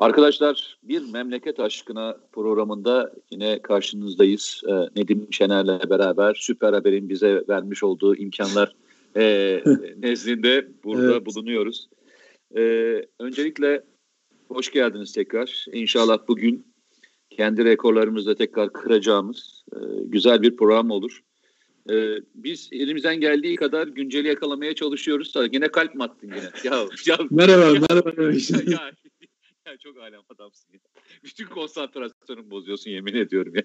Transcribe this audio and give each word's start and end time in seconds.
Arkadaşlar 0.00 0.78
bir 0.82 1.02
memleket 1.12 1.60
aşkına 1.60 2.16
programında 2.32 3.12
yine 3.30 3.62
karşınızdayız. 3.62 4.62
Ee, 4.68 4.72
Nedim 4.72 5.26
Şener'le 5.30 5.90
beraber 5.90 6.34
Süper 6.40 6.72
Haber'in 6.72 7.08
bize 7.08 7.44
vermiş 7.48 7.82
olduğu 7.82 8.16
imkanlar 8.16 8.72
e, 9.16 9.62
nezdinde 9.96 10.68
burada 10.84 11.12
evet. 11.12 11.26
bulunuyoruz. 11.26 11.88
Ee, 12.56 13.04
öncelikle 13.18 13.82
hoş 14.48 14.72
geldiniz 14.72 15.12
tekrar. 15.12 15.66
İnşallah 15.72 16.18
bugün 16.28 16.66
kendi 17.30 17.64
rekorlarımızla 17.64 18.34
tekrar 18.34 18.72
kıracağımız 18.72 19.64
e, 19.72 19.78
güzel 20.04 20.42
bir 20.42 20.56
program 20.56 20.90
olur. 20.90 21.20
E, 21.90 21.94
biz 22.34 22.68
elimizden 22.72 23.20
geldiği 23.20 23.56
kadar 23.56 23.86
günceli 23.86 24.28
yakalamaya 24.28 24.74
çalışıyoruz. 24.74 25.34
Yine 25.52 25.68
kalp 25.68 25.94
mi 25.94 26.02
attın 26.02 26.26
yine? 26.26 26.50
Ya, 26.64 26.86
ya, 27.06 27.18
merhaba, 27.30 27.64
ya, 27.64 27.80
merhaba. 27.90 28.10
Ya, 28.50 28.60
ya 28.66 28.92
çok 29.78 29.98
alem 29.98 30.20
adamsın 30.28 30.72
ya. 30.72 30.80
Bütün 31.24 31.44
konsantrasyonumu 31.44 32.50
bozuyorsun 32.50 32.90
yemin 32.90 33.14
ediyorum 33.14 33.52
ya. 33.56 33.62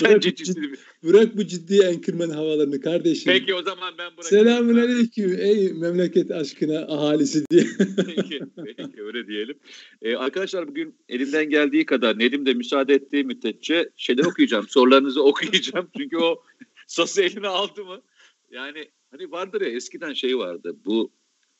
bırak, 0.00 0.22
ciddi, 0.22 0.44
ciddi, 0.44 0.74
bırak 1.02 1.36
bu 1.36 1.46
ciddi 1.46 1.80
enkırmen 1.82 2.30
havalarını 2.30 2.80
kardeşim. 2.80 3.32
Peki 3.32 3.54
o 3.54 3.62
zaman 3.62 3.94
ben 3.98 4.16
bırakayım. 4.16 4.44
Selamun 4.46 4.76
aleyküm 4.76 5.36
ey 5.38 5.72
memleket 5.72 6.30
aşkına 6.30 6.78
ahalisi 6.78 7.44
diye. 7.50 7.64
peki, 8.06 8.40
peki 8.64 9.02
öyle 9.02 9.26
diyelim. 9.26 9.58
Ee, 10.02 10.16
arkadaşlar 10.16 10.68
bugün 10.68 10.98
elimden 11.08 11.50
geldiği 11.50 11.86
kadar 11.86 12.18
Nedim 12.18 12.46
de 12.46 12.54
müsaade 12.54 12.94
ettiği 12.94 13.24
müddetçe 13.24 13.90
şeyler 13.96 14.24
okuyacağım. 14.24 14.68
sorularınızı 14.68 15.22
okuyacağım. 15.24 15.90
Çünkü 15.98 16.16
o 16.16 16.42
sası 16.86 17.22
eline 17.22 17.48
aldı 17.48 17.84
mı? 17.84 18.02
Yani 18.50 18.90
hani 19.10 19.30
vardır 19.30 19.60
ya 19.60 19.68
eskiden 19.68 20.12
şey 20.12 20.38
vardı. 20.38 20.76
Bu 20.84 21.12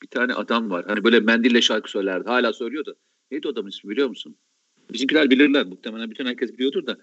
bir 0.03 0.09
tane 0.09 0.35
adam 0.35 0.71
var. 0.71 0.85
Hani 0.89 1.05
böyle 1.05 1.21
mendille 1.21 1.63
şarkı 1.63 1.91
söylerdi. 1.91 2.29
Hala 2.29 2.53
söylüyordu. 2.53 2.97
Neydi 3.35 3.49
adamın 3.49 3.71
ismi 3.71 3.91
biliyor 3.91 4.09
musun? 4.09 4.37
Bizimkiler 4.93 5.31
bilirler 5.31 5.67
muhtemelen. 5.67 6.11
Bütün 6.11 6.27
herkes 6.27 6.53
biliyordur 6.53 6.87
da. 6.87 6.99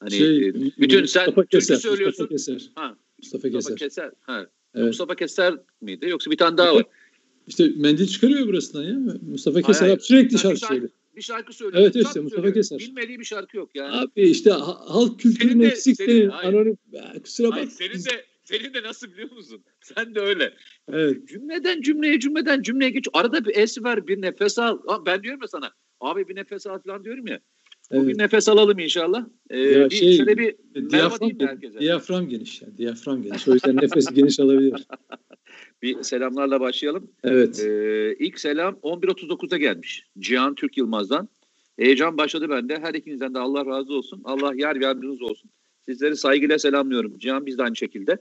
Hani 0.00 0.10
şey, 0.10 0.48
e, 0.48 0.54
bütün 0.54 1.04
sen 1.04 1.26
Mustafa 1.26 1.46
Keser, 1.46 1.76
söylüyorsun. 1.76 2.28
Mustafa 2.30 2.54
Keser. 2.54 2.70
Ha, 2.74 2.96
Mustafa, 3.18 3.48
Mustafa 3.48 3.74
Keser. 3.74 3.76
Keser. 3.76 4.10
Ha. 4.20 4.46
Evet. 4.74 4.86
Mustafa 4.86 5.14
Keser 5.14 5.54
miydi? 5.80 6.08
Yoksa 6.08 6.30
bir 6.30 6.36
tane 6.36 6.56
daha 6.56 6.74
var. 6.74 6.84
İşte 7.46 7.72
mendil 7.76 8.06
çıkarıyor 8.06 8.46
burasından 8.46 8.82
ya. 8.84 8.98
Mustafa 9.30 9.62
Keser 9.62 9.86
hayır, 9.86 9.98
sürekli 9.98 10.38
şarkı 10.38 10.60
söylüyor. 10.60 10.90
Bir 11.16 11.22
şarkı 11.22 11.52
söylüyor. 11.52 11.82
Evet 11.82 11.96
işte 11.96 12.20
Mustafa 12.20 12.42
söylüyor. 12.42 12.54
Keser. 12.54 12.78
Bilmediği 12.78 13.20
bir 13.20 13.24
şarkı 13.24 13.56
yok 13.56 13.70
yani. 13.74 13.96
Abi 13.96 14.22
işte 14.22 14.50
halk 14.50 15.20
kültürünün 15.20 15.64
eksik 15.64 15.96
senin. 15.96 16.28
Anonim, 16.28 16.78
kusura 17.22 17.50
bak. 17.50 17.72
Senin 17.72 18.04
de 18.04 18.24
senin 18.44 18.74
de 18.74 18.82
nasıl 18.82 19.12
biliyor 19.12 19.32
musun? 19.32 19.64
Sen 19.80 20.14
de 20.14 20.20
öyle. 20.20 20.54
Evet. 20.88 21.28
Cümleden 21.28 21.80
cümleye 21.80 22.20
cümleden 22.20 22.62
cümleye 22.62 22.90
geç. 22.90 23.08
Arada 23.12 23.44
bir 23.44 23.56
es 23.56 23.84
ver 23.84 24.06
bir 24.06 24.22
nefes 24.22 24.58
al. 24.58 24.78
Ben 25.06 25.22
diyorum 25.22 25.40
ya 25.42 25.48
sana 25.48 25.72
Abi 26.02 26.28
bir 26.28 26.36
nefes 26.36 26.66
al 26.66 26.78
falan 26.78 27.04
diyorum 27.04 27.26
ya. 27.26 27.40
Evet. 27.90 28.02
Bugün 28.02 28.18
nefes 28.18 28.48
alalım 28.48 28.78
inşallah. 28.78 29.26
Ee, 29.50 29.58
ya 29.58 29.90
bir, 29.90 29.94
şey, 29.94 30.16
şöyle 30.16 30.38
bir 30.38 30.56
diyafram, 30.90 31.30
herkese. 31.40 31.78
Diyafram 31.78 32.28
geniş 32.28 32.62
ya. 32.62 32.68
Diyafram 32.78 33.22
geniş. 33.22 33.48
O 33.48 33.52
yüzden 33.52 33.76
nefes 33.76 34.06
geniş 34.14 34.40
alabilir. 34.40 34.86
Bir 35.82 36.02
selamlarla 36.02 36.60
başlayalım. 36.60 37.10
Evet. 37.24 37.60
Ee, 37.60 38.16
ilk 38.18 38.40
selam 38.40 38.74
11.39'da 38.74 39.56
gelmiş. 39.56 40.06
Cihan 40.18 40.54
Türk 40.54 40.78
Yılmaz'dan. 40.78 41.28
Heyecan 41.78 42.18
başladı 42.18 42.50
bende. 42.50 42.78
Her 42.78 42.94
ikinizden 42.94 43.34
de 43.34 43.38
Allah 43.38 43.66
razı 43.66 43.94
olsun. 43.94 44.20
Allah 44.24 44.52
yar 44.54 44.76
yardımcınız 44.76 45.22
olsun. 45.22 45.50
Sizleri 45.88 46.16
saygıyla 46.16 46.58
selamlıyorum. 46.58 47.18
Cihan 47.18 47.46
biz 47.46 47.58
de 47.58 47.62
aynı 47.62 47.76
şekilde. 47.76 48.18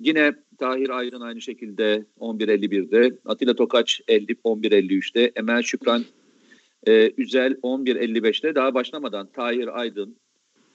Yine 0.00 0.34
Tahir 0.58 0.90
Aydın 0.90 1.20
aynı 1.20 1.40
şekilde 1.40 2.04
11.51'de. 2.20 3.16
Atilla 3.24 3.54
Tokaç 3.54 4.00
50, 4.08 4.32
11.53'te. 4.32 5.32
Emel 5.36 5.62
Şükran 5.62 6.04
ee, 6.86 7.12
Üzel 7.18 7.52
11.55'te 7.52 8.54
daha 8.54 8.74
başlamadan 8.74 9.28
Tahir 9.32 9.80
Aydın 9.80 10.16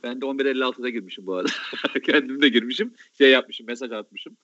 ben 0.03 0.22
de 0.22 0.25
11.56'da 0.25 0.89
girmişim 0.89 1.25
bu 1.25 1.35
arada. 1.35 1.50
Kendim 2.03 2.41
de 2.41 2.50
girmişim. 2.50 2.94
Şey 3.17 3.31
yapmışım, 3.31 3.67
mesaj 3.67 3.91
atmışım. 3.91 4.38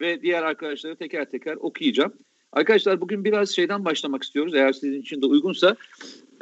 Ve 0.00 0.22
diğer 0.22 0.42
arkadaşları 0.42 0.96
teker 0.96 1.30
teker 1.30 1.56
okuyacağım. 1.56 2.12
Arkadaşlar 2.52 3.00
bugün 3.00 3.24
biraz 3.24 3.50
şeyden 3.50 3.84
başlamak 3.84 4.22
istiyoruz. 4.22 4.54
Eğer 4.54 4.72
sizin 4.72 5.00
için 5.00 5.22
de 5.22 5.26
uygunsa 5.26 5.76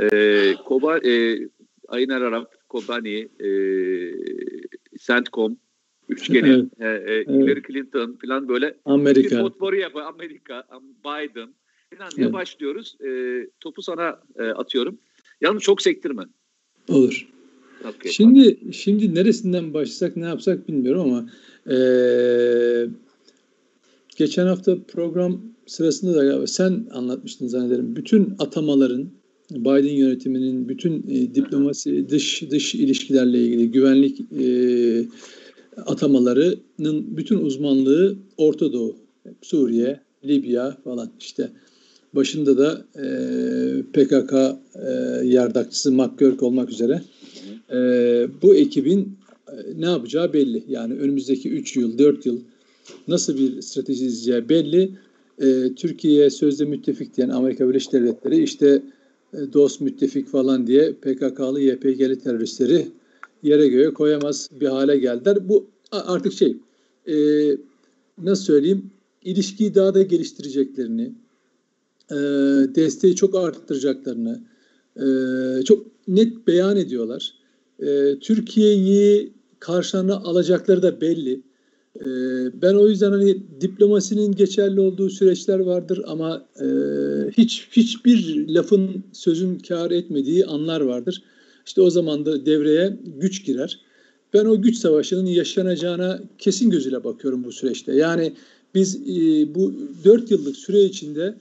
e, 0.00 0.54
Koba, 0.64 0.98
e, 0.98 1.38
Ayner 1.88 2.20
Arap, 2.20 2.68
Kobani, 2.68 3.28
e, 3.40 3.48
Centcom, 4.98 5.56
üçgeni, 6.08 6.66
evet. 6.80 7.08
e, 7.08 7.12
e, 7.12 7.34
Hillary 7.34 7.62
Clinton 7.62 8.18
falan 8.22 8.48
böyle 8.48 8.76
Amerika. 8.84 9.36
bir 9.36 9.42
potpourri 9.42 9.80
yapıyor. 9.80 10.06
Amerika, 10.06 10.64
Biden, 11.04 11.48
falan 11.96 12.10
diye 12.16 12.24
evet. 12.24 12.32
başlıyoruz. 12.32 12.96
E, 13.00 13.10
topu 13.60 13.82
sana 13.82 14.20
e, 14.38 14.42
atıyorum. 14.42 14.98
Yalnız 15.40 15.62
çok 15.62 15.82
sektirme. 15.82 16.22
Olur. 16.88 17.28
Okay, 17.80 18.12
şimdi 18.12 18.54
pardon. 18.54 18.70
şimdi 18.70 19.14
neresinden 19.14 19.74
başlasak 19.74 20.16
ne 20.16 20.26
yapsak 20.26 20.68
bilmiyorum 20.68 21.00
ama 21.00 21.30
e, 21.74 21.78
geçen 24.16 24.46
hafta 24.46 24.76
program 24.88 25.40
sırasında 25.66 26.40
da 26.40 26.46
sen 26.46 26.86
anlatmıştın 26.92 27.46
zannederim. 27.46 27.96
Bütün 27.96 28.34
atamaların 28.38 29.08
Biden 29.50 29.94
yönetiminin 29.94 30.68
bütün 30.68 31.04
e, 31.08 31.34
diplomasi 31.34 32.08
dış 32.08 32.42
dış 32.50 32.74
ilişkilerle 32.74 33.38
ilgili 33.38 33.70
güvenlik 33.70 34.20
e, 34.20 34.46
atamalarının 35.86 37.16
bütün 37.16 37.38
uzmanlığı 37.38 38.16
Orta 38.36 38.72
Doğu, 38.72 38.96
Suriye, 39.42 40.00
Libya 40.24 40.76
falan 40.84 41.10
işte 41.20 41.50
Başında 42.14 42.58
da 42.58 42.84
e, 42.96 43.06
PKK 43.92 44.32
e, 44.32 44.90
yardakçısı 45.26 45.92
McGurk 45.92 46.42
olmak 46.42 46.70
üzere 46.70 47.02
e, 47.72 47.76
bu 48.42 48.54
ekibin 48.54 49.18
e, 49.48 49.80
ne 49.80 49.86
yapacağı 49.86 50.32
belli. 50.32 50.64
Yani 50.68 50.94
önümüzdeki 50.94 51.50
3 51.50 51.76
yıl, 51.76 51.98
4 51.98 52.26
yıl 52.26 52.40
nasıl 53.08 53.38
bir 53.38 53.62
strateji 53.62 54.06
izleyeceği 54.06 54.48
belli. 54.48 54.90
E, 55.42 55.74
Türkiye'ye 55.74 56.30
sözde 56.30 56.64
müttefik 56.64 57.16
diyen 57.16 57.28
Amerika 57.28 57.68
Birleşik 57.68 57.92
Devletleri 57.92 58.42
işte 58.42 58.82
e, 59.32 59.38
dost 59.52 59.80
müttefik 59.80 60.28
falan 60.28 60.66
diye 60.66 60.92
PKK'lı 60.92 61.60
YPG'li 61.60 62.18
teröristleri 62.18 62.86
yere 63.48 63.68
göğe 63.68 63.90
koyamaz 63.94 64.50
bir 64.60 64.66
hale 64.66 64.98
geldiler. 64.98 65.48
Bu 65.48 65.70
artık 65.92 66.32
şey 66.32 66.56
e, 67.06 67.16
nasıl 68.22 68.44
söyleyeyim 68.44 68.90
ilişkiyi 69.24 69.74
daha 69.74 69.94
da 69.94 70.02
geliştireceklerini, 70.02 71.12
e, 72.10 72.16
desteği 72.74 73.16
çok 73.16 73.34
arttıracaklarını 73.34 74.42
e, 74.96 75.06
çok 75.62 75.86
net 76.08 76.46
beyan 76.46 76.76
ediyorlar. 76.76 77.34
E, 77.78 78.18
Türkiye'yi 78.18 79.32
karşılarına 79.58 80.14
alacakları 80.14 80.82
da 80.82 81.00
belli. 81.00 81.42
E, 82.00 82.06
ben 82.62 82.74
o 82.74 82.88
yüzden 82.88 83.12
hani 83.12 83.42
diplomasinin 83.60 84.32
geçerli 84.32 84.80
olduğu 84.80 85.10
süreçler 85.10 85.58
vardır 85.58 86.02
ama 86.06 86.46
e, 86.60 86.66
hiç 87.38 87.68
hiçbir 87.70 88.48
lafın 88.48 89.04
sözün 89.12 89.58
kar 89.58 89.90
etmediği 89.90 90.46
anlar 90.46 90.80
vardır. 90.80 91.22
İşte 91.66 91.82
o 91.82 91.90
zaman 91.90 92.26
da 92.26 92.46
devreye 92.46 92.96
güç 93.20 93.44
girer. 93.44 93.80
Ben 94.34 94.44
o 94.44 94.62
güç 94.62 94.76
savaşının 94.76 95.26
yaşanacağına 95.26 96.20
kesin 96.38 96.70
gözüyle 96.70 97.04
bakıyorum 97.04 97.44
bu 97.44 97.52
süreçte. 97.52 97.92
Yani 97.92 98.32
biz 98.74 98.96
e, 98.96 99.54
bu 99.54 99.74
dört 100.04 100.30
yıllık 100.30 100.56
süre 100.56 100.80
içinde 100.80 101.34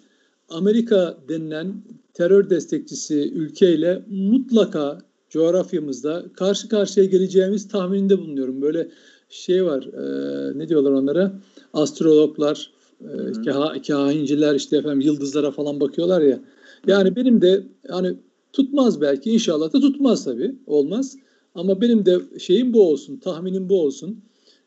Amerika 0.50 1.18
denilen 1.30 1.74
terör 2.14 2.50
destekçisi 2.50 3.32
ülkeyle 3.34 4.04
mutlaka 4.10 5.00
coğrafyamızda 5.30 6.26
karşı 6.34 6.70
karşıya 6.70 7.06
geleceğimiz 7.06 7.68
tahmininde 7.68 8.20
bulunuyorum. 8.20 8.62
Böyle 8.62 8.88
şey 9.30 9.66
var, 9.66 9.84
e, 9.84 10.60
ne 10.60 10.70
diyorlar 10.70 10.92
onlara? 10.92 11.34
Astrologlar, 11.74 12.72
e, 13.02 13.42
kah 13.46 13.84
kahinciler 13.88 14.56
işte 14.56 14.78
efendim 14.78 15.02
yıldızlara 15.02 15.52
falan 15.52 15.80
bakıyorlar 15.80 16.22
ya. 16.22 16.40
Yani 16.88 17.16
benim 17.16 17.42
de 17.42 17.64
hani 17.90 18.16
tutmaz 18.54 19.02
belki 19.02 19.32
inşallah 19.32 19.74
da 19.74 19.80
tutmaz 19.80 20.26
tabii 20.26 20.56
olmaz. 20.68 21.18
Ama 21.56 21.82
benim 21.82 22.06
de 22.06 22.40
şeyim 22.40 22.74
bu 22.74 22.82
olsun, 22.82 23.18
tahminim 23.18 23.70
bu 23.70 23.82
olsun. 23.82 24.20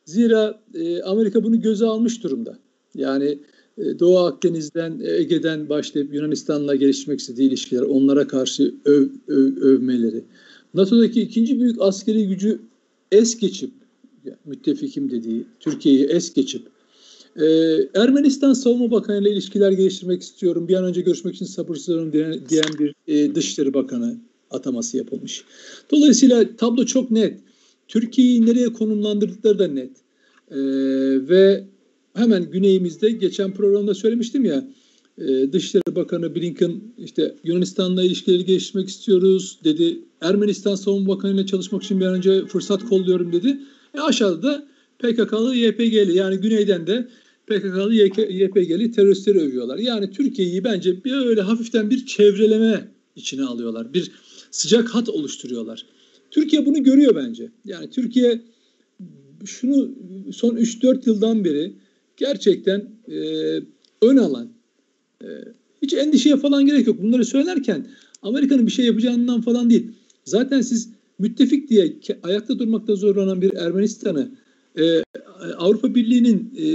Zira 0.05 0.61
e, 0.75 1.03
Amerika 1.03 1.45
bunu 1.45 1.61
göze 1.61 1.87
almış 1.87 2.23
durumda. 2.23 2.59
Yani 2.95 3.39
e, 3.79 3.99
Doğu 3.99 4.19
Akdeniz'den, 4.19 5.01
e, 5.01 5.17
Ege'den 5.17 5.69
başlayıp 5.69 6.15
Yunanistan'la 6.15 6.75
geliştirmek 6.75 7.21
istediği 7.21 7.49
ilişkiler, 7.49 7.83
onlara 7.83 8.27
karşı 8.27 8.75
öv, 8.85 9.09
öv, 9.29 9.57
övmeleri. 9.57 10.25
NATO'daki 10.75 11.23
ikinci 11.23 11.61
büyük 11.61 11.77
askeri 11.81 12.29
gücü 12.29 12.61
es 13.13 13.39
geçip, 13.39 13.71
müttefikim 14.45 15.11
dediği 15.11 15.45
Türkiye'yi 15.61 16.05
es 16.05 16.35
geçip, 16.35 16.63
e, 17.41 17.47
Ermenistan 17.95 18.53
Savunma 18.53 18.91
Bakanı 18.91 19.21
ile 19.21 19.31
ilişkiler 19.31 19.73
geliştirmek 19.73 20.23
istiyorum, 20.23 20.69
bir 20.69 20.75
an 20.75 20.85
önce 20.85 21.01
görüşmek 21.01 21.35
için 21.35 21.47
sabırsızlanıyorum 21.47 22.13
diyen, 22.13 22.49
diyen 22.49 22.79
bir 22.79 22.95
e, 23.07 23.35
Dışişleri 23.35 23.75
Bakanı 23.75 24.17
ataması 24.51 24.97
yapılmış. 24.97 25.45
Dolayısıyla 25.91 26.57
tablo 26.57 26.85
çok 26.85 27.11
net. 27.11 27.41
Türkiye'yi 27.89 28.47
nereye 28.47 28.73
konumlandırdıkları 28.73 29.59
da 29.59 29.69
net. 29.69 29.91
E, 30.51 30.59
ve 31.29 31.65
hemen 32.15 32.51
güneyimizde 32.51 33.11
geçen 33.11 33.55
programda 33.55 33.95
söylemiştim 33.95 34.45
ya 34.45 34.69
e, 35.19 35.53
Dışişleri 35.53 35.97
Bakanı 35.97 36.35
Blinken 36.35 36.81
işte 36.99 37.35
Yunanistan'la 37.45 38.03
ilişkileri 38.03 38.45
geliştirmek 38.45 38.89
istiyoruz 38.89 39.59
dedi. 39.65 39.99
Ermenistan 40.21 40.75
Savunma 40.75 41.17
Bakanı 41.17 41.35
ile 41.35 41.47
çalışmak 41.47 41.83
için 41.83 42.01
bir 42.01 42.07
an 42.07 42.15
önce 42.15 42.47
fırsat 42.47 42.85
kolluyorum 42.85 43.33
dedi. 43.33 43.61
E 43.95 44.01
aşağıda 44.01 44.43
da 44.43 44.67
PKK'lı 44.99 45.55
YPG'li 45.55 46.17
yani 46.17 46.37
güneyden 46.37 46.87
de 46.87 47.09
PKK'lı 47.47 47.95
YPG'li 48.29 48.91
teröristleri 48.91 49.41
övüyorlar. 49.41 49.79
Yani 49.79 50.11
Türkiye'yi 50.11 50.65
bence 50.65 51.05
böyle 51.05 51.41
hafiften 51.41 51.91
bir 51.91 52.07
çevreleme 52.07 52.89
içine 53.17 53.45
alıyorlar. 53.45 53.95
Bir 53.95 54.11
sıcak 54.51 54.89
hat 54.89 55.09
oluşturuyorlar. 55.09 55.87
Türkiye 56.31 56.67
bunu 56.67 56.83
görüyor 56.83 57.15
bence. 57.17 57.51
Yani 57.65 57.91
Türkiye 57.91 58.41
şunu 59.45 59.91
son 60.33 60.57
3-4 60.57 61.09
yıldan 61.09 61.45
beri 61.45 61.73
gerçekten 62.17 62.91
e, 63.09 63.19
ön 64.03 64.17
alan. 64.17 64.49
E, 65.23 65.29
hiç 65.83 65.95
endişeye 65.95 66.37
falan 66.37 66.67
gerek 66.67 66.87
yok. 66.87 67.03
Bunları 67.03 67.25
söylerken 67.25 67.87
Amerika'nın 68.23 68.67
bir 68.67 68.73
şey 68.73 68.87
yapacağından 68.87 69.41
falan 69.41 69.71
değil. 69.71 69.91
Zaten 70.25 70.61
siz 70.61 70.91
müttefik 71.19 71.69
diye 71.71 71.97
ayakta 72.23 72.59
durmakta 72.59 72.97
zorlanan 72.97 73.43
bir 73.43 73.55
Ermenistan'ı 73.55 74.31
e, 74.79 75.03
Avrupa 75.57 75.95
Birliği'nin 75.95 76.55
e, 76.57 76.67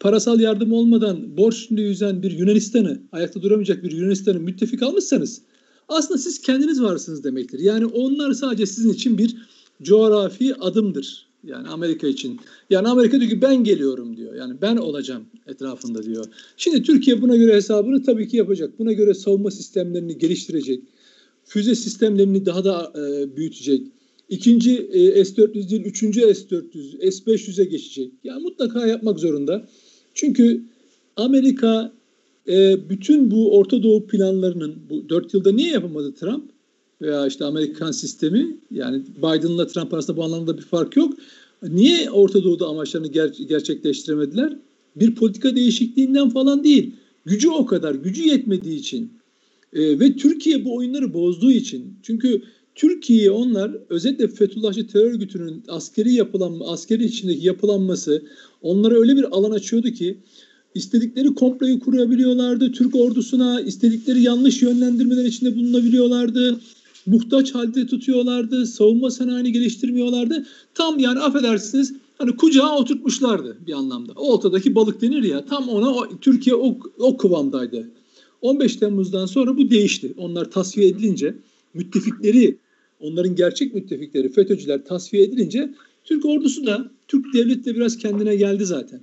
parasal 0.00 0.40
yardım 0.40 0.72
olmadan 0.72 1.36
borçlu 1.36 1.80
yüzen 1.80 2.22
bir 2.22 2.30
Yunanistan'ı 2.30 2.98
ayakta 3.12 3.42
duramayacak 3.42 3.84
bir 3.84 3.92
Yunanistan'ı 3.92 4.40
müttefik 4.40 4.82
almışsanız 4.82 5.42
aslında 5.88 6.18
siz 6.18 6.40
kendiniz 6.40 6.82
varsınız 6.82 7.24
demektir. 7.24 7.58
Yani 7.58 7.86
onlar 7.86 8.32
sadece 8.32 8.66
sizin 8.66 8.92
için 8.92 9.18
bir 9.18 9.36
coğrafi 9.82 10.54
adımdır. 10.54 11.26
Yani 11.44 11.68
Amerika 11.68 12.06
için. 12.06 12.40
Yani 12.70 12.88
Amerika 12.88 13.20
diyor 13.20 13.30
ki 13.30 13.42
ben 13.42 13.64
geliyorum 13.64 14.16
diyor. 14.16 14.34
Yani 14.34 14.54
ben 14.62 14.76
olacağım 14.76 15.24
etrafında 15.46 16.02
diyor. 16.02 16.24
Şimdi 16.56 16.82
Türkiye 16.82 17.22
buna 17.22 17.36
göre 17.36 17.54
hesabını 17.54 18.02
tabii 18.02 18.28
ki 18.28 18.36
yapacak. 18.36 18.78
Buna 18.78 18.92
göre 18.92 19.14
savunma 19.14 19.50
sistemlerini 19.50 20.18
geliştirecek. 20.18 20.82
Füze 21.44 21.74
sistemlerini 21.74 22.46
daha 22.46 22.64
da 22.64 22.92
e, 22.96 23.36
büyütecek. 23.36 23.86
İkinci 24.34 24.76
e, 24.92 25.24
S-400 25.24 25.70
değil, 25.70 25.82
üçüncü 25.82 26.20
S-400, 26.20 27.10
S-500'e 27.10 27.64
geçecek. 27.64 28.12
Yani 28.24 28.42
mutlaka 28.42 28.86
yapmak 28.86 29.18
zorunda. 29.20 29.68
Çünkü 30.14 30.62
Amerika 31.16 31.92
e, 32.48 32.88
bütün 32.90 33.30
bu 33.30 33.56
Orta 33.58 33.82
Doğu 33.82 34.06
planlarının 34.06 34.76
bu 34.90 35.08
dört 35.08 35.34
yılda 35.34 35.52
niye 35.52 35.70
yapamadı 35.70 36.14
Trump? 36.14 36.44
Veya 37.02 37.26
işte 37.26 37.44
Amerikan 37.44 37.90
sistemi 37.90 38.56
yani 38.70 39.02
Biden'la 39.16 39.66
Trump 39.66 39.94
arasında 39.94 40.16
bu 40.16 40.24
anlamda 40.24 40.58
bir 40.58 40.62
fark 40.62 40.96
yok. 40.96 41.12
Niye 41.62 42.10
Orta 42.10 42.44
Doğu'da 42.44 42.66
amaçlarını 42.66 43.06
ger- 43.06 43.46
gerçekleştiremediler? 43.46 44.58
Bir 44.96 45.14
politika 45.14 45.56
değişikliğinden 45.56 46.28
falan 46.28 46.64
değil. 46.64 46.94
Gücü 47.24 47.48
o 47.48 47.66
kadar, 47.66 47.94
gücü 47.94 48.28
yetmediği 48.28 48.78
için 48.78 49.12
e, 49.72 50.00
ve 50.00 50.16
Türkiye 50.16 50.64
bu 50.64 50.76
oyunları 50.76 51.14
bozduğu 51.14 51.52
için. 51.52 51.94
Çünkü 52.02 52.42
Türkiye 52.74 53.30
onlar 53.30 53.70
özellikle 53.88 54.28
Fethullahçı 54.28 54.86
terör 54.86 55.10
örgütünün 55.10 55.62
askeri 55.68 56.12
yapılanma, 56.12 56.66
askeri 56.66 57.04
içindeki 57.04 57.46
yapılanması 57.46 58.22
onlara 58.62 58.94
öyle 58.94 59.16
bir 59.16 59.36
alan 59.36 59.50
açıyordu 59.50 59.90
ki 59.90 60.18
istedikleri 60.74 61.34
komployu 61.34 61.80
kurabiliyorlardı. 61.80 62.72
Türk 62.72 62.96
ordusuna 62.96 63.60
istedikleri 63.60 64.22
yanlış 64.22 64.62
yönlendirmeler 64.62 65.24
içinde 65.24 65.56
bulunabiliyorlardı. 65.56 66.60
Muhtaç 67.06 67.54
halde 67.54 67.86
tutuyorlardı. 67.86 68.66
Savunma 68.66 69.10
sanayini 69.10 69.52
geliştirmiyorlardı. 69.52 70.46
Tam 70.74 70.98
yani 70.98 71.20
affedersiniz 71.20 71.94
hani 72.18 72.36
kucağa 72.36 72.76
oturtmuşlardı 72.76 73.56
bir 73.66 73.72
anlamda. 73.72 74.12
O 74.16 74.34
ortadaki 74.34 74.74
balık 74.74 75.02
denir 75.02 75.22
ya 75.22 75.44
tam 75.44 75.68
ona 75.68 75.90
o, 75.90 76.08
Türkiye 76.20 76.56
o, 76.56 76.78
o 76.98 77.16
kıvamdaydı. 77.16 77.90
15 78.42 78.76
Temmuz'dan 78.76 79.26
sonra 79.26 79.56
bu 79.56 79.70
değişti. 79.70 80.14
Onlar 80.16 80.50
tasfiye 80.50 80.88
edilince 80.88 81.34
müttefikleri 81.74 82.58
onların 83.00 83.36
gerçek 83.36 83.74
müttefikleri 83.74 84.32
FETÖ'cüler 84.32 84.84
tasfiye 84.84 85.22
edilince 85.22 85.74
Türk 86.04 86.24
ordusu 86.24 86.66
da 86.66 86.90
Türk 87.08 87.34
devleti 87.34 87.64
de 87.64 87.74
biraz 87.74 87.98
kendine 87.98 88.36
geldi 88.36 88.64
zaten. 88.64 89.00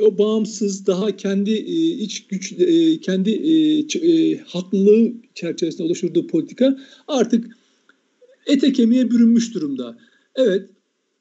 O 0.00 0.18
bağımsız 0.18 0.86
daha 0.86 1.16
kendi 1.16 1.50
e, 1.50 1.90
iç 1.90 2.26
güç 2.26 2.52
e, 2.52 3.00
kendi 3.00 3.30
e, 3.30 3.78
e, 3.80 4.38
haklılığı 4.38 5.12
çerçevesinde 5.34 5.82
oluşturduğu 5.82 6.26
politika 6.26 6.78
artık 7.08 7.56
ete 8.46 8.72
kemiğe 8.72 9.10
bürünmüş 9.10 9.54
durumda. 9.54 9.98
Evet 10.34 10.68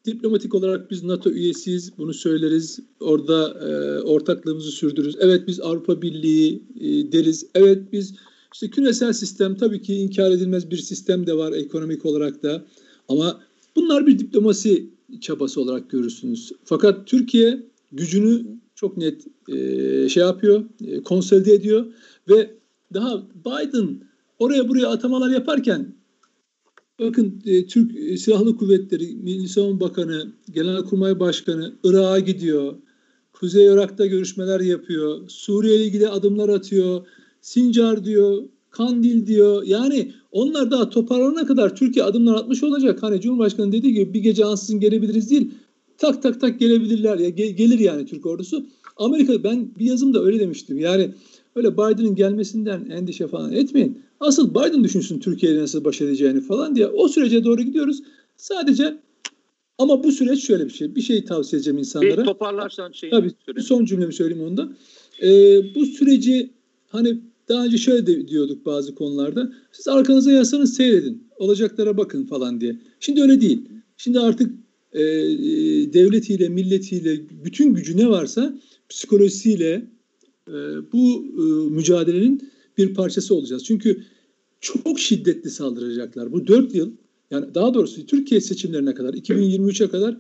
diplomatik 0.06 0.56
olarak 0.56 0.92
biz 0.92 1.04
NATO 1.04 1.32
üyesiyiz 1.32 1.98
bunu 1.98 2.14
söyleriz 2.14 2.80
orada 3.00 3.60
e, 3.70 4.02
ortaklığımızı 4.02 4.72
sürdürürüz. 4.72 5.16
Evet 5.20 5.48
biz 5.48 5.60
Avrupa 5.60 6.02
Birliği 6.02 6.64
e, 6.80 7.12
deriz. 7.12 7.46
Evet 7.56 7.82
biz 7.92 8.16
işte 8.54 8.70
küresel 8.70 9.14
sistem 9.14 9.58
tabii 9.58 9.82
ki 9.82 9.96
inkar 9.96 10.32
edilmez 10.32 10.72
bir 10.72 10.78
sistem 10.78 11.28
de 11.28 11.38
var 11.38 11.52
ekonomik 11.52 12.06
olarak 12.06 12.44
da. 12.44 12.66
Ama 13.10 13.42
bunlar 13.76 14.08
bir 14.08 14.20
diplomasi 14.20 14.90
çabası 15.22 15.62
olarak 15.62 15.90
görürsünüz. 15.90 16.52
Fakat 16.64 17.08
Türkiye 17.08 17.64
gücünü 17.92 18.46
çok 18.76 18.98
net 18.98 19.28
e, 19.50 20.10
şey 20.10 20.24
yapıyor, 20.24 20.64
e, 20.86 21.04
konsolide 21.04 21.54
ediyor 21.54 21.86
ve 22.30 22.52
daha 22.94 23.24
Biden 23.46 24.02
oraya 24.40 24.70
buraya 24.70 24.88
atamalar 24.88 25.30
yaparken 25.30 25.96
bakın 27.00 27.42
e, 27.46 27.68
Türk 27.68 28.20
Silahlı 28.20 28.58
Kuvvetleri, 28.58 29.16
Milli 29.16 29.48
Savunma 29.48 29.80
Bakanı, 29.80 30.34
Genelkurmay 30.52 31.20
Başkanı 31.20 31.74
Irak'a 31.84 32.20
gidiyor. 32.20 32.76
Kuzey 33.34 33.66
Irak'ta 33.66 34.06
görüşmeler 34.06 34.60
yapıyor. 34.60 35.30
Suriye 35.30 35.76
ile 35.76 35.86
ilgili 35.86 36.10
adımlar 36.10 36.50
atıyor. 36.50 37.08
Sincar 37.48 38.06
diyor, 38.06 38.44
Kandil 38.70 39.28
diyor. 39.28 39.64
Yani 39.64 40.12
onlar 40.32 40.72
daha 40.72 40.90
toparlanana 40.90 41.46
kadar 41.46 41.76
Türkiye 41.76 42.06
adımlar 42.06 42.36
atmış 42.36 42.64
olacak. 42.64 43.04
Hani 43.04 43.22
Cumhurbaşkanı 43.22 43.72
dediği 43.72 43.94
gibi 43.94 44.14
bir 44.14 44.20
gece 44.20 44.46
ansızın 44.46 44.80
gelebiliriz 44.80 45.30
değil. 45.32 45.52
Tak 45.98 46.24
tak 46.24 46.42
tak 46.42 46.60
gelebilirler 46.60 47.18
ya 47.20 47.30
ge- 47.30 47.50
gelir 47.56 47.80
yani 47.80 48.06
Türk 48.06 48.26
ordusu. 48.26 48.66
Amerika 48.98 49.44
ben 49.44 49.70
bir 49.80 49.86
yazımda 49.86 50.24
öyle 50.24 50.40
demiştim. 50.40 50.80
Yani 50.80 51.10
öyle 51.56 51.74
Biden'ın 51.74 52.16
gelmesinden 52.16 52.90
endişe 52.90 53.28
falan 53.28 53.52
etmeyin. 53.52 54.00
Asıl 54.20 54.50
Biden 54.52 54.84
düşünsün 54.84 55.20
Türkiye'yle 55.20 55.62
nasıl 55.62 55.84
baş 55.84 56.02
edeceğini 56.02 56.42
falan 56.42 56.76
diye. 56.76 56.88
O 56.88 57.08
sürece 57.08 57.44
doğru 57.44 57.62
gidiyoruz. 57.62 58.00
Sadece 58.38 58.98
ama 59.78 60.04
bu 60.04 60.12
süreç 60.12 60.44
şöyle 60.48 60.66
bir 60.66 60.70
şey. 60.74 60.96
Bir 60.96 61.02
şey 61.02 61.26
tavsiye 61.26 61.58
edeceğim 61.58 61.78
insanlara. 61.80 62.18
Bir 62.18 62.26
toparlarsan 62.26 62.92
şeyi 62.92 63.10
Tabii 63.12 63.32
söyle. 63.46 63.62
son 63.62 63.86
cümlemi 63.86 64.14
söyleyeyim 64.14 64.44
onda. 64.48 64.70
Ee, 65.24 65.76
bu 65.76 65.86
süreci 65.86 66.50
hani 66.90 67.18
daha 67.50 67.66
önce 67.66 67.78
şöyle 67.78 68.08
de 68.08 68.28
diyorduk 68.28 68.66
bazı 68.66 68.96
konularda. 68.96 69.54
Siz 69.72 69.88
arkanıza 69.88 70.32
yasanız 70.32 70.74
seyredin. 70.74 71.28
Olacaklara 71.38 71.98
bakın 71.98 72.26
falan 72.26 72.62
diye. 72.62 72.80
Şimdi 73.00 73.22
öyle 73.22 73.42
değil. 73.42 73.62
Şimdi 73.98 74.20
artık 74.20 74.52
e, 74.94 75.02
devletiyle, 75.94 76.50
milletiyle, 76.50 77.22
bütün 77.46 77.74
gücü 77.74 77.98
ne 77.98 78.10
varsa 78.10 78.60
psikolojisiyle 78.90 79.88
e, 80.48 80.54
bu 80.94 81.26
e, 81.38 81.70
mücadelenin 81.70 82.50
bir 82.78 82.94
parçası 82.94 83.36
olacağız. 83.36 83.64
Çünkü 83.64 84.04
çok 84.62 85.00
şiddetli 85.00 85.50
saldıracaklar. 85.50 86.32
Bu 86.32 86.48
dört 86.48 86.76
yıl 86.76 86.92
yani 87.32 87.46
daha 87.56 87.74
doğrusu 87.74 88.06
Türkiye 88.06 88.42
seçimlerine 88.42 88.94
kadar 88.94 89.14
2023'e 89.14 89.90
kadar 89.90 90.18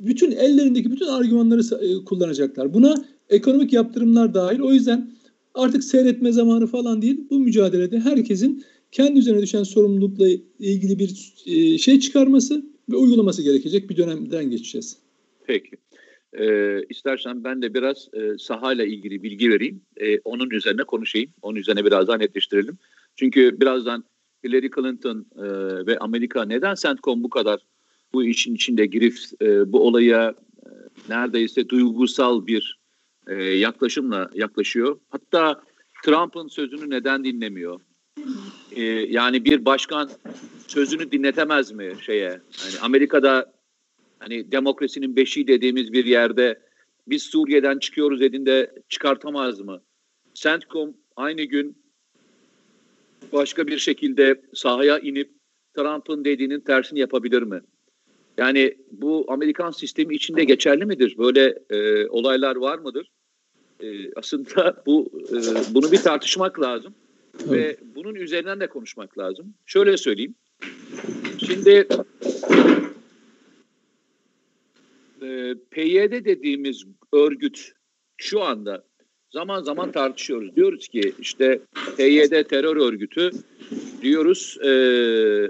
bütün 0.00 0.30
ellerindeki 0.30 0.92
bütün 0.92 1.06
argümanları 1.06 1.84
e, 1.84 2.04
kullanacaklar. 2.04 2.74
Buna 2.74 3.04
ekonomik 3.28 3.72
yaptırımlar 3.72 4.34
dahil. 4.34 4.60
O 4.60 4.72
yüzden 4.72 5.10
artık 5.54 5.84
seyretme 5.84 6.32
zamanı 6.32 6.66
falan 6.66 7.02
değil. 7.02 7.20
Bu 7.30 7.40
mücadelede 7.40 8.00
herkesin 8.00 8.64
kendi 8.92 9.18
üzerine 9.18 9.42
düşen 9.42 9.62
sorumlulukla 9.62 10.28
ilgili 10.58 10.98
bir 10.98 11.34
e, 11.46 11.78
şey 11.78 12.00
çıkarması 12.00 12.64
ve 12.90 12.96
uygulaması 12.96 13.42
gerekecek 13.42 13.90
bir 13.90 13.96
dönemden 13.96 14.50
geçeceğiz. 14.50 14.96
Peki. 15.46 15.70
Ee, 16.38 16.82
istersen 16.90 17.44
ben 17.44 17.62
de 17.62 17.74
biraz 17.74 18.08
e, 18.14 18.38
sahayla 18.38 18.84
ilgili 18.84 19.22
bilgi 19.22 19.50
vereyim. 19.50 19.80
E, 19.96 20.18
onun 20.18 20.50
üzerine 20.50 20.84
konuşayım. 20.84 21.30
Onun 21.42 21.56
üzerine 21.56 21.84
biraz 21.84 22.08
daha 22.08 22.16
netleştirelim. 22.16 22.78
Çünkü 23.16 23.60
birazdan 23.60 24.04
Hillary 24.44 24.70
Clinton 24.74 25.26
e, 25.36 25.46
ve 25.86 25.98
Amerika 25.98 26.44
neden 26.44 26.74
CENTCOM 26.74 27.22
bu 27.22 27.30
kadar 27.30 27.60
bu 28.12 28.24
işin 28.24 28.54
içinde 28.54 28.86
girip 28.86 29.16
e, 29.42 29.72
bu 29.72 29.86
olaya 29.86 30.34
e, 30.66 30.68
neredeyse 31.08 31.68
duygusal 31.68 32.46
bir 32.46 32.78
e, 33.26 33.34
yaklaşımla 33.42 34.30
yaklaşıyor. 34.34 34.98
Hatta 35.10 35.62
Trump'ın 36.04 36.48
sözünü 36.48 36.90
neden 36.90 37.24
dinlemiyor? 37.24 37.80
E, 38.72 38.82
yani 38.84 39.44
bir 39.44 39.64
başkan 39.64 40.10
sözünü 40.66 41.12
dinletemez 41.12 41.72
mi 41.72 41.92
şeye? 42.00 42.22
Yani 42.64 42.80
Amerika'da 42.82 43.52
hani 44.18 44.52
demokrasinin 44.52 45.16
beşiği 45.16 45.46
dediğimiz 45.46 45.92
bir 45.92 46.04
yerde 46.04 46.60
biz 47.06 47.22
Suriye'den 47.22 47.78
çıkıyoruz 47.78 48.20
dediğinde 48.20 48.72
çıkartamaz 48.88 49.60
mı? 49.60 49.82
CENTCOM 50.34 50.96
aynı 51.16 51.42
gün 51.42 51.84
başka 53.32 53.66
bir 53.66 53.78
şekilde 53.78 54.42
sahaya 54.54 54.98
inip 54.98 55.30
Trump'ın 55.76 56.24
dediğinin 56.24 56.60
tersini 56.60 56.98
yapabilir 56.98 57.42
mi? 57.42 57.60
Yani 58.38 58.76
bu 58.90 59.24
Amerikan 59.28 59.70
sistemi 59.70 60.14
içinde 60.14 60.44
geçerli 60.44 60.84
midir? 60.84 61.14
Böyle 61.18 61.58
e, 61.70 62.08
olaylar 62.08 62.56
var 62.56 62.78
mıdır? 62.78 63.10
E, 63.84 64.10
aslında 64.16 64.82
bu 64.86 65.10
e, 65.30 65.36
bunu 65.74 65.92
bir 65.92 65.98
tartışmak 65.98 66.60
lazım 66.60 66.94
evet. 67.40 67.50
ve 67.50 67.76
bunun 67.94 68.14
üzerinden 68.14 68.60
de 68.60 68.66
konuşmak 68.66 69.18
lazım. 69.18 69.54
Şöyle 69.66 69.96
söyleyeyim. 69.96 70.34
Şimdi 71.46 71.88
e, 75.22 75.54
PYD 75.70 76.24
dediğimiz 76.24 76.84
örgüt 77.12 77.72
şu 78.16 78.42
anda 78.42 78.84
zaman 79.30 79.62
zaman 79.62 79.92
tartışıyoruz. 79.92 80.56
Diyoruz 80.56 80.88
ki 80.88 81.12
işte 81.20 81.60
PYD 81.96 82.48
terör 82.48 82.76
örgütü 82.76 83.30
diyoruz 84.02 84.58
e, 84.62 84.70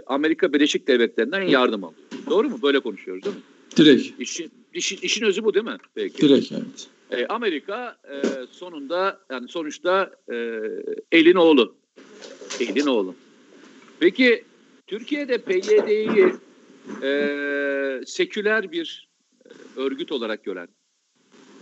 Amerika 0.06 0.52
Birleşik 0.52 0.88
Devletleri'nden 0.88 1.42
yardım 1.42 1.84
alıyor. 1.84 2.00
Doğru 2.30 2.50
mu? 2.50 2.58
Böyle 2.62 2.80
konuşuyoruz 2.80 3.24
değil 3.24 3.36
mi? 3.36 3.42
Direkt. 3.76 4.20
İşin, 4.20 4.50
işin, 4.74 4.98
işin 5.02 5.24
özü 5.24 5.44
bu 5.44 5.54
değil 5.54 5.64
mi? 5.64 5.76
Peki. 5.94 6.22
Direkt 6.22 6.52
evet. 6.52 6.88
E, 7.10 7.26
Amerika 7.26 7.96
e, 8.04 8.46
sonunda 8.50 9.20
yani 9.30 9.48
sonuçta 9.48 10.10
e, 10.32 10.60
elin 11.12 11.34
oğlu. 11.34 11.76
Elin 12.60 12.86
oğlu. 12.86 13.14
Peki 14.00 14.44
Türkiye'de 14.86 15.38
PYD'yi 15.38 16.34
e, 17.02 18.00
seküler 18.06 18.72
bir 18.72 19.08
örgüt 19.76 20.12
olarak 20.12 20.44
gören, 20.44 20.68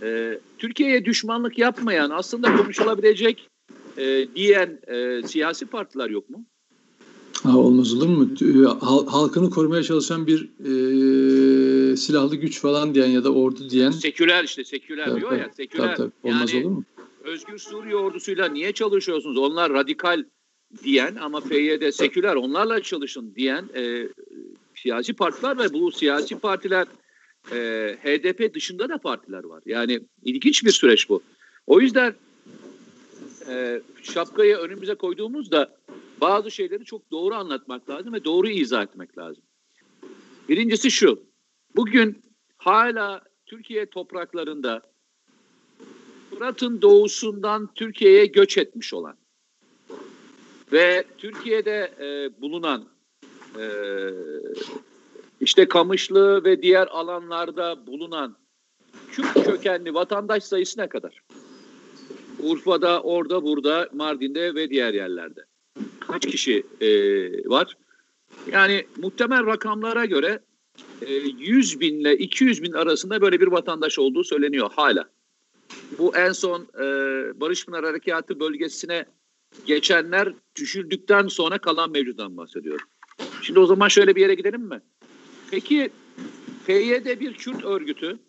e, 0.01 0.39
Türkiye'ye 0.57 1.05
düşmanlık 1.05 1.57
yapmayan, 1.57 2.09
aslında 2.09 2.55
konuşulabilecek 2.55 3.49
e, 3.97 4.27
diyen 4.35 4.79
e, 4.87 5.27
siyasi 5.27 5.65
partiler 5.65 6.09
yok 6.09 6.29
mu? 6.29 6.45
Ha, 7.43 7.57
olmaz 7.57 7.93
olur 7.93 8.07
mu? 8.07 8.29
Halkını 9.07 9.49
korumaya 9.49 9.83
çalışan 9.83 10.27
bir 10.27 10.49
e, 10.59 11.97
silahlı 11.97 12.35
güç 12.35 12.61
falan 12.61 12.95
diyen 12.95 13.07
ya 13.07 13.23
da 13.23 13.33
ordu 13.33 13.69
diyen. 13.69 13.91
Seküler 13.91 14.43
işte 14.43 14.63
seküler 14.63 15.05
tabii, 15.05 15.19
diyor 15.19 15.31
ya. 15.31 15.49
Seküler. 15.57 15.95
Tabii, 15.95 16.11
tabii. 16.23 16.33
Olmaz 16.33 16.53
yani, 16.53 16.65
olur 16.65 16.75
mu? 16.75 16.83
Özgür 17.23 17.57
Suriye 17.57 17.95
ordusuyla 17.95 18.47
niye 18.47 18.71
çalışıyorsunuz? 18.71 19.37
Onlar 19.37 19.73
radikal 19.73 20.23
diyen 20.83 21.15
ama 21.15 21.39
PYD 21.39 21.91
seküler 21.91 22.35
onlarla 22.35 22.81
çalışın 22.81 23.35
diyen 23.35 23.69
e, 23.75 24.07
siyasi 24.75 25.13
partiler 25.13 25.57
ve 25.57 25.73
bu 25.73 25.91
siyasi 25.91 26.39
partiler 26.39 26.87
e, 27.51 27.57
HDP 28.03 28.55
dışında 28.55 28.89
da 28.89 28.97
partiler 28.97 29.43
var. 29.43 29.63
Yani 29.65 29.99
ilginç 30.23 30.65
bir 30.65 30.71
süreç 30.71 31.09
bu. 31.09 31.21
O 31.67 31.81
yüzden 31.81 32.15
e, 33.49 33.81
şapkayı 34.03 34.55
önümüze 34.55 34.95
koyduğumuzda 34.95 35.75
bazı 36.23 36.51
şeyleri 36.51 36.85
çok 36.85 37.11
doğru 37.11 37.35
anlatmak 37.35 37.89
lazım 37.89 38.13
ve 38.13 38.23
doğru 38.23 38.49
izah 38.49 38.83
etmek 38.83 39.17
lazım. 39.17 39.43
Birincisi 40.49 40.91
şu. 40.91 41.23
Bugün 41.75 42.21
hala 42.57 43.21
Türkiye 43.45 43.85
topraklarında 43.85 44.81
Fırat'ın 46.29 46.81
doğusundan 46.81 47.69
Türkiye'ye 47.75 48.25
göç 48.25 48.57
etmiş 48.57 48.93
olan 48.93 49.17
ve 50.71 51.03
Türkiye'de 51.17 51.93
e, 51.99 52.41
bulunan 52.41 52.85
e, 53.59 53.65
işte 55.41 55.67
Kamışlı 55.67 56.43
ve 56.43 56.61
diğer 56.61 56.87
alanlarda 56.87 57.87
bulunan 57.87 58.37
Kürt 59.11 59.33
kökenli 59.33 59.93
vatandaş 59.93 60.43
sayısı 60.43 60.79
ne 60.79 60.89
kadar? 60.89 61.23
Urfa'da, 62.39 63.01
orada, 63.01 63.43
burada, 63.43 63.89
Mardin'de 63.93 64.55
ve 64.55 64.69
diğer 64.69 64.93
yerlerde. 64.93 65.45
Kaç 66.13 66.31
kişi 66.31 66.63
e, 66.81 66.89
var? 67.49 67.77
Yani 68.51 68.85
muhtemel 68.97 69.45
rakamlara 69.45 70.05
göre 70.05 70.39
e, 71.01 71.13
100 71.13 71.79
bin 71.79 71.99
ile 71.99 72.17
200 72.17 72.63
bin 72.63 72.73
arasında 72.73 73.21
böyle 73.21 73.39
bir 73.39 73.47
vatandaş 73.47 73.99
olduğu 73.99 74.23
söyleniyor 74.23 74.69
hala. 74.75 75.09
Bu 75.97 76.17
en 76.17 76.31
son 76.31 76.61
e, 76.61 76.85
Barış 77.39 77.65
Pınar 77.65 77.85
Harekatı 77.85 78.39
bölgesine 78.39 79.05
geçenler 79.65 80.33
düşürdükten 80.55 81.27
sonra 81.27 81.57
kalan 81.57 81.91
mevcudan 81.91 82.37
bahsediyor. 82.37 82.79
Şimdi 83.41 83.59
o 83.59 83.65
zaman 83.65 83.87
şöyle 83.87 84.15
bir 84.15 84.21
yere 84.21 84.35
gidelim 84.35 84.61
mi? 84.61 84.81
Peki 85.51 85.89
PYD 86.67 87.19
bir 87.19 87.33
Kürt 87.33 87.63
örgütü 87.63 88.19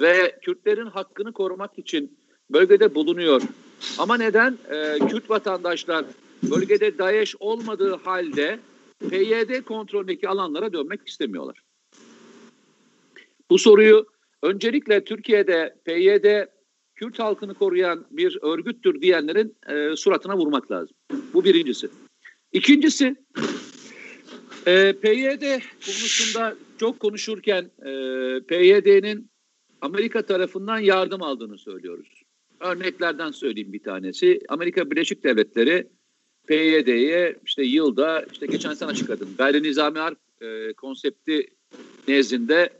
ve 0.00 0.38
Kürtlerin 0.42 0.86
hakkını 0.86 1.32
korumak 1.32 1.78
için 1.78 2.18
bölgede 2.50 2.94
bulunuyor. 2.94 3.42
Ama 3.98 4.16
neden 4.16 4.58
e, 4.70 4.98
Kürt 5.08 5.30
vatandaşlar 5.30 6.04
bölgede 6.50 6.98
DAEŞ 6.98 7.34
olmadığı 7.40 7.96
halde 7.96 8.60
PYD 9.10 9.62
kontrolündeki 9.64 10.28
alanlara 10.28 10.72
dönmek 10.72 11.08
istemiyorlar? 11.08 11.62
Bu 13.50 13.58
soruyu 13.58 14.06
öncelikle 14.42 15.04
Türkiye'de 15.04 15.76
PYD 15.84 16.46
Kürt 16.94 17.18
halkını 17.18 17.54
koruyan 17.54 18.06
bir 18.10 18.38
örgüttür 18.42 19.00
diyenlerin 19.00 19.56
e, 19.68 19.96
suratına 19.96 20.36
vurmak 20.36 20.70
lazım. 20.70 20.96
Bu 21.34 21.44
birincisi. 21.44 21.88
İkincisi 22.52 23.16
e, 24.66 24.92
PYD 24.92 25.60
konusunda 25.86 26.56
çok 26.80 27.00
konuşurken 27.00 27.62
e, 27.62 27.90
PYD'nin 28.48 29.30
Amerika 29.80 30.26
tarafından 30.26 30.78
yardım 30.78 31.22
aldığını 31.22 31.58
söylüyoruz. 31.58 32.22
Örneklerden 32.60 33.30
söyleyeyim 33.30 33.72
bir 33.72 33.82
tanesi. 33.82 34.40
Amerika 34.48 34.90
Birleşik 34.90 35.24
Devletleri 35.24 35.88
PYD'ye 36.46 37.36
işte 37.44 37.62
yılda 37.62 38.26
işte 38.32 38.46
geçen 38.46 38.74
sene 38.74 38.90
açıkladım. 38.90 39.28
Gayri 39.38 39.62
nizami 39.62 39.98
harp 39.98 40.18
e, 40.40 40.72
konsepti 40.72 41.46
nezdinde 42.08 42.70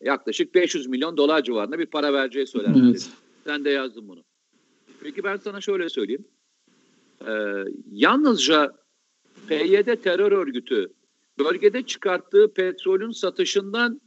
yaklaşık 0.00 0.54
500 0.54 0.86
milyon 0.86 1.16
dolar 1.16 1.44
civarında 1.44 1.78
bir 1.78 1.86
para 1.86 2.12
vereceği 2.12 2.46
söylendi. 2.46 2.80
Evet. 2.90 3.08
Sen 3.44 3.64
de 3.64 3.70
yazdın 3.70 4.08
bunu. 4.08 4.24
Peki 5.02 5.24
ben 5.24 5.36
sana 5.36 5.60
şöyle 5.60 5.88
söyleyeyim. 5.88 6.24
Ee, 7.26 7.64
yalnızca 7.92 8.72
PYD 9.48 10.02
terör 10.02 10.32
örgütü 10.32 10.92
bölgede 11.38 11.82
çıkarttığı 11.82 12.52
petrolün 12.54 13.10
satışından 13.10 14.00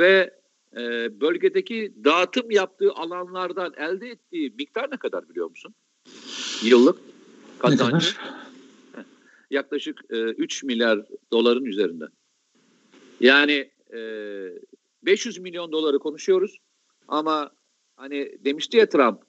ve 0.00 0.34
e, 0.76 0.80
bölgedeki 1.20 1.92
dağıtım 2.04 2.50
yaptığı 2.50 2.92
alanlardan 2.92 3.72
elde 3.76 4.08
ettiği 4.08 4.54
miktar 4.58 4.90
ne 4.90 4.96
kadar 4.96 5.28
biliyor 5.28 5.50
musun? 5.50 5.74
Yıllık 6.64 6.98
kazancı. 7.58 8.08
Yaklaşık 9.50 10.00
e, 10.10 10.16
3 10.16 10.64
milyar 10.64 11.06
doların 11.32 11.64
üzerinde. 11.64 12.04
Yani 13.20 13.70
e, 13.94 14.00
500 15.02 15.38
milyon 15.38 15.72
doları 15.72 15.98
konuşuyoruz 15.98 16.58
ama 17.08 17.50
hani 17.96 18.44
demişti 18.44 18.76
ya 18.76 18.88
Trump 18.88 19.22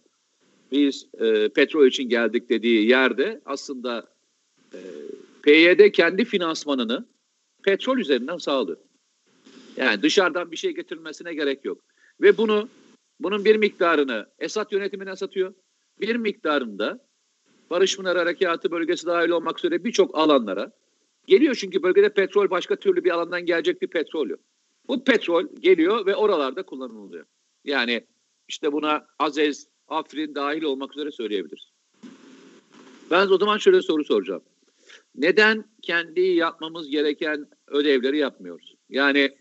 biz 0.71 1.07
e, 1.19 1.49
petrol 1.49 1.87
için 1.87 2.09
geldik 2.09 2.49
dediği 2.49 2.89
yerde 2.89 3.41
aslında 3.45 4.07
e, 4.73 4.79
PYD 5.41 5.91
kendi 5.91 6.25
finansmanını 6.25 7.05
petrol 7.63 7.97
üzerinden 7.97 8.37
sağlıyor. 8.37 8.77
Yani 9.77 10.01
dışarıdan 10.01 10.51
bir 10.51 10.57
şey 10.57 10.71
getirilmesine 10.71 11.33
gerek 11.33 11.65
yok. 11.65 11.83
Ve 12.21 12.37
bunu 12.37 12.69
bunun 13.19 13.45
bir 13.45 13.55
miktarını 13.55 14.27
Esad 14.39 14.71
yönetimine 14.71 15.15
satıyor. 15.15 15.53
Bir 16.01 16.15
miktarını 16.15 16.79
da 16.79 17.08
Barış 17.69 17.97
Pınar 17.97 18.17
Harekatı 18.17 18.71
bölgesi 18.71 19.05
dahil 19.05 19.29
olmak 19.29 19.59
üzere 19.59 19.83
birçok 19.83 20.17
alanlara 20.17 20.71
geliyor 21.27 21.55
çünkü 21.55 21.83
bölgede 21.83 22.13
petrol 22.13 22.49
başka 22.49 22.75
türlü 22.75 23.03
bir 23.03 23.11
alandan 23.11 23.45
gelecek 23.45 23.81
bir 23.81 23.87
petrol 23.87 24.29
yok. 24.29 24.39
Bu 24.87 25.03
petrol 25.03 25.47
geliyor 25.59 26.05
ve 26.05 26.15
oralarda 26.15 26.63
kullanılıyor. 26.63 27.25
Yani 27.63 28.05
işte 28.47 28.71
buna 28.71 29.07
Azez, 29.19 29.67
Afrin 29.87 30.35
dahil 30.35 30.63
olmak 30.63 30.97
üzere 30.97 31.11
söyleyebiliriz. 31.11 31.69
Ben 33.11 33.27
o 33.27 33.37
zaman 33.37 33.57
şöyle 33.57 33.81
soru 33.81 34.03
soracağım. 34.03 34.43
Neden 35.15 35.65
kendi 35.81 36.21
yapmamız 36.21 36.89
gereken 36.89 37.47
ödevleri 37.67 38.17
yapmıyoruz? 38.17 38.75
Yani 38.89 39.37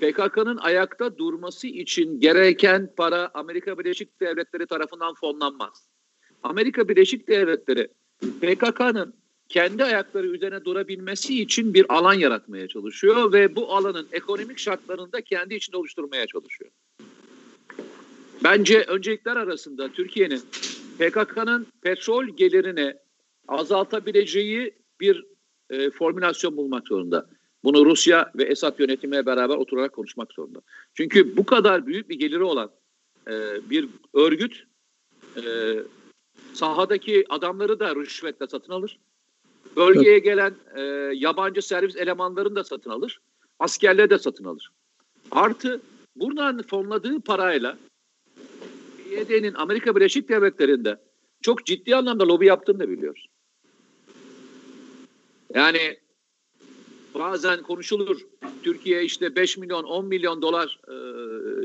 PKK'nın 0.00 0.56
ayakta 0.56 1.18
durması 1.18 1.66
için 1.66 2.20
gereken 2.20 2.94
para 2.96 3.30
Amerika 3.34 3.78
Birleşik 3.78 4.20
Devletleri 4.20 4.66
tarafından 4.66 5.14
fonlanmaz. 5.14 5.88
Amerika 6.46 6.88
Birleşik 6.88 7.28
Devletleri 7.28 7.88
PKK'nın 8.20 9.14
kendi 9.48 9.84
ayakları 9.84 10.26
üzerine 10.26 10.64
durabilmesi 10.64 11.42
için 11.42 11.74
bir 11.74 11.94
alan 11.94 12.14
yaratmaya 12.14 12.68
çalışıyor 12.68 13.32
ve 13.32 13.56
bu 13.56 13.74
alanın 13.74 14.08
ekonomik 14.12 14.58
şartlarını 14.58 15.12
da 15.12 15.20
kendi 15.20 15.54
içinde 15.54 15.76
oluşturmaya 15.76 16.26
çalışıyor. 16.26 16.70
Bence 18.44 18.82
öncelikler 18.82 19.36
arasında 19.36 19.88
Türkiye'nin 19.92 20.40
PKK'nın 20.98 21.66
petrol 21.82 22.24
gelirini 22.24 22.94
azaltabileceği 23.48 24.74
bir 25.00 25.24
e, 25.70 25.90
formülasyon 25.90 26.56
bulmak 26.56 26.88
zorunda. 26.88 27.26
Bunu 27.64 27.86
Rusya 27.86 28.32
ve 28.36 28.42
Esad 28.42 28.78
yönetimiyle 28.78 29.26
beraber 29.26 29.56
oturarak 29.56 29.92
konuşmak 29.92 30.32
zorunda. 30.32 30.60
Çünkü 30.94 31.36
bu 31.36 31.46
kadar 31.46 31.86
büyük 31.86 32.08
bir 32.08 32.18
geliri 32.18 32.42
olan 32.42 32.70
e, 33.28 33.32
bir 33.70 33.88
örgüt 34.14 34.64
e, 35.36 35.42
sahadaki 36.54 37.24
adamları 37.28 37.80
da 37.80 37.96
rüşvetle 37.96 38.46
satın 38.46 38.72
alır. 38.72 38.98
Bölgeye 39.76 40.18
gelen 40.18 40.54
e, 40.76 40.80
yabancı 41.14 41.62
servis 41.62 41.96
elemanlarını 41.96 42.56
da 42.56 42.64
satın 42.64 42.90
alır. 42.90 43.20
Askerleri 43.58 44.10
de 44.10 44.18
satın 44.18 44.44
alır. 44.44 44.70
Artı 45.30 45.80
buradan 46.16 46.62
fonladığı 46.62 47.20
parayla 47.20 47.78
PYD'nin 48.96 49.54
Amerika 49.54 49.96
Birleşik 49.96 50.28
Devletleri'nde 50.28 51.00
çok 51.42 51.66
ciddi 51.66 51.96
anlamda 51.96 52.28
lobi 52.28 52.46
yaptığını 52.46 52.80
da 52.80 52.88
biliyoruz. 52.88 53.28
Yani 55.54 55.98
bazen 57.14 57.62
konuşulur 57.62 58.20
Türkiye 58.62 59.04
işte 59.04 59.36
5 59.36 59.56
milyon 59.56 59.84
10 59.84 60.06
milyon 60.06 60.42
dolar 60.42 60.80
e, 60.88 60.96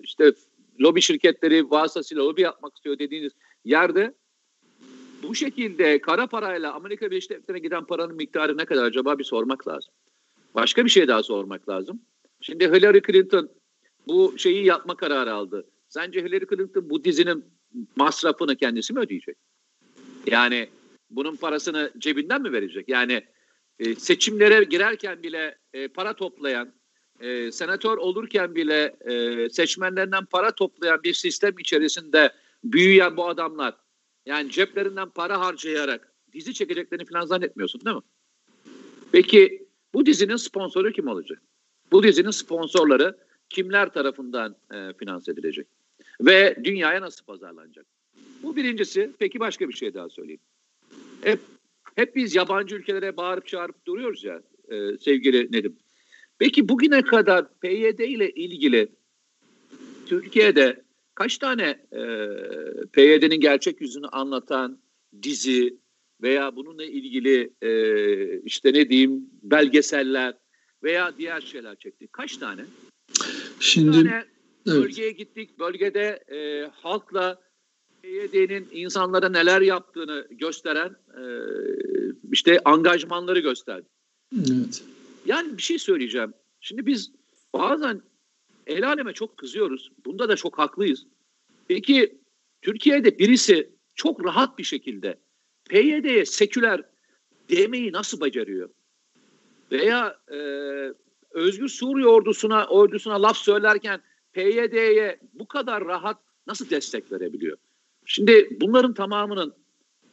işte 0.04 0.34
lobi 0.80 1.02
şirketleri 1.02 1.72
vasıtasıyla 1.72 2.24
lobi 2.24 2.42
yapmak 2.42 2.76
istiyor 2.76 3.00
dediğiniz 3.00 3.32
yerde 3.66 4.14
bu 5.24 5.36
şekilde 5.36 6.02
kara 6.02 6.28
parayla 6.28 6.74
Amerika 6.74 7.12
Birleşik 7.12 7.30
Devletleri'ne 7.30 7.60
giden 7.60 7.86
paranın 7.86 8.16
miktarı 8.16 8.58
ne 8.58 8.66
kadar 8.66 8.84
acaba 8.84 9.20
bir 9.20 9.24
sormak 9.24 9.68
lazım. 9.68 9.94
Başka 10.56 10.86
bir 10.86 10.90
şey 10.90 11.08
daha 11.08 11.24
sormak 11.24 11.70
lazım. 11.70 12.02
Şimdi 12.42 12.68
Hillary 12.68 13.02
Clinton 13.02 13.50
bu 14.08 14.34
şeyi 14.38 14.66
yapma 14.66 14.96
kararı 14.96 15.34
aldı. 15.34 15.66
Sence 15.90 16.24
Hillary 16.24 16.46
Clinton 16.50 16.90
bu 16.90 17.04
dizinin 17.04 17.46
masrafını 17.96 18.56
kendisi 18.56 18.94
mi 18.94 19.00
ödeyecek? 19.00 19.38
Yani 20.28 20.70
bunun 21.10 21.36
parasını 21.36 21.92
cebinden 21.98 22.42
mi 22.42 22.52
verecek? 22.52 22.90
Yani 22.90 23.24
e, 23.80 23.96
seçimlere 23.96 24.64
girerken 24.64 25.24
bile 25.24 25.58
e, 25.74 25.88
para 25.88 26.14
toplayan, 26.14 26.74
e, 27.20 27.52
senatör 27.52 27.98
olurken 27.98 28.56
bile 28.56 28.96
e, 29.06 29.50
seçmenlerinden 29.50 30.26
para 30.26 30.52
toplayan 30.52 31.04
bir 31.04 31.14
sistem 31.14 31.54
içerisinde 31.60 32.34
büyüyen 32.64 33.18
bu 33.18 33.28
adamlar 33.28 33.76
yani 34.26 34.52
ceplerinden 34.52 35.10
para 35.10 35.40
harcayarak 35.40 36.14
dizi 36.34 36.54
çekeceklerini 36.54 37.06
falan 37.06 37.26
zannetmiyorsun 37.26 37.82
değil 37.86 37.96
mi? 37.96 38.02
Peki 39.12 39.68
bu 39.94 40.06
dizinin 40.06 40.36
sponsoru 40.36 40.92
kim 40.92 41.08
olacak? 41.08 41.42
Bu 41.92 42.04
dizinin 42.04 42.32
sponsorları 42.32 43.18
kimler 43.50 43.94
tarafından 43.94 44.56
e, 44.74 44.94
finanse 44.94 45.32
edilecek? 45.32 45.68
Ve 46.22 46.58
dünyaya 46.64 47.02
nasıl 47.02 47.26
pazarlanacak? 47.26 47.86
Bu 48.44 48.56
birincisi. 48.56 49.12
Peki 49.20 49.40
başka 49.40 49.70
bir 49.70 49.74
şey 49.74 49.94
daha 49.94 50.10
söyleyeyim. 50.10 50.42
Hep, 51.22 51.40
hep 51.96 52.16
biz 52.16 52.36
yabancı 52.36 52.76
ülkelere 52.76 53.18
bağırıp 53.18 53.48
çağırıp 53.48 53.86
duruyoruz 53.86 54.24
ya 54.24 54.42
e, 54.70 54.98
sevgili 54.98 55.52
Nedim. 55.52 55.76
Peki 56.40 56.70
bugüne 56.70 57.02
kadar 57.02 57.60
PYD 57.60 58.00
ile 58.00 58.30
ilgili 58.30 58.92
Türkiye'de 60.06 60.84
kaç 61.16 61.38
tane 61.38 61.64
e, 61.92 62.02
PYD'nin 62.94 63.40
gerçek 63.40 63.82
yüzünü 63.82 64.08
anlatan 64.08 64.80
dizi 65.24 65.78
veya 66.22 66.56
bununla 66.56 66.84
ilgili 66.84 67.54
e, 67.62 68.42
işte 68.42 68.74
ne 68.74 68.90
diyeyim 68.90 69.30
belgeseller 69.44 70.38
veya 70.84 71.18
diğer 71.18 71.42
şeyler 71.42 71.76
çekti? 71.76 72.08
Kaç 72.12 72.38
tane? 72.38 72.62
Şimdi 73.60 73.92
tane 73.92 74.26
evet. 74.68 74.78
bölgeye 74.78 75.12
gittik. 75.12 75.60
Bölgede 75.60 76.24
e, 76.32 76.70
halkla 76.74 77.42
PYD'nin 78.02 78.68
insanlara 78.72 79.30
neler 79.30 79.62
yaptığını 79.62 80.28
gösteren 80.32 80.96
e, 81.18 81.24
işte 82.32 82.60
angajmanları 82.66 83.40
gösterdi. 83.40 83.88
Evet. 84.36 84.84
Yani 85.26 85.58
bir 85.58 85.62
şey 85.62 85.80
söyleyeceğim. 85.80 86.34
Şimdi 86.62 86.86
biz 86.86 87.12
bazen 87.54 88.02
el 88.68 88.88
aleme 88.88 89.14
çok 89.14 89.38
kızıyoruz. 89.38 89.92
Bunda 90.06 90.30
da 90.30 90.36
çok 90.36 90.60
haklıyız. 90.60 91.06
Peki 91.68 92.18
Türkiye'de 92.62 93.20
birisi 93.20 93.70
çok 93.96 94.26
rahat 94.26 94.58
bir 94.58 94.64
şekilde 94.64 95.20
PYD'ye 95.70 96.26
seküler 96.26 96.82
demeyi 97.50 97.92
nasıl 97.92 98.22
beceriyor? 98.22 98.70
Veya 99.72 100.18
e, 100.32 100.38
Özgür 101.32 101.68
Suriye 101.68 102.08
ordusuna 102.08 102.66
ordusuna 102.66 103.22
laf 103.22 103.38
söylerken 103.38 104.02
PYD'ye 104.34 105.20
bu 105.34 105.48
kadar 105.48 105.86
rahat 105.86 106.18
nasıl 106.48 106.70
destek 106.70 107.12
verebiliyor? 107.12 107.58
Şimdi 108.06 108.58
bunların 108.62 108.94
tamamının 108.94 109.54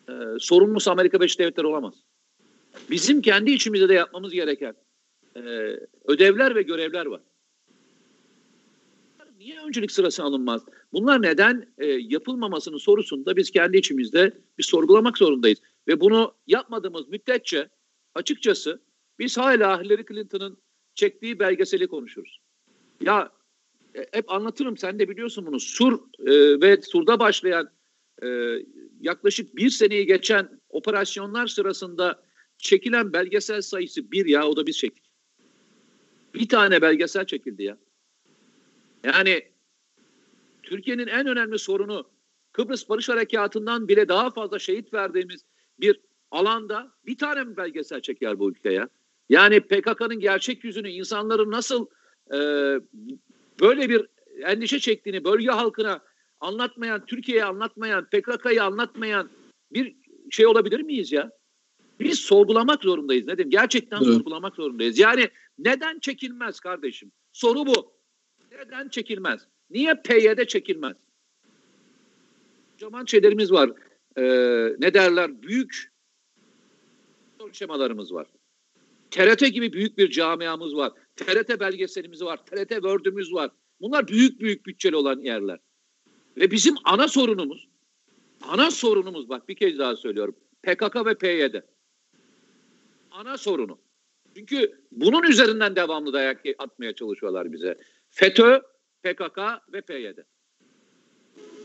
e, 0.09 0.13
sorumlusu 0.39 0.91
Amerika 0.91 1.21
Birleşik 1.21 1.39
Devletleri 1.39 1.67
olamaz. 1.67 1.95
Bizim 2.91 3.23
kendi 3.23 3.51
içimizde 3.51 3.89
de 3.89 3.95
yapmamız 3.95 4.33
gereken 4.33 4.75
e, 5.37 5.41
ödevler 6.05 6.55
ve 6.55 6.63
görevler 6.63 7.07
var. 7.07 7.21
Niye 9.39 9.61
öncelik 9.61 9.93
sırasına 9.93 10.27
alınmaz? 10.27 10.63
Bunlar 10.93 11.23
neden 11.23 11.67
e, 11.79 11.87
yapılmamasının 11.87 12.77
sorusunda 12.77 13.37
biz 13.37 13.51
kendi 13.51 13.77
içimizde 13.77 14.33
bir 14.59 14.63
sorgulamak 14.63 15.19
zorundayız. 15.19 15.59
Ve 15.89 16.01
bunu 16.01 16.35
yapmadığımız 16.47 17.09
müddetçe 17.09 17.69
açıkçası 18.15 18.81
biz 19.19 19.39
hala 19.39 19.83
Hillary 19.83 20.05
Clinton'ın 20.09 20.59
çektiği 20.95 21.39
belgeseli 21.39 21.87
konuşuruz. 21.87 22.41
Ya 23.01 23.33
e, 23.95 24.07
hep 24.13 24.33
anlatırım 24.33 24.77
sen 24.77 24.99
de 24.99 25.09
biliyorsun 25.09 25.47
bunu. 25.47 25.61
Sur 25.61 25.93
e, 26.27 26.61
ve 26.61 26.83
Sur'da 26.83 27.19
başlayan 27.19 27.71
e, 28.23 28.29
yaklaşık 29.01 29.57
bir 29.57 29.71
seneyi 29.71 30.07
geçen 30.07 30.61
operasyonlar 30.69 31.47
sırasında 31.47 32.23
çekilen 32.59 33.13
belgesel 33.13 33.63
sayısı 33.63 34.13
bir 34.13 34.27
ya 34.27 34.49
o 34.49 34.57
da 34.57 34.67
biz 34.67 34.79
çektik. 34.79 35.05
Bir 36.35 36.49
tane 36.49 36.83
belgesel 36.83 37.27
çekildi 37.27 37.63
ya. 37.63 37.79
Yani 39.15 39.43
Türkiye'nin 40.63 41.07
en 41.07 41.27
önemli 41.27 41.59
sorunu 41.59 42.11
Kıbrıs 42.53 42.89
Barış 42.89 43.09
Harekatı'ndan 43.09 43.89
bile 43.89 44.09
daha 44.09 44.31
fazla 44.31 44.59
şehit 44.59 44.95
verdiğimiz 44.95 45.45
bir 45.81 46.01
alanda 46.31 46.93
bir 47.07 47.19
tane 47.19 47.45
mi 47.45 47.57
belgesel 47.57 48.01
çeker 48.01 48.39
bu 48.39 48.51
ülke 48.51 48.73
ya? 48.73 48.89
Yani 49.29 49.61
PKK'nın 49.61 50.21
gerçek 50.21 50.65
yüzünü 50.65 50.91
insanların 50.91 51.51
nasıl 51.51 51.87
e, 52.33 52.39
böyle 53.61 53.89
bir 53.89 54.07
endişe 54.43 54.81
çektiğini 54.81 55.25
bölge 55.25 55.51
halkına 55.51 56.01
anlatmayan, 56.41 57.07
Türkiye'ye 57.07 57.45
anlatmayan, 57.45 58.05
PKK'yı 58.05 58.65
anlatmayan 58.65 59.31
bir 59.73 59.97
şey 60.31 60.47
olabilir 60.47 60.81
miyiz 60.81 61.13
ya? 61.13 61.31
Biz 62.01 62.19
sorgulamak 62.19 62.83
zorundayız. 62.83 63.27
Ne 63.27 63.37
diyeyim? 63.37 63.51
Gerçekten 63.51 63.97
evet. 63.97 64.07
sorgulamak 64.07 64.57
zorundayız. 64.57 64.99
Yani 64.99 65.29
neden 65.59 65.99
çekilmez 65.99 66.61
kardeşim? 66.61 67.13
Soru 67.33 67.67
bu. 67.67 67.98
Neden 68.53 68.89
çekilmez? 68.89 69.41
Niye 69.71 69.95
PYD 69.95 70.47
çekilmez? 70.47 70.97
Kocaman 72.73 73.05
şeylerimiz 73.05 73.53
var. 73.53 73.71
Ee, 74.17 74.23
ne 74.79 74.95
derler? 74.95 75.43
Büyük 75.43 75.93
şemalarımız 77.53 78.15
var. 78.15 78.27
TRT 79.11 79.53
gibi 79.53 79.73
büyük 79.73 79.99
bir 79.99 80.11
camiamız 80.11 80.77
var. 80.77 80.93
TRT 81.17 81.61
belgeselimiz 81.61 82.23
var. 82.23 82.47
TRT 82.47 82.69
Word'ümüz 82.69 83.33
var. 83.33 83.51
Bunlar 83.81 84.09
büyük 84.09 84.41
büyük 84.41 84.67
bütçeli 84.67 84.97
olan 84.97 85.21
yerler. 85.21 85.59
Ve 86.37 86.51
bizim 86.51 86.75
ana 86.85 87.09
sorunumuz, 87.09 87.69
ana 88.43 88.71
sorunumuz 88.71 89.29
bak 89.29 89.49
bir 89.49 89.57
kez 89.57 89.79
daha 89.79 89.97
söylüyorum. 89.97 90.37
PKK 90.63 91.07
ve 91.07 91.15
PYD. 91.15 91.55
Ana 93.11 93.39
sorunu. 93.39 93.79
Çünkü 94.37 94.81
bunun 94.93 95.23
üzerinden 95.23 95.77
devamlı 95.77 96.13
dayak 96.13 96.43
atmaya 96.59 96.95
çalışıyorlar 96.95 97.53
bize. 97.53 97.79
FETÖ, 98.19 98.61
PKK 99.03 99.39
ve 99.73 99.81
PYD. 99.81 100.19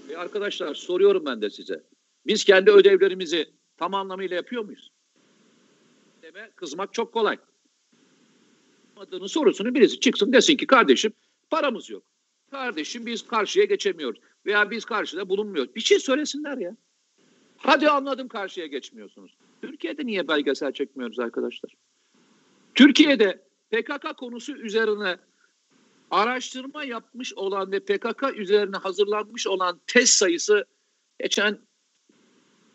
E 0.09 0.17
arkadaşlar 0.17 0.75
soruyorum 0.75 1.25
ben 1.25 1.41
de 1.41 1.49
size. 1.49 1.83
Biz 2.25 2.43
kendi 2.43 2.71
ödevlerimizi 2.71 3.49
tam 3.77 3.93
anlamıyla 3.93 4.35
yapıyor 4.35 4.65
muyuz? 4.65 4.91
Deme 6.21 6.51
kızmak 6.55 6.93
çok 6.93 7.13
kolay. 7.13 7.37
Adının 8.97 9.27
sorusunu 9.27 9.75
birisi 9.75 9.99
çıksın 9.99 10.33
desin 10.33 10.57
ki 10.57 10.67
kardeşim 10.67 11.13
paramız 11.49 11.89
yok. 11.89 12.03
Kardeşim 12.51 13.05
biz 13.05 13.27
karşıya 13.27 13.65
geçemiyoruz. 13.65 14.19
Veya 14.45 14.71
biz 14.71 14.85
karşıda 14.85 15.29
bulunmuyoruz. 15.29 15.75
Bir 15.75 15.81
şey 15.81 15.99
söylesinler 15.99 16.57
ya. 16.57 16.77
Hadi 17.57 17.89
anladım 17.89 18.27
karşıya 18.27 18.67
geçmiyorsunuz. 18.67 19.37
Türkiye'de 19.61 20.05
niye 20.05 20.27
belgesel 20.27 20.71
çekmiyoruz 20.71 21.19
arkadaşlar? 21.19 21.75
Türkiye'de 22.75 23.43
PKK 23.71 24.17
konusu 24.17 24.57
üzerine 24.57 25.17
araştırma 26.13 26.83
yapmış 26.83 27.33
olan 27.33 27.71
ve 27.71 27.79
PKK 27.79 28.23
üzerine 28.35 28.77
hazırlanmış 28.77 29.47
olan 29.47 29.81
test 29.87 30.13
sayısı 30.13 30.65
geçen 31.19 31.59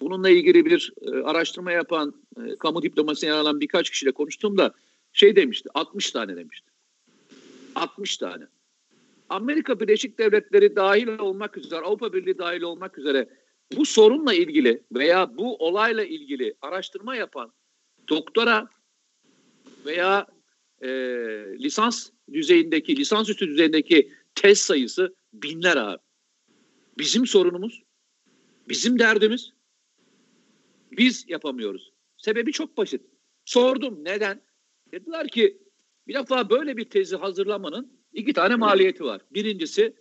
bununla 0.01 0.31
ilgili 0.31 0.65
bir 0.67 0.93
e, 1.03 1.11
araştırma 1.11 1.73
yapan 1.73 2.15
e, 2.37 2.57
kamu 2.57 2.83
diplomasına 2.83 3.31
yer 3.31 3.37
alan 3.37 3.61
birkaç 3.61 3.91
kişiyle 3.91 4.13
konuştuğumda 4.13 4.75
şey 5.13 5.37
demişti 5.37 5.69
60 5.75 6.11
tane 6.11 6.37
demişti. 6.37 6.71
60 7.75 8.17
tane. 8.17 8.45
Amerika 9.29 9.81
Birleşik 9.81 10.19
Devletleri 10.19 10.77
dahil 10.77 11.09
olmak 11.09 11.57
üzere, 11.57 11.81
Avrupa 11.81 12.13
Birliği 12.13 12.39
dahil 12.39 12.63
olmak 12.63 12.99
üzere 12.99 13.29
bu 13.77 13.87
sorunla 13.87 14.35
ilgili 14.35 14.83
veya 14.93 15.37
bu 15.37 15.57
olayla 15.57 16.05
ilgili 16.05 16.55
araştırma 16.63 17.17
yapan 17.17 17.53
doktora 18.09 18.69
veya 19.87 20.27
e, 20.83 20.89
lisans 21.59 22.11
düzeyindeki, 22.33 22.97
lisansüstü 22.97 23.49
düzeyindeki 23.49 24.13
test 24.35 24.63
sayısı 24.63 25.15
binler 25.33 25.77
abi. 25.77 26.03
Bizim 26.99 27.27
sorunumuz, 27.27 27.83
bizim 28.69 28.99
derdimiz 28.99 29.53
biz 30.93 31.25
yapamıyoruz. 31.29 31.93
Sebebi 32.17 32.53
çok 32.53 32.77
basit. 32.77 33.03
Sordum 33.45 34.05
neden? 34.05 34.43
Dediler 34.93 35.29
ki 35.29 35.59
bir 36.07 36.15
defa 36.15 36.51
böyle 36.51 36.77
bir 36.77 36.85
tezi 36.85 37.17
hazırlamanın 37.17 37.93
iki 38.13 38.33
tane 38.33 38.57
maliyeti 38.57 39.05
var. 39.05 39.21
Birincisi 39.31 39.97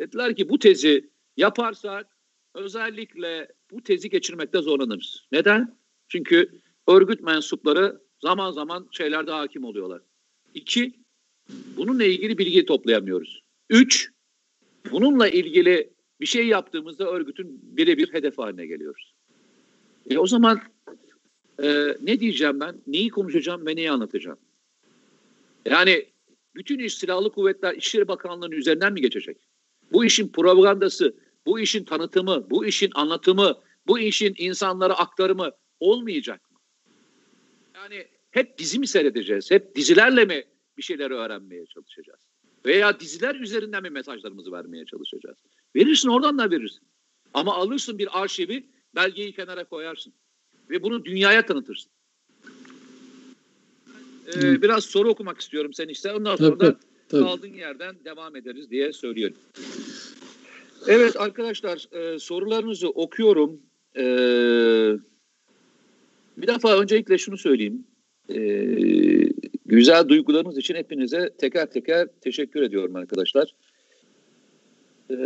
dediler 0.00 0.36
ki 0.36 0.48
bu 0.48 0.58
tezi 0.58 1.10
yaparsak 1.36 2.16
özellikle 2.54 3.48
bu 3.70 3.82
tezi 3.82 4.10
geçirmekte 4.10 4.58
zorlanırız. 4.58 5.26
Neden? 5.32 5.78
Çünkü 6.08 6.60
örgüt 6.88 7.20
mensupları 7.20 8.00
zaman 8.20 8.52
zaman 8.52 8.88
şeylerde 8.92 9.30
hakim 9.30 9.64
oluyorlar. 9.64 10.02
İki, 10.54 10.92
bununla 11.76 12.04
ilgili 12.04 12.38
bilgi 12.38 12.66
toplayamıyoruz. 12.66 13.42
Üç, 13.70 14.10
bununla 14.90 15.28
ilgili 15.28 15.90
bir 16.20 16.26
şey 16.26 16.46
yaptığımızda 16.46 17.10
örgütün 17.10 17.60
birebir 17.62 18.12
hedef 18.12 18.38
haline 18.38 18.66
geliyoruz. 18.66 19.14
E 20.10 20.18
o 20.18 20.26
zaman 20.26 20.60
e, 21.62 21.96
ne 22.02 22.20
diyeceğim 22.20 22.60
ben, 22.60 22.74
neyi 22.86 23.10
konuşacağım 23.10 23.66
ve 23.66 23.76
neyi 23.76 23.90
anlatacağım? 23.90 24.38
Yani 25.66 26.06
bütün 26.54 26.78
iş 26.78 26.94
silahlı 26.94 27.32
kuvvetler 27.32 27.74
İçişleri 27.74 28.08
Bakanlığı'nın 28.08 28.52
üzerinden 28.52 28.92
mi 28.92 29.00
geçecek? 29.00 29.36
Bu 29.92 30.04
işin 30.04 30.28
propagandası, 30.28 31.14
bu 31.46 31.60
işin 31.60 31.84
tanıtımı, 31.84 32.50
bu 32.50 32.66
işin 32.66 32.90
anlatımı, 32.94 33.58
bu 33.86 33.98
işin 33.98 34.34
insanlara 34.38 34.94
aktarımı 34.94 35.50
olmayacak 35.80 36.50
mı? 36.50 36.58
Yani 37.74 38.06
hep 38.32 38.58
dizi 38.58 38.78
mi 38.78 38.86
seyredeceğiz? 38.86 39.50
Hep 39.50 39.76
dizilerle 39.76 40.24
mi 40.24 40.44
bir 40.76 40.82
şeyleri 40.82 41.14
öğrenmeye 41.14 41.66
çalışacağız? 41.66 42.20
Veya 42.66 43.00
diziler 43.00 43.34
üzerinden 43.34 43.82
mi 43.82 43.90
mesajlarımızı 43.90 44.52
vermeye 44.52 44.84
çalışacağız? 44.84 45.36
Verirsin 45.76 46.08
oradan 46.08 46.38
da 46.38 46.50
verirsin. 46.50 46.82
Ama 47.34 47.54
alırsın 47.54 47.98
bir 47.98 48.22
arşivi, 48.22 48.66
belgeyi 48.94 49.32
kenara 49.32 49.64
koyarsın. 49.64 50.12
Ve 50.70 50.82
bunu 50.82 51.04
dünyaya 51.04 51.46
tanıtırsın. 51.46 51.92
Ee, 54.36 54.62
biraz 54.62 54.84
soru 54.84 55.08
okumak 55.08 55.40
istiyorum 55.40 55.74
sen 55.74 55.88
işte. 55.88 56.12
Ondan 56.14 56.36
sonra 56.36 56.60
da 56.60 56.76
tabii. 57.08 57.22
kaldığın 57.22 57.54
yerden 57.54 57.96
devam 58.04 58.36
ederiz 58.36 58.70
diye 58.70 58.92
söylüyorum. 58.92 59.36
Evet 60.86 61.16
arkadaşlar 61.16 61.88
e, 61.92 62.18
sorularınızı 62.18 62.88
okuyorum. 62.88 63.60
E, 63.96 64.04
bir 66.36 66.46
defa 66.46 66.80
öncelikle 66.80 67.18
şunu 67.18 67.38
söyleyeyim. 67.38 67.86
E, 68.28 68.38
güzel 69.66 70.08
duygularınız 70.08 70.58
için 70.58 70.74
hepinize 70.74 71.30
teker 71.38 71.70
teker 71.70 72.08
teşekkür 72.20 72.62
ediyorum 72.62 72.96
arkadaşlar. 72.96 73.54
E, 75.10 75.16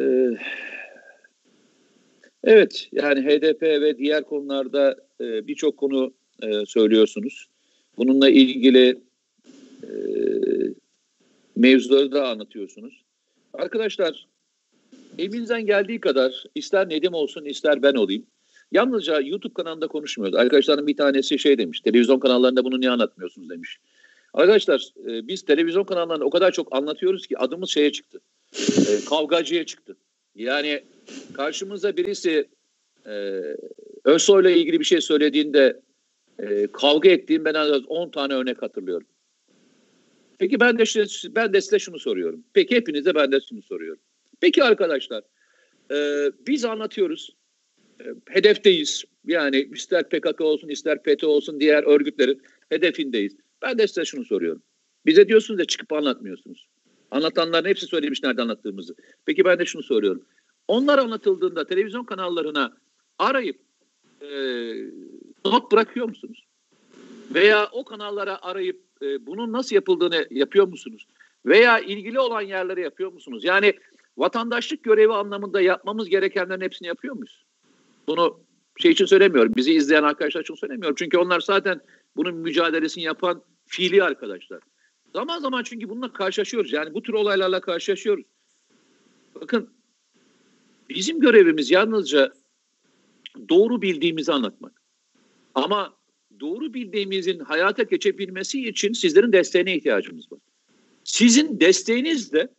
evet 2.45 2.89
yani 2.93 3.21
HDP 3.21 3.63
ve 3.63 3.99
diğer 3.99 4.25
konularda 4.25 4.97
e, 5.21 5.47
birçok 5.47 5.77
konu 5.77 6.15
e, 6.43 6.67
söylüyorsunuz. 6.67 7.47
Bununla 7.97 8.29
ilgili 8.29 8.99
e, 9.83 9.91
mevzuları 11.57 12.13
da 12.13 12.29
anlatıyorsunuz. 12.29 13.03
Arkadaşlar 13.53 14.27
elinizden 15.19 15.67
geldiği 15.67 16.01
kadar 16.01 16.45
ister 16.55 16.89
Nedim 16.89 17.15
olsun 17.15 17.45
ister 17.45 17.83
ben 17.83 17.95
olayım. 17.95 18.27
Yalnızca 18.73 19.21
YouTube 19.21 19.55
kanalında 19.55 19.87
konuşmuyoruz. 19.87 20.39
Arkadaşların 20.39 20.87
bir 20.87 20.97
tanesi 20.97 21.39
şey 21.39 21.59
demiş. 21.59 21.81
Televizyon 21.81 22.19
kanallarında 22.19 22.65
bunu 22.65 22.81
niye 22.81 22.91
anlatmıyorsunuz 22.91 23.51
demiş. 23.51 23.79
Arkadaşlar 24.35 24.89
e, 25.09 25.29
biz 25.29 25.43
televizyon 25.43 25.85
kanallarında 25.85 26.25
o 26.25 26.31
kadar 26.31 26.53
çok 26.53 26.77
anlatıyoruz 26.77 27.27
ki 27.27 27.39
adımız 27.39 27.71
şeye 27.71 27.93
çıktı. 27.93 28.21
E, 28.61 29.05
kavgacıya 29.09 29.67
çıktı. 29.67 29.97
Yani 30.35 30.85
karşımıza 31.33 31.97
birisi 31.97 32.49
e, 33.07 33.43
Özsoy'la 34.05 34.51
ilgili 34.51 34.81
bir 34.81 34.85
şey 34.85 35.01
söylediğinde 35.01 35.81
e, 36.39 36.67
kavga 36.67 37.09
ettiğim 37.09 37.45
ben 37.45 37.55
az 37.55 37.87
10 37.87 38.11
tane 38.11 38.35
örnek 38.35 38.63
hatırlıyorum. 38.63 39.07
Peki 40.39 40.61
ben 40.61 40.79
de 40.79 40.85
ben 41.37 41.53
de 41.53 41.61
size 41.61 41.79
şunu 41.79 41.99
soruyorum. 41.99 42.45
Peki 42.53 42.77
hepinize 42.77 43.15
ben 43.15 43.33
de 43.33 43.41
şunu 43.49 43.63
soruyorum. 43.63 44.03
Peki 44.41 44.65
arkadaşlar 44.65 45.23
e, 45.91 46.31
biz 46.47 46.65
anlatıyoruz. 46.65 47.36
Hedefteyiz. 48.29 49.05
Yani 49.25 49.69
ister 49.75 50.09
PKK 50.09 50.41
olsun 50.41 50.69
ister 50.69 51.03
FETÖ 51.03 51.27
olsun 51.27 51.61
diğer 51.61 51.83
örgütlerin 51.83 52.43
hedefindeyiz. 52.69 53.37
Ben 53.63 53.79
de 53.79 53.87
size 53.87 54.05
şunu 54.05 54.25
soruyorum. 54.25 54.63
Bize 55.07 55.29
diyorsunuz 55.29 55.61
da 55.61 55.65
çıkıp 55.65 55.93
anlatmıyorsunuz. 55.93 56.69
Anlatanların 57.11 57.69
hepsi 57.69 57.87
söylemiş 57.87 58.23
nerede 58.23 58.43
anlattığımızı. 58.43 58.95
Peki 59.27 59.45
ben 59.45 59.59
de 59.59 59.65
şunu 59.65 59.83
soruyorum. 59.83 60.23
Onlar 60.69 60.99
anlatıldığında 60.99 61.67
televizyon 61.67 62.05
kanallarına 62.05 62.77
arayıp 63.19 63.61
e, 64.21 64.29
not 65.45 65.73
bırakıyor 65.73 66.09
musunuz? 66.09 66.47
Veya 67.35 67.69
o 67.73 67.85
kanallara 67.85 68.43
arayıp 68.43 68.83
e, 69.03 69.27
bunun 69.27 69.53
nasıl 69.53 69.75
yapıldığını 69.75 70.27
yapıyor 70.31 70.69
musunuz? 70.69 71.07
Veya 71.47 71.79
ilgili 71.79 72.21
olan 72.21 72.41
yerlere 72.41 72.81
yapıyor 72.81 73.13
musunuz? 73.13 73.45
Yani 73.45 73.75
vatandaşlık 74.17 74.85
görevi 74.85 75.13
anlamında 75.13 75.61
yapmamız 75.61 76.09
gerekenlerin 76.09 76.61
hepsini 76.61 76.89
yapıyor 76.89 77.15
muyuz? 77.15 77.46
Bunu 78.07 78.41
şey 78.79 78.91
için 78.91 79.05
söylemiyorum. 79.05 79.53
Bizi 79.57 79.73
izleyen 79.73 80.03
arkadaşlar 80.03 80.41
için 80.41 80.55
söylemiyorum. 80.55 80.97
Çünkü 80.99 81.19
onlar 81.19 81.41
zaten 81.41 81.81
bunun 82.17 82.35
mücadelesini 82.35 83.05
yapan 83.05 83.43
fiili 83.67 84.03
arkadaşlar. 84.03 84.61
Zaman 85.13 85.41
zaman 85.41 85.63
çünkü 85.63 85.89
bununla 85.89 86.13
karşılaşıyoruz. 86.13 86.73
Yani 86.73 86.95
bu 86.95 87.03
tür 87.03 87.13
olaylarla 87.13 87.61
karşılaşıyoruz. 87.61 88.25
Bakın 89.35 89.71
bizim 90.89 91.21
görevimiz 91.21 91.71
yalnızca 91.71 92.33
doğru 93.49 93.83
bildiğimizi 93.83 94.33
anlatmak. 94.33 94.83
Ama 95.55 95.97
doğru 96.41 96.75
bildiğimizin 96.75 97.39
hayata 97.39 97.83
geçebilmesi 97.83 98.69
için 98.69 98.93
sizlerin 98.93 99.33
desteğine 99.33 99.77
ihtiyacımız 99.77 100.33
var. 100.33 100.41
Sizin 101.05 101.61
desteğiniz 101.61 102.33
de 102.33 102.55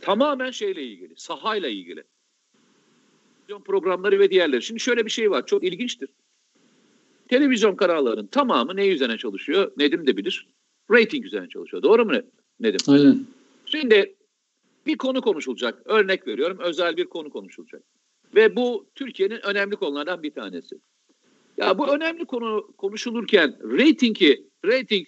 tamamen 0.00 0.50
şeyle 0.50 0.82
ilgili, 0.82 1.14
sahayla 1.16 1.68
ilgili. 1.68 2.04
Televizyon 3.52 3.64
programları 3.64 4.18
ve 4.18 4.30
diğerleri. 4.30 4.62
Şimdi 4.62 4.80
şöyle 4.80 5.04
bir 5.04 5.10
şey 5.10 5.30
var, 5.30 5.46
çok 5.46 5.64
ilginçtir. 5.64 6.08
Televizyon 7.28 7.76
kanallarının 7.76 8.26
tamamı 8.26 8.76
ne 8.76 8.88
üzerine 8.88 9.18
çalışıyor? 9.18 9.72
Nedim 9.76 10.06
de 10.06 10.16
bilir. 10.16 10.48
Rating 10.90 11.26
üzerine 11.26 11.48
çalışıyor. 11.48 11.82
Doğru 11.82 12.04
mu 12.04 12.12
Nedim? 12.60 12.80
Aynen. 12.88 13.26
Şimdi 13.66 14.14
bir 14.86 14.98
konu 14.98 15.22
konuşulacak. 15.22 15.82
Örnek 15.84 16.26
veriyorum, 16.26 16.58
özel 16.60 16.96
bir 16.96 17.04
konu 17.04 17.30
konuşulacak. 17.30 17.82
Ve 18.34 18.56
bu 18.56 18.86
Türkiye'nin 18.94 19.40
önemli 19.46 19.76
konulardan 19.76 20.22
bir 20.22 20.30
tanesi. 20.30 20.76
Ya 21.56 21.78
bu 21.78 21.94
önemli 21.94 22.24
konu 22.24 22.74
konuşulurken 22.76 23.56
reytingi, 23.78 24.48
reyting 24.64 25.06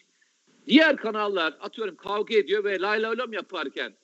diğer 0.67 0.97
kanallar 0.97 1.57
atıyorum 1.61 1.97
kavga 1.97 2.35
ediyor 2.35 2.65
ve 2.65 2.81
lay 2.81 3.03
lay 3.03 3.19
lom 3.19 3.33
yaparken 3.33 3.95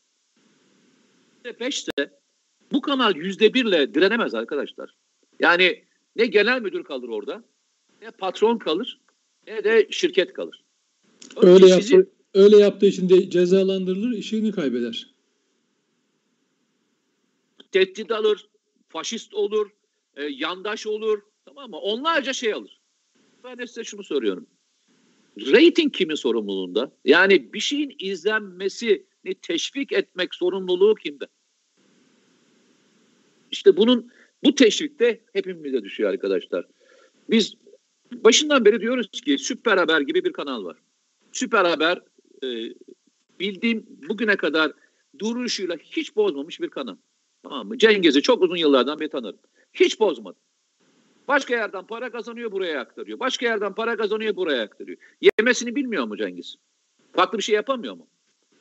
beşte 1.61 2.20
bu 2.73 2.81
kanal 2.81 3.17
yüzde 3.17 3.55
birle 3.55 3.95
direnemez 3.95 4.35
arkadaşlar. 4.35 4.95
Yani 5.41 5.85
ne 6.17 6.27
genel 6.27 6.61
müdür 6.61 6.85
kalır 6.85 7.09
orada, 7.09 7.45
ne 8.03 8.11
patron 8.11 8.59
kalır, 8.59 9.01
ne 9.47 9.65
de 9.65 9.89
şirket 9.91 10.33
kalır. 10.33 10.65
öyle 11.37 11.67
yaptı, 11.69 12.11
öyle 12.35 12.57
yaptığı 12.57 12.87
için 12.87 13.09
de 13.09 13.31
cezalandırılır, 13.31 14.13
işini 14.13 14.53
kaybeder. 14.53 15.15
Tehdit 17.73 18.11
alır, 18.11 18.49
faşist 18.89 19.35
olur, 19.35 19.71
e, 20.17 20.25
yandaş 20.25 20.87
olur, 20.87 21.23
tamam 21.45 21.71
mı? 21.71 21.77
Onlarca 21.77 22.33
şey 22.33 22.53
alır. 22.53 22.81
Ben 23.45 23.59
de 23.59 23.67
size 23.67 23.85
şunu 23.85 24.05
soruyorum. 24.05 24.47
Rating 25.39 25.95
kimin 25.95 26.15
sorumluluğunda? 26.15 26.93
Yani 27.05 27.53
bir 27.53 27.61
şeyin 27.61 27.97
izlenmesini 27.99 29.35
teşvik 29.43 29.93
etmek 29.93 30.35
sorumluluğu 30.35 30.95
kimde? 30.95 31.27
İşte 33.51 33.77
bunun 33.77 34.11
bu 34.45 34.55
teşvik 34.55 35.01
de 35.01 35.21
hepimize 35.33 35.83
düşüyor 35.83 36.11
arkadaşlar. 36.11 36.67
Biz 37.31 37.55
başından 38.13 38.65
beri 38.65 38.81
diyoruz 38.81 39.11
ki 39.11 39.39
Süper 39.39 39.77
Haber 39.77 40.01
gibi 40.01 40.25
bir 40.25 40.33
kanal 40.33 40.65
var. 40.65 40.77
Süper 41.33 41.65
Haber 41.65 42.03
e, 42.43 42.49
bildiğim 43.41 43.87
bugüne 44.09 44.37
kadar 44.37 44.73
duruşuyla 45.19 45.77
hiç 45.77 46.17
bozmamış 46.17 46.61
bir 46.61 46.69
kanal. 46.69 46.97
Tamam 47.43 47.69
mı? 47.69 47.79
Cengiz'i 47.79 48.23
çok 48.23 48.43
uzun 48.43 48.57
yıllardan 48.57 49.01
beri 49.01 49.09
tanırım. 49.09 49.39
Hiç 49.73 50.01
bozmadı. 50.01 50.39
Başka 51.29 51.55
yerden 51.55 51.87
para 51.87 52.11
kazanıyor 52.11 52.53
buraya 52.53 52.81
aktarıyor. 52.81 53.19
Başka 53.19 53.47
yerden 53.47 53.75
para 53.75 53.97
kazanıyor 53.97 54.37
buraya 54.37 54.63
aktarıyor. 54.63 54.99
Yemesini 55.39 55.77
bilmiyor 55.77 56.05
mu 56.05 56.17
Cengiz? 56.17 56.57
Farklı 57.13 57.39
bir 57.39 57.43
şey 57.43 57.55
yapamıyor 57.55 57.95
mu? 57.95 58.07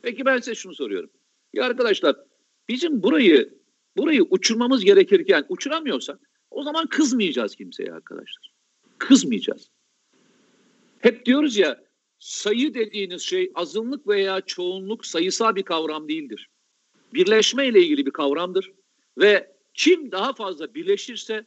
Peki 0.02 0.26
ben 0.26 0.38
size 0.38 0.56
şunu 0.56 0.74
soruyorum. 0.74 1.10
Ya 1.54 1.66
arkadaşlar 1.66 2.16
bizim 2.70 3.04
burayı 3.04 3.59
burayı 3.98 4.24
uçurmamız 4.24 4.86
gerekirken 4.86 5.46
uçuramıyorsak 5.50 6.20
o 6.52 6.64
zaman 6.64 6.88
kızmayacağız 6.88 7.56
kimseye 7.56 7.94
arkadaşlar. 7.94 8.54
Kızmayacağız. 8.98 9.70
Hep 11.00 11.26
diyoruz 11.26 11.58
ya 11.58 11.84
sayı 12.20 12.74
dediğiniz 12.74 13.22
şey 13.22 13.52
azınlık 13.56 14.08
veya 14.08 14.42
çoğunluk 14.42 15.06
sayısal 15.06 15.56
bir 15.56 15.64
kavram 15.64 16.08
değildir 16.08 16.50
birleşme 17.14 17.68
ile 17.68 17.82
ilgili 17.82 18.06
bir 18.06 18.12
kavramdır 18.12 18.72
ve 19.18 19.52
kim 19.74 20.12
daha 20.12 20.34
fazla 20.34 20.74
birleşirse 20.74 21.46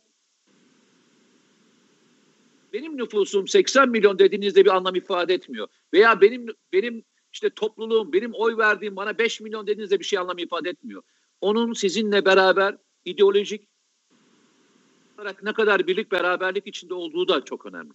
benim 2.72 2.96
nüfusum 2.96 3.48
80 3.48 3.88
milyon 3.88 4.18
dediğinizde 4.18 4.64
bir 4.64 4.70
anlam 4.76 4.94
ifade 4.94 5.34
etmiyor. 5.34 5.68
Veya 5.92 6.20
benim 6.20 6.46
benim 6.72 7.04
işte 7.32 7.50
topluluğum, 7.50 8.12
benim 8.12 8.32
oy 8.34 8.56
verdiğim 8.56 8.96
bana 8.96 9.18
5 9.18 9.40
milyon 9.40 9.66
dediğinizde 9.66 10.00
bir 10.00 10.04
şey 10.04 10.18
anlam 10.18 10.38
ifade 10.38 10.70
etmiyor. 10.70 11.02
Onun 11.42 11.72
sizinle 11.72 12.24
beraber 12.24 12.76
ideolojik, 13.04 13.68
olarak 15.18 15.42
ne 15.42 15.52
kadar 15.52 15.86
birlik 15.86 16.12
beraberlik 16.12 16.66
içinde 16.66 16.94
olduğu 16.94 17.28
da 17.28 17.44
çok 17.44 17.66
önemli. 17.66 17.92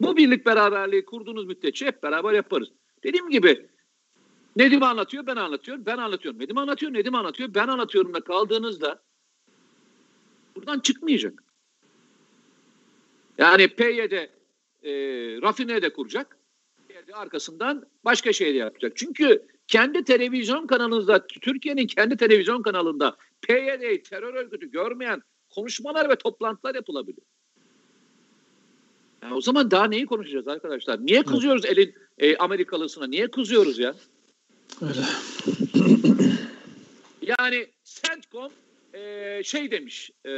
Bu 0.00 0.16
birlik 0.16 0.46
beraberliği 0.46 1.04
kurduğunuz 1.04 1.46
müddetçe 1.46 1.86
hep 1.86 2.02
beraber 2.02 2.32
yaparız. 2.32 2.68
Dediğim 3.04 3.30
gibi 3.30 3.68
Nedim 4.56 4.82
anlatıyor, 4.82 5.26
ben 5.26 5.36
anlatıyorum, 5.36 5.86
ben 5.86 5.98
anlatıyorum. 5.98 6.40
Nedim 6.40 6.58
anlatıyor, 6.58 6.92
Nedim 6.92 7.14
anlatıyor, 7.14 7.54
ben 7.54 7.68
anlatıyorum 7.68 8.14
da 8.14 8.20
kaldığınızda 8.20 9.02
buradan 10.56 10.80
çıkmayacak. 10.80 11.44
Yani 13.38 13.68
PYD 13.68 14.12
e, 14.12 14.92
rafine 15.42 15.82
de 15.82 15.92
kuracak. 15.92 16.38
Arkasından 17.12 17.86
başka 18.04 18.32
şey 18.32 18.54
de 18.54 18.58
yapacak. 18.58 18.92
Çünkü 18.96 19.46
kendi 19.72 20.04
televizyon 20.04 20.66
kanalınızda, 20.66 21.26
Türkiye'nin 21.26 21.86
kendi 21.86 22.16
televizyon 22.16 22.62
kanalında 22.62 23.16
PYD'yi 23.42 24.02
terör 24.02 24.34
örgütü 24.34 24.70
görmeyen 24.70 25.22
konuşmalar 25.50 26.08
ve 26.08 26.16
toplantılar 26.16 26.74
yapılabiliyor. 26.74 27.26
Yani 29.22 29.34
o 29.34 29.40
zaman 29.40 29.70
daha 29.70 29.84
neyi 29.84 30.06
konuşacağız 30.06 30.48
arkadaşlar? 30.48 31.06
Niye 31.06 31.22
kızıyoruz 31.22 31.64
elin 31.64 31.94
e, 32.18 32.36
Amerikalısına? 32.36 33.06
Niye 33.06 33.30
kızıyoruz 33.30 33.78
ya? 33.78 33.94
Öyle. 34.82 35.00
Yani 37.22 37.66
CENTCOM 37.84 38.52
e, 38.94 39.42
şey 39.44 39.70
demiş. 39.70 40.10
E, 40.26 40.30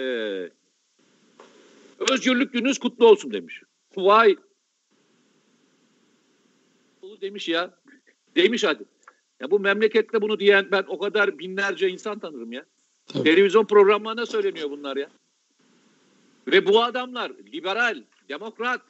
özgürlük 2.11 2.53
gününüz 2.53 2.79
kutlu 2.79 3.07
olsun 3.07 3.33
demiş. 3.33 3.63
Vay. 3.97 4.37
Demiş 7.21 7.49
ya. 7.49 7.71
Demiş 8.37 8.65
hadi. 8.65 8.85
Ya 9.45 9.51
bu 9.51 9.61
memlekette 9.61 10.23
bunu 10.23 10.41
diyen 10.41 10.69
ben 10.73 10.85
o 10.89 10.99
kadar 10.99 11.39
binlerce 11.39 11.89
insan 11.89 12.19
tanırım 12.19 12.53
ya. 12.53 12.65
Tabii. 13.07 13.25
Televizyon 13.25 13.65
programlarında 13.65 14.27
söyleniyor 14.27 14.71
bunlar 14.71 14.97
ya. 14.97 15.09
Ve 16.47 16.67
bu 16.67 16.83
adamlar 16.83 17.33
liberal, 17.53 18.03
demokrat, 18.29 18.81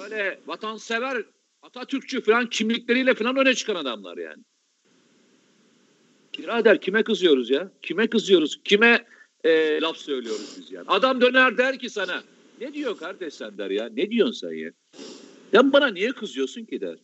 böyle 0.00 0.40
vatansever, 0.46 1.24
Atatürkçü 1.62 2.20
falan 2.20 2.48
kimlikleriyle 2.48 3.14
falan 3.14 3.36
öne 3.36 3.54
çıkan 3.54 3.74
adamlar 3.74 4.16
yani. 4.16 4.42
Birader 6.38 6.80
kime 6.80 7.02
kızıyoruz 7.02 7.50
ya? 7.50 7.70
Kime 7.82 8.06
kızıyoruz? 8.06 8.60
Kime 8.64 9.06
e, 9.44 9.80
laf 9.80 9.96
söylüyoruz 9.96 10.56
biz 10.58 10.72
yani? 10.72 10.84
Adam 10.88 11.20
döner 11.20 11.58
der 11.58 11.78
ki 11.78 11.90
sana 11.90 12.22
ne 12.60 12.74
diyor 12.74 12.98
kardeş 12.98 13.34
sen 13.34 13.58
der 13.58 13.70
ya? 13.70 13.88
Ne 13.88 14.10
diyorsun 14.10 14.48
sen 14.48 14.52
ya? 14.52 14.70
Sen 15.52 15.72
bana 15.72 15.86
niye 15.86 16.12
kızıyorsun 16.12 16.64
ki 16.64 16.80
der. 16.80 16.98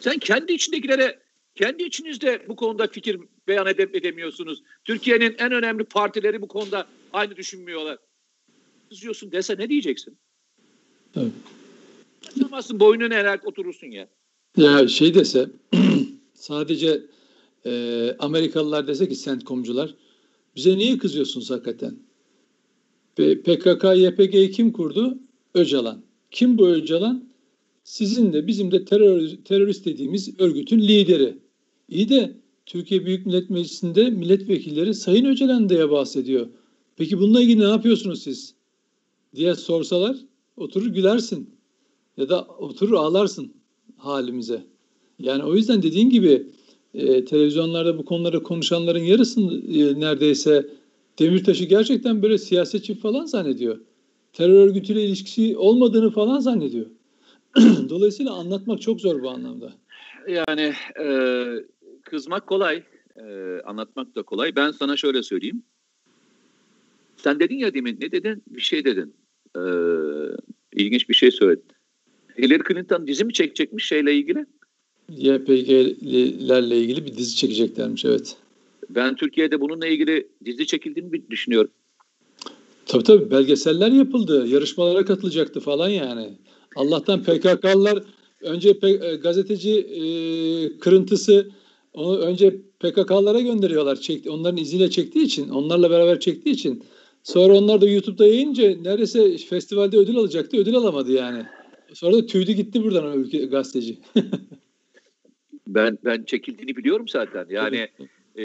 Sen 0.00 0.18
kendi 0.18 0.52
içindekilere 0.52 1.25
kendi 1.56 1.82
içinizde 1.82 2.44
bu 2.48 2.56
konuda 2.56 2.86
fikir 2.86 3.20
beyan 3.48 3.66
edip 3.66 3.96
edemiyorsunuz. 3.96 4.62
Türkiye'nin 4.84 5.34
en 5.38 5.52
önemli 5.52 5.84
partileri 5.84 6.42
bu 6.42 6.48
konuda 6.48 6.86
aynı 7.12 7.36
düşünmüyorlar. 7.36 7.98
Kızıyorsun 8.90 9.32
dese 9.32 9.56
ne 9.58 9.68
diyeceksin? 9.68 10.18
Evet. 11.16 11.32
Kaçamazsın 12.26 12.80
boynunu 12.80 13.14
eğer 13.14 13.40
oturursun 13.44 13.86
ya. 13.86 14.08
Ya 14.56 14.88
şey 14.88 15.14
dese 15.14 15.50
sadece 16.34 17.02
e, 17.66 18.16
Amerikalılar 18.18 18.86
dese 18.86 19.08
ki 19.08 19.14
sentkomcular 19.14 19.94
bize 20.56 20.78
niye 20.78 20.98
kızıyorsunuz 20.98 21.50
hakikaten? 21.50 21.96
PKK, 23.16 23.84
YPG'yi 23.96 24.50
kim 24.50 24.72
kurdu? 24.72 25.18
Öcalan. 25.54 26.02
Kim 26.30 26.58
bu 26.58 26.68
Öcalan? 26.68 27.28
Sizin 27.84 28.32
de 28.32 28.46
bizim 28.46 28.70
de 28.70 28.84
terör, 28.84 29.30
terörist 29.44 29.84
dediğimiz 29.86 30.40
örgütün 30.40 30.80
lideri. 30.80 31.34
İyi 31.88 32.08
de 32.08 32.36
Türkiye 32.66 33.06
Büyük 33.06 33.26
Millet 33.26 33.50
Meclisi'nde 33.50 34.10
milletvekilleri 34.10 34.94
Sayın 34.94 35.24
Öcalan 35.24 35.68
diye 35.68 35.90
bahsediyor. 35.90 36.46
Peki 36.96 37.18
bununla 37.18 37.42
ilgili 37.42 37.60
ne 37.60 37.68
yapıyorsunuz 37.68 38.22
siz? 38.22 38.56
diye 39.36 39.54
sorsalar 39.54 40.16
oturur 40.56 40.86
gülersin 40.86 41.50
ya 42.16 42.28
da 42.28 42.42
oturur 42.42 42.94
ağlarsın 42.94 43.52
halimize. 43.96 44.62
Yani 45.18 45.44
o 45.44 45.54
yüzden 45.54 45.82
dediğin 45.82 46.10
gibi 46.10 46.46
e, 46.94 47.24
televizyonlarda 47.24 47.98
bu 47.98 48.04
konuları 48.04 48.42
konuşanların 48.42 49.04
yarısını 49.04 49.54
e, 49.54 50.00
neredeyse 50.00 50.70
Demirtaş'ı 51.18 51.64
gerçekten 51.64 52.22
böyle 52.22 52.38
siyasetçi 52.38 52.94
falan 52.94 53.24
zannediyor. 53.24 53.80
Terör 54.32 54.66
örgütüyle 54.66 55.04
ilişkisi 55.04 55.56
olmadığını 55.56 56.10
falan 56.10 56.38
zannediyor. 56.38 56.86
Dolayısıyla 57.88 58.32
anlatmak 58.32 58.80
çok 58.80 59.00
zor 59.00 59.22
bu 59.22 59.30
anlamda. 59.30 59.72
Yani 60.28 60.72
e, 61.00 61.06
kızmak 62.10 62.46
kolay, 62.46 62.82
e, 63.16 63.22
anlatmak 63.64 64.14
da 64.14 64.22
kolay. 64.22 64.56
Ben 64.56 64.70
sana 64.70 64.96
şöyle 64.96 65.22
söyleyeyim. 65.22 65.62
Sen 67.16 67.40
dedin 67.40 67.58
ya 67.58 67.74
demin, 67.74 67.98
ne 68.00 68.12
dedin? 68.12 68.42
Bir 68.46 68.60
şey 68.60 68.84
dedin. 68.84 69.14
E, 69.56 69.62
ilginç 70.72 71.08
bir 71.08 71.14
şey 71.14 71.30
söyledin. 71.30 71.64
Hillary 72.38 72.62
Clinton 72.68 73.06
dizi 73.06 73.24
mi 73.24 73.32
çekecekmiş 73.32 73.86
şeyle 73.86 74.14
ilgili? 74.14 74.46
YPG'lilerle 75.08 76.78
ilgili 76.78 77.06
bir 77.06 77.16
dizi 77.16 77.36
çekeceklermiş 77.36 78.04
evet. 78.04 78.36
Ben 78.90 79.16
Türkiye'de 79.16 79.60
bununla 79.60 79.86
ilgili 79.86 80.28
dizi 80.44 80.66
çekildiğini 80.66 81.30
düşünüyorum. 81.30 81.70
Tabii 82.86 83.04
tabii 83.04 83.30
belgeseller 83.30 83.92
yapıldı. 83.92 84.46
Yarışmalara 84.46 85.04
katılacaktı 85.04 85.60
falan 85.60 85.88
yani. 85.88 86.32
Allah'tan 86.76 87.22
PKK'lılar 87.22 88.02
önce 88.40 88.70
e, 88.82 89.16
gazeteci 89.16 89.80
e, 89.80 90.02
kırıntısı 90.78 91.50
onu 91.96 92.18
önce 92.18 92.56
PKK'lara 92.80 93.40
gönderiyorlar. 93.40 93.96
Çekti, 93.96 94.30
onların 94.30 94.56
izniyle 94.56 94.90
çektiği 94.90 95.24
için, 95.24 95.48
onlarla 95.48 95.90
beraber 95.90 96.20
çektiği 96.20 96.50
için. 96.50 96.84
Sonra 97.22 97.54
onlar 97.54 97.80
da 97.80 97.88
YouTube'da 97.88 98.26
yayınca 98.26 98.76
neredeyse 98.76 99.36
festivalde 99.36 99.96
ödül 99.96 100.16
alacaktı. 100.16 100.56
Ödül 100.56 100.74
alamadı 100.74 101.12
yani. 101.12 101.46
Sonra 101.94 102.16
da 102.16 102.26
tüydü 102.26 102.52
gitti 102.52 102.84
buradan 102.84 103.04
o 103.04 103.14
ülke 103.14 103.38
gazeteci. 103.38 103.98
ben 105.66 105.98
ben 106.04 106.22
çekildiğini 106.22 106.76
biliyorum 106.76 107.08
zaten. 107.08 107.46
Yani 107.50 107.88
e, 108.38 108.44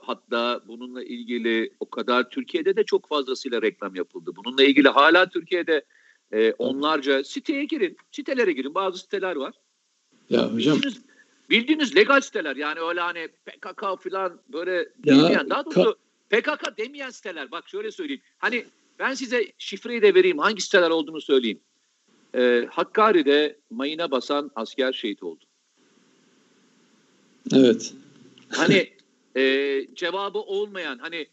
hatta 0.00 0.60
bununla 0.68 1.02
ilgili 1.04 1.70
o 1.80 1.90
kadar 1.90 2.30
Türkiye'de 2.30 2.76
de 2.76 2.84
çok 2.84 3.08
fazlasıyla 3.08 3.62
reklam 3.62 3.94
yapıldı. 3.94 4.30
Bununla 4.36 4.64
ilgili 4.64 4.88
hala 4.88 5.28
Türkiye'de 5.28 5.84
e, 6.32 6.52
onlarca 6.52 7.24
siteye 7.24 7.64
girin, 7.64 7.96
sitelere 8.10 8.52
girin. 8.52 8.74
Bazı 8.74 8.98
siteler 8.98 9.36
var. 9.36 9.54
Ya 10.30 10.54
hocam. 10.54 10.76
Bildiğiniz, 10.76 11.09
bildiğiniz 11.50 11.96
legal 11.96 12.20
siteler 12.20 12.56
yani 12.56 12.80
öyle 12.80 13.00
hani 13.00 13.28
PKK 13.28 14.02
falan 14.02 14.40
böyle 14.52 14.88
demeyen 14.98 15.50
daha 15.50 15.64
doğrusu 15.64 15.98
PKK 16.30 16.78
demeyen 16.78 17.10
siteler. 17.10 17.50
Bak 17.50 17.68
şöyle 17.68 17.90
söyleyeyim. 17.90 18.22
Hani 18.38 18.64
ben 18.98 19.14
size 19.14 19.52
şifreyi 19.58 20.02
de 20.02 20.14
vereyim. 20.14 20.38
Hangi 20.38 20.62
siteler 20.62 20.90
olduğunu 20.90 21.20
söyleyeyim. 21.20 21.60
Ee, 22.34 22.68
Hakkari'de 22.70 23.58
mayına 23.70 24.10
basan 24.10 24.50
asker 24.54 24.92
şehit 24.92 25.22
oldu. 25.22 25.44
Evet. 27.54 27.94
Hani 28.48 28.92
e, 29.36 29.86
cevabı 29.94 30.38
olmayan 30.38 30.98
hani 30.98 31.26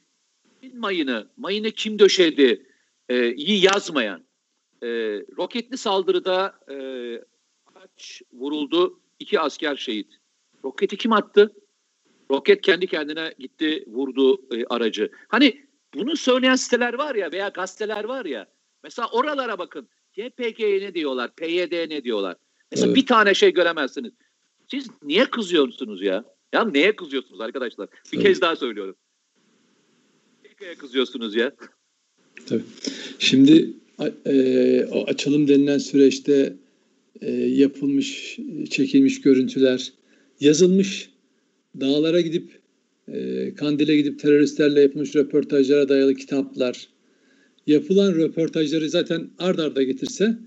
mayını, 0.73 1.27
mayını 1.37 1.71
kim 1.71 1.99
döşedi 1.99 2.65
e, 3.09 3.33
iyi 3.33 3.65
yazmayan 3.65 4.23
e, 4.83 4.87
roketli 5.37 5.77
saldırıda 5.77 6.55
e, 6.71 6.77
kaç 7.73 8.21
vuruldu? 8.33 8.99
İki 9.19 9.39
asker 9.39 9.75
şehit. 9.75 10.07
Roketi 10.63 10.97
kim 10.97 11.13
attı? 11.13 11.53
Roket 12.31 12.61
kendi 12.61 12.87
kendine 12.87 13.33
gitti 13.39 13.83
vurdu 13.87 14.41
e, 14.55 14.65
aracı. 14.65 15.11
Hani 15.27 15.65
bunu 15.93 16.17
söyleyen 16.17 16.55
siteler 16.55 16.93
var 16.93 17.15
ya 17.15 17.31
veya 17.31 17.47
gazeteler 17.47 18.03
var 18.03 18.25
ya. 18.25 18.47
Mesela 18.83 19.09
oralara 19.11 19.57
bakın. 19.57 19.87
YPG'ye 20.15 20.81
ne 20.81 20.93
diyorlar? 20.93 21.35
PYD 21.35 21.89
ne 21.89 22.03
diyorlar? 22.03 22.35
Mesela 22.71 22.87
evet. 22.87 22.95
bir 22.95 23.05
tane 23.05 23.33
şey 23.33 23.53
göremezsiniz. 23.53 24.11
Siz 24.71 24.87
niye 25.03 25.25
kızıyorsunuz 25.25 26.01
ya? 26.01 26.23
Ya 26.53 26.65
neye 26.65 26.95
kızıyorsunuz 26.95 27.41
arkadaşlar? 27.41 27.89
Bir 27.91 28.17
Tabii. 28.17 28.23
kez 28.23 28.41
daha 28.41 28.55
söylüyorum. 28.55 28.95
Neye 30.61 30.75
kızıyorsunuz 30.75 31.35
ya? 31.35 31.51
Tabii. 32.45 32.63
Şimdi 33.19 33.73
e, 34.25 34.83
açılım 35.07 35.47
denilen 35.47 35.77
süreçte 35.77 36.53
e, 37.21 37.31
yapılmış, 37.31 38.39
çekilmiş 38.69 39.21
görüntüler, 39.21 39.93
yazılmış 40.39 41.09
dağlara 41.79 42.21
gidip 42.21 42.49
e, 43.07 43.53
Kandil'e 43.53 43.97
gidip 43.97 44.19
teröristlerle 44.19 44.81
yapılmış 44.81 45.15
röportajlara 45.15 45.89
dayalı 45.89 46.15
kitaplar, 46.15 46.87
yapılan 47.67 48.15
röportajları 48.15 48.89
zaten 48.89 49.29
ard 49.39 49.59
arda 49.59 49.83
getirse 49.83 50.37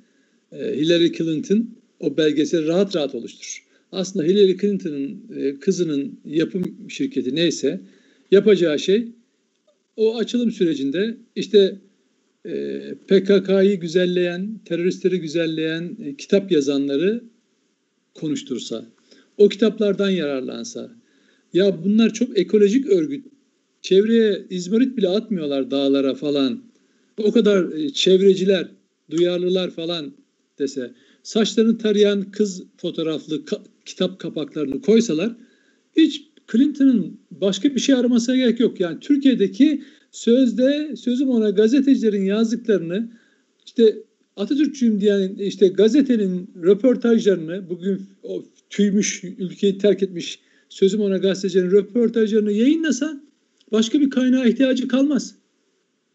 e, 0.52 0.76
Hillary 0.76 1.12
Clinton 1.12 1.70
o 2.00 2.16
belgeseli 2.16 2.66
rahat 2.66 2.96
rahat 2.96 3.14
oluşturur. 3.14 3.66
Aslında 3.92 4.26
Hillary 4.26 4.56
Clinton'ın 4.56 5.20
kızının 5.60 6.20
yapım 6.24 6.76
şirketi 6.88 7.34
neyse 7.34 7.80
yapacağı 8.30 8.78
şey 8.78 9.08
o 9.96 10.16
açılım 10.16 10.50
sürecinde 10.50 11.16
işte 11.36 11.78
PKK'yı 13.08 13.80
güzelleyen, 13.80 14.60
teröristleri 14.64 15.20
güzelleyen 15.20 15.96
e, 16.04 16.16
kitap 16.16 16.52
yazanları 16.52 17.24
konuştursa, 18.14 18.84
o 19.36 19.48
kitaplardan 19.48 20.10
yararlansa, 20.10 20.90
ya 21.52 21.84
bunlar 21.84 22.12
çok 22.12 22.38
ekolojik 22.38 22.86
örgüt, 22.86 23.26
çevreye 23.82 24.46
izmarit 24.50 24.96
bile 24.96 25.08
atmıyorlar 25.08 25.70
dağlara 25.70 26.14
falan. 26.14 26.62
o 27.18 27.32
kadar 27.32 27.72
e, 27.72 27.90
çevreciler, 27.90 28.68
duyarlılar 29.10 29.70
falan 29.70 30.12
dese, 30.58 30.94
saçlarını 31.22 31.78
tarayan 31.78 32.30
kız 32.30 32.62
fotoğraflı 32.76 33.36
ka- 33.36 33.64
kitap 33.84 34.18
kapaklarını 34.18 34.80
koysalar 34.80 35.36
hiç 35.96 36.22
Clinton'ın 36.52 37.20
başka 37.30 37.74
bir 37.74 37.80
şey 37.80 37.94
aramasına 37.94 38.36
gerek 38.36 38.60
yok. 38.60 38.80
Yani 38.80 39.00
Türkiye'deki 39.00 39.82
sözde 40.10 40.96
sözüm 40.96 41.28
ona 41.28 41.50
gazetecilerin 41.50 42.24
yazdıklarını 42.24 43.10
işte 43.66 43.96
Atatürkçüyüm 44.36 45.00
diyen 45.00 45.34
işte 45.34 45.68
gazetenin 45.68 46.50
röportajlarını 46.62 47.70
bugün 47.70 48.02
o 48.22 48.44
tüymüş 48.70 49.24
ülkeyi 49.24 49.78
terk 49.78 50.02
etmiş 50.02 50.40
sözüm 50.68 51.00
ona 51.00 51.16
gazetecilerin 51.16 51.70
röportajlarını 51.70 52.52
yayınlasa 52.52 53.20
başka 53.72 54.00
bir 54.00 54.10
kaynağa 54.10 54.44
ihtiyacı 54.44 54.88
kalmaz. 54.88 55.34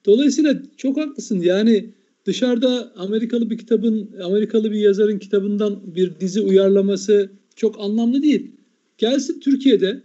Dolayısıyla 0.05 0.61
çok 0.77 0.97
haklısın. 0.97 1.39
Yani 1.39 1.89
dışarıda 2.25 2.93
Amerikalı 2.95 3.49
bir 3.49 3.57
kitabın, 3.57 4.09
Amerikalı 4.23 4.71
bir 4.71 4.79
yazarın 4.79 5.19
kitabından 5.19 5.95
bir 5.95 6.19
dizi 6.19 6.41
uyarlaması 6.41 7.29
çok 7.55 7.79
anlamlı 7.79 8.23
değil. 8.23 8.51
Gelsin 8.97 9.39
Türkiye'de 9.39 10.01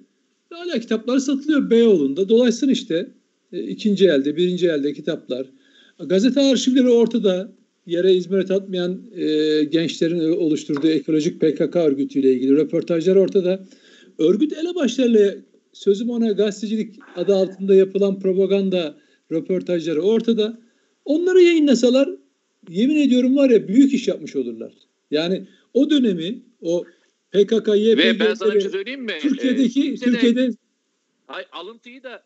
hala 0.51 0.81
kitaplar 0.81 1.19
satılıyor 1.19 1.71
Beyoğlu'nda. 1.71 2.29
Dolayısıyla 2.29 2.73
işte 2.73 3.11
ikinci 3.53 4.09
elde, 4.09 4.37
birinci 4.37 4.69
elde 4.69 4.93
kitaplar. 4.93 5.47
Gazete 5.99 6.41
arşivleri 6.41 6.89
ortada. 6.89 7.53
Yere 7.87 8.15
İzmir'e 8.15 8.55
atmayan 8.55 9.03
e, 9.15 9.65
gençlerin 9.65 10.33
oluşturduğu 10.33 10.89
ekolojik 10.89 11.41
PKK 11.41 11.77
örgütüyle 11.77 12.33
ilgili 12.33 12.57
röportajlar 12.57 13.17
ortada. 13.17 13.65
Örgüt 14.19 14.53
elebaşlarıyla 14.53 15.35
sözüm 15.73 16.11
ona 16.11 16.33
gazetecilik 16.33 16.95
adı 17.17 17.35
altında 17.35 17.75
yapılan 17.75 18.21
propaganda 18.21 18.97
röportajları 19.33 20.03
ortada. 20.03 20.61
Onları 21.05 21.41
yayınlasalar 21.41 22.09
yemin 22.69 22.97
ediyorum 22.97 23.37
var 23.37 23.51
ya 23.51 23.69
büyük 23.69 23.95
iş 23.95 24.09
yapmış 24.09 24.37
olurlar. 24.37 24.73
Yani 25.11 25.47
o 25.75 25.91
dönemi 25.91 26.43
o 26.61 26.85
PKK, 27.31 27.69
YPG 27.69 27.99
Ve 27.99 28.21
ben 28.21 28.35
sana 28.35 28.55
bir 28.55 28.61
şey 28.61 28.71
söyleyeyim 28.71 29.03
mi? 29.03 29.13
Türkiye'deki 29.21 29.93
ee, 29.93 29.95
Türkiye'de 29.95 30.51
Ay, 31.29 31.45
alıntıyı 31.53 32.03
da 32.03 32.23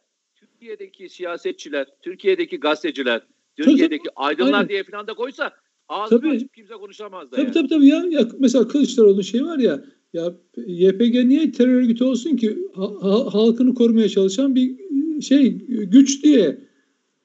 Türkiye'deki 0.64 1.08
siyasetçiler, 1.08 1.86
Türkiye'deki 2.02 2.60
gazeteciler, 2.60 3.22
Türkiye'deki 3.56 4.02
tabii, 4.04 4.12
aydınlar 4.16 4.52
aynen. 4.52 4.68
diye 4.68 4.84
falan 4.84 5.06
da 5.06 5.14
koysa 5.14 5.52
ağzını 5.88 6.20
tabii. 6.20 6.30
açıp 6.30 6.54
kimse 6.54 6.74
konuşamaz 6.74 7.32
da. 7.32 7.36
Tabii 7.36 7.42
yani. 7.42 7.52
tabii 7.52 7.68
tabii 7.68 7.86
ya. 7.88 8.04
ya 8.10 8.28
mesela 8.38 8.68
Kılıçdaroğlu 8.68 9.22
şey 9.22 9.44
var 9.44 9.58
ya 9.58 9.84
ya 10.12 10.34
YPG 10.66 11.14
niye 11.14 11.52
terör 11.52 11.74
örgütü 11.74 12.04
olsun 12.04 12.36
ki 12.36 12.58
ha, 12.74 13.34
halkını 13.34 13.74
korumaya 13.74 14.08
çalışan 14.08 14.54
bir 14.54 14.76
şey 15.20 15.50
güç 15.68 16.24
diye 16.24 16.58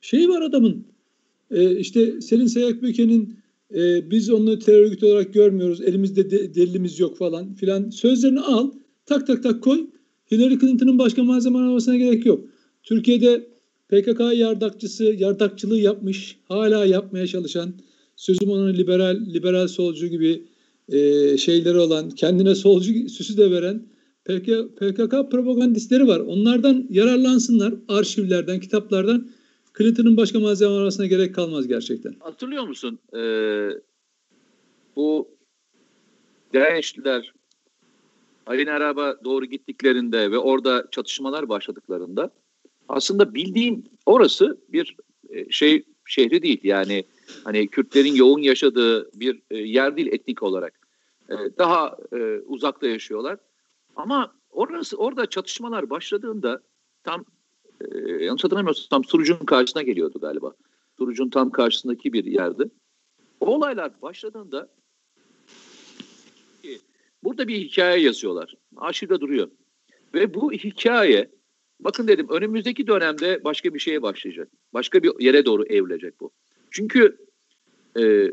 şey 0.01 0.29
var 0.29 0.41
adamın 0.41 0.87
e, 1.51 1.75
işte 1.75 2.21
Selin 2.21 2.47
Sayak 2.47 2.81
Böke'nin 2.81 3.39
e, 3.75 4.11
biz 4.11 4.29
onu 4.29 4.59
terör 4.59 4.85
örgütü 4.85 5.05
olarak 5.05 5.33
görmüyoruz 5.33 5.81
elimizde 5.81 6.31
de, 6.31 6.55
delilimiz 6.55 6.99
yok 6.99 7.17
falan 7.17 7.53
filan 7.53 7.89
sözlerini 7.89 8.39
al 8.39 8.71
tak 9.05 9.27
tak 9.27 9.43
tak 9.43 9.63
koy 9.63 9.87
Hillary 10.31 10.59
Clinton'ın 10.59 10.99
başka 10.99 11.23
malzeme 11.23 11.57
aramasına 11.57 11.97
gerek 11.97 12.25
yok. 12.25 12.48
Türkiye'de 12.83 13.47
PKK 13.89 14.19
yardakçısı, 14.33 15.03
yardakçılığı 15.03 15.79
yapmış, 15.79 16.39
hala 16.47 16.85
yapmaya 16.85 17.27
çalışan, 17.27 17.73
sözüm 18.15 18.49
onun 18.49 18.73
liberal, 18.73 19.15
liberal 19.33 19.67
solcu 19.67 20.07
gibi 20.07 20.43
e, 20.89 21.37
şeyleri 21.37 21.77
olan, 21.77 22.09
kendine 22.09 22.55
solcu 22.55 23.09
süsü 23.09 23.37
de 23.37 23.51
veren 23.51 23.85
PKK, 24.25 25.31
propagandistleri 25.31 26.07
var. 26.07 26.19
Onlardan 26.19 26.87
yararlansınlar, 26.89 27.73
arşivlerden, 27.87 28.59
kitaplardan. 28.59 29.29
Clinton'ın 29.77 30.17
başka 30.17 30.39
malzeme 30.39 30.73
arasına 30.73 31.05
gerek 31.05 31.35
kalmaz 31.35 31.67
gerçekten. 31.67 32.15
Hatırlıyor 32.19 32.63
musun? 32.63 32.99
Ee, 33.15 33.69
bu 34.95 35.27
DAEŞ'liler 36.53 37.33
Ayn 38.45 38.67
Arab'a 38.67 39.23
doğru 39.23 39.45
gittiklerinde 39.45 40.31
ve 40.31 40.37
orada 40.37 40.87
çatışmalar 40.91 41.49
başladıklarında 41.49 42.31
aslında 42.89 43.35
bildiğin 43.35 43.91
orası 44.05 44.57
bir 44.69 44.95
e, 45.29 45.51
şey 45.51 45.83
şehri 46.05 46.43
değil. 46.43 46.59
Yani 46.63 47.03
hani 47.43 47.67
Kürtlerin 47.67 48.15
yoğun 48.15 48.41
yaşadığı 48.41 49.19
bir 49.19 49.41
e, 49.51 49.57
yer 49.57 49.97
değil 49.97 50.13
etnik 50.13 50.43
olarak. 50.43 50.79
E, 51.29 51.35
daha 51.57 51.97
uzakta 52.45 52.87
yaşıyorlar. 52.87 53.37
Ama 53.95 54.33
orası 54.51 54.97
orada 54.97 55.25
çatışmalar 55.25 55.89
başladığında 55.89 56.61
tam 57.03 57.25
yanlış 58.19 58.43
hatırlamıyorsam 58.43 59.03
Suruc'un 59.03 59.45
karşısına 59.45 59.81
geliyordu 59.81 60.19
galiba. 60.19 60.53
Suruc'un 60.97 61.29
tam 61.29 61.49
karşısındaki 61.49 62.13
bir 62.13 62.25
yerdi. 62.25 62.69
O 63.39 63.55
olaylar 63.55 64.01
başladığında 64.01 64.69
burada 67.23 67.47
bir 67.47 67.59
hikaye 67.59 68.03
yazıyorlar. 68.03 68.55
Arşivde 68.77 69.19
duruyor. 69.19 69.49
Ve 70.13 70.33
bu 70.33 70.51
hikaye 70.51 71.29
Bakın 71.79 72.07
dedim 72.07 72.27
önümüzdeki 72.29 72.87
dönemde 72.87 73.43
başka 73.43 73.73
bir 73.73 73.79
şeye 73.79 74.01
başlayacak. 74.01 74.49
Başka 74.73 75.03
bir 75.03 75.11
yere 75.19 75.45
doğru 75.45 75.65
evrilecek 75.65 76.19
bu. 76.19 76.31
Çünkü 76.71 77.17
e, 77.99 78.31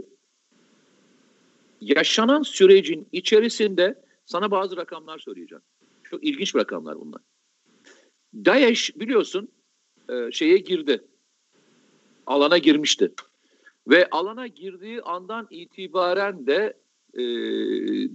yaşanan 1.80 2.42
sürecin 2.42 3.06
içerisinde 3.12 4.02
sana 4.24 4.50
bazı 4.50 4.76
rakamlar 4.76 5.18
söyleyeceğim. 5.18 5.62
Çok 6.04 6.24
ilginç 6.24 6.54
rakamlar 6.54 7.00
bunlar. 7.00 7.22
DAEŞ 8.34 8.96
biliyorsun 8.96 9.48
e, 10.10 10.32
şeye 10.32 10.58
girdi. 10.58 11.04
Alana 12.26 12.58
girmişti. 12.58 13.12
Ve 13.88 14.08
alana 14.10 14.46
girdiği 14.46 15.02
andan 15.02 15.46
itibaren 15.50 16.46
de 16.46 16.76
e, 17.14 17.22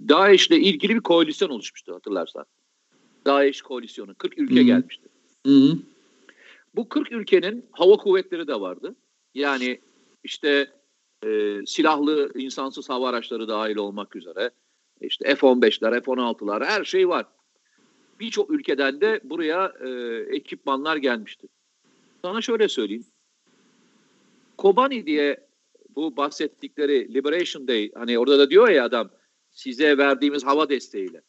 DAEŞ'le 0.10 0.52
ilgili 0.52 0.96
bir 0.96 1.02
koalisyon 1.02 1.50
oluşmuştu 1.50 1.94
hatırlarsan. 1.94 2.46
DAEŞ 3.26 3.62
koalisyonu 3.62 4.15
40 4.15 4.38
ülke 4.38 4.56
hmm. 4.56 4.65
gelmişti. 4.65 5.11
Hı 5.46 5.52
hı. 5.52 5.78
Bu 6.76 6.90
40 6.90 7.12
ülkenin 7.12 7.66
hava 7.72 7.98
kuvvetleri 7.98 8.48
de 8.48 8.62
vardı. 8.62 8.96
Yani 9.34 9.82
işte 10.24 10.72
e, 11.26 11.60
silahlı 11.66 12.32
insansız 12.36 12.90
hava 12.90 13.10
araçları 13.10 13.48
dahil 13.48 13.76
olmak 13.76 14.16
üzere 14.16 14.52
işte 15.02 15.36
F-15'ler, 15.36 16.04
F-16'lar 16.04 16.66
her 16.66 16.84
şey 16.84 17.10
var. 17.10 17.26
Birçok 18.20 18.52
ülkeden 18.52 19.02
de 19.02 19.20
buraya 19.24 19.74
e, 19.82 19.90
ekipmanlar 20.36 20.98
gelmişti. 20.98 21.48
Sana 22.22 22.42
şöyle 22.42 22.68
söyleyeyim. 22.68 23.06
Kobani 24.58 25.06
diye 25.06 25.48
bu 25.96 26.18
bahsettikleri 26.18 27.14
Liberation 27.14 27.68
Day 27.68 27.92
hani 27.96 28.20
orada 28.20 28.40
da 28.40 28.50
diyor 28.50 28.70
ya 28.70 28.86
adam 28.86 29.10
size 29.52 29.98
verdiğimiz 29.98 30.46
hava 30.46 30.70
desteğiyle 30.70 31.22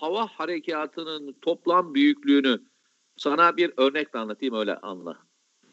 hava 0.00 0.26
harekatının 0.26 1.36
toplam 1.42 1.94
büyüklüğünü 1.94 2.60
sana 3.16 3.56
bir 3.56 3.72
örnekle 3.76 4.18
anlatayım 4.18 4.54
öyle 4.54 4.76
anla. 4.76 5.18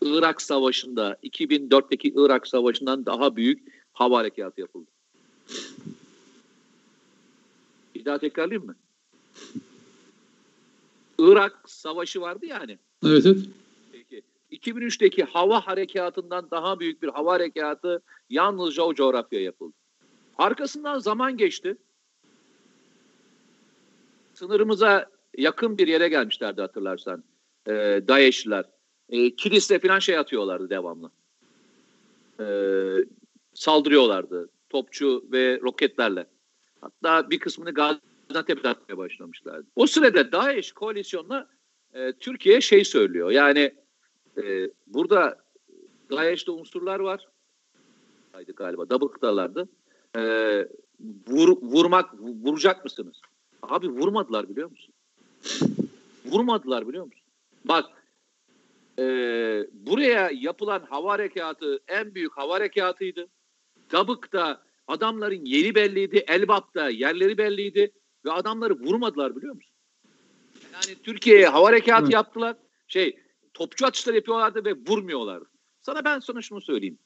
Irak 0.01 0.41
Savaşı'nda 0.41 1.17
2004'teki 1.23 2.13
Irak 2.15 2.47
Savaşı'ndan 2.47 3.05
daha 3.05 3.35
büyük 3.35 3.67
hava 3.93 4.17
harekatı 4.17 4.61
yapıldı. 4.61 4.91
Bir 7.95 8.05
daha 8.05 8.17
tekrarlayayım 8.17 8.65
mı? 8.65 8.75
Irak 11.19 11.59
Savaşı 11.65 12.21
vardı 12.21 12.45
yani. 12.45 12.77
Evet, 13.05 13.25
evet. 13.25 13.45
Peki. 13.91 14.21
2003'teki 14.51 15.23
hava 15.23 15.67
harekatından 15.67 16.51
daha 16.51 16.79
büyük 16.79 17.01
bir 17.01 17.07
hava 17.07 17.33
harekatı 17.33 18.01
yalnızca 18.29 18.83
o 18.83 18.93
coğrafya 18.93 19.41
yapıldı. 19.41 19.73
Arkasından 20.37 20.99
zaman 20.99 21.37
geçti 21.37 21.77
sınırımıza 24.33 25.09
yakın 25.37 25.77
bir 25.77 25.87
yere 25.87 26.07
gelmişlerdi 26.07 26.61
hatırlarsan. 26.61 27.23
E, 27.67 27.71
DAEŞ'liler. 28.07 28.65
E, 29.09 29.35
kilisle 29.35 29.79
falan 29.79 29.99
şey 29.99 30.17
atıyorlardı 30.17 30.69
devamlı. 30.69 31.11
E, 32.39 32.45
saldırıyorlardı. 33.53 34.49
Topçu 34.69 35.25
ve 35.31 35.59
roketlerle. 35.61 36.25
Hatta 36.81 37.29
bir 37.29 37.39
kısmını 37.39 37.71
Gaziantep'te 37.71 38.69
atmaya 38.69 38.97
başlamışlardı. 38.97 39.67
O 39.75 39.87
sırada 39.87 40.31
DAEŞ 40.31 40.71
koalisyonuna 40.71 41.47
e, 41.93 42.13
Türkiye 42.13 42.61
şey 42.61 42.85
söylüyor. 42.85 43.31
Yani 43.31 43.73
e, 44.43 44.69
burada 44.87 45.37
DAEŞ'te 46.11 46.51
unsurlar 46.51 46.99
var. 46.99 47.27
Haydi 48.31 48.51
galiba. 48.51 48.89
Dabıktalardı. 48.89 49.69
E, 50.17 50.21
vur, 51.27 51.57
vurmak, 51.61 52.13
vuracak 52.19 52.83
mısınız? 52.83 53.21
Abi 53.69 53.87
vurmadılar 53.87 54.49
biliyor 54.49 54.71
musun? 54.71 54.93
vurmadılar 56.25 56.87
biliyor 56.87 57.05
musun? 57.05 57.23
Bak 57.65 57.85
e, 58.99 59.03
buraya 59.73 60.31
yapılan 60.33 60.85
hava 60.89 61.11
harekatı 61.11 61.79
en 61.87 62.15
büyük 62.15 62.37
hava 62.37 62.53
harekatıydı. 62.53 63.27
Dabık'ta 63.91 64.61
adamların 64.87 65.45
yeri 65.45 65.75
belliydi. 65.75 66.23
Elbap'ta 66.27 66.89
yerleri 66.89 67.37
belliydi. 67.37 67.91
Ve 68.25 68.31
adamları 68.31 68.79
vurmadılar 68.79 69.35
biliyor 69.35 69.55
musun? 69.55 69.73
Yani 70.73 70.95
Türkiye'ye 71.03 71.47
hava 71.47 71.67
harekatı 71.67 72.07
Hı. 72.07 72.11
yaptılar. 72.11 72.55
Şey 72.87 73.19
topçu 73.53 73.85
atışları 73.85 74.15
yapıyorlardı 74.15 74.65
ve 74.65 74.73
vurmuyorlardı. 74.87 75.49
Sana 75.81 76.05
ben 76.05 76.19
sana 76.19 76.41
şunu 76.41 76.61
söyleyeyim. 76.61 76.99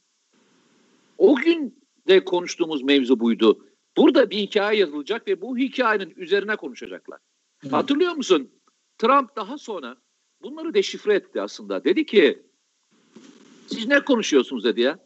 O 1.17 1.35
gün 1.35 1.83
de 2.07 2.25
konuştuğumuz 2.25 2.83
mevzu 2.83 3.19
buydu. 3.19 3.66
Burada 3.97 4.29
bir 4.29 4.37
hikaye 4.37 4.79
yazılacak 4.79 5.27
ve 5.27 5.41
bu 5.41 5.57
hikayenin 5.57 6.13
üzerine 6.17 6.55
konuşacaklar. 6.55 7.19
Evet. 7.63 7.73
Hatırlıyor 7.73 8.13
musun? 8.13 8.49
Trump 8.97 9.35
daha 9.35 9.57
sonra 9.57 9.97
bunları 10.41 10.73
deşifre 10.73 11.13
etti 11.13 11.41
aslında. 11.41 11.83
Dedi 11.83 12.05
ki 12.05 12.43
siz 13.67 13.87
ne 13.87 13.99
konuşuyorsunuz 13.99 14.63
dedi 14.63 14.81
ya. 14.81 14.99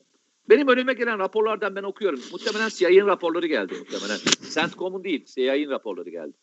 Benim 0.49 0.67
önüme 0.67 0.93
gelen 0.93 1.19
raporlardan 1.19 1.75
ben 1.75 1.83
okuyorum. 1.83 2.19
Muhtemelen 2.31 2.69
CIA'nin 2.69 3.07
raporları 3.07 3.47
geldi 3.47 3.73
muhtemelen. 3.79 4.17
CENTCOM'un 4.53 5.03
değil, 5.03 5.25
CIA'nin 5.25 5.69
raporları 5.69 6.09
geldi. 6.09 6.33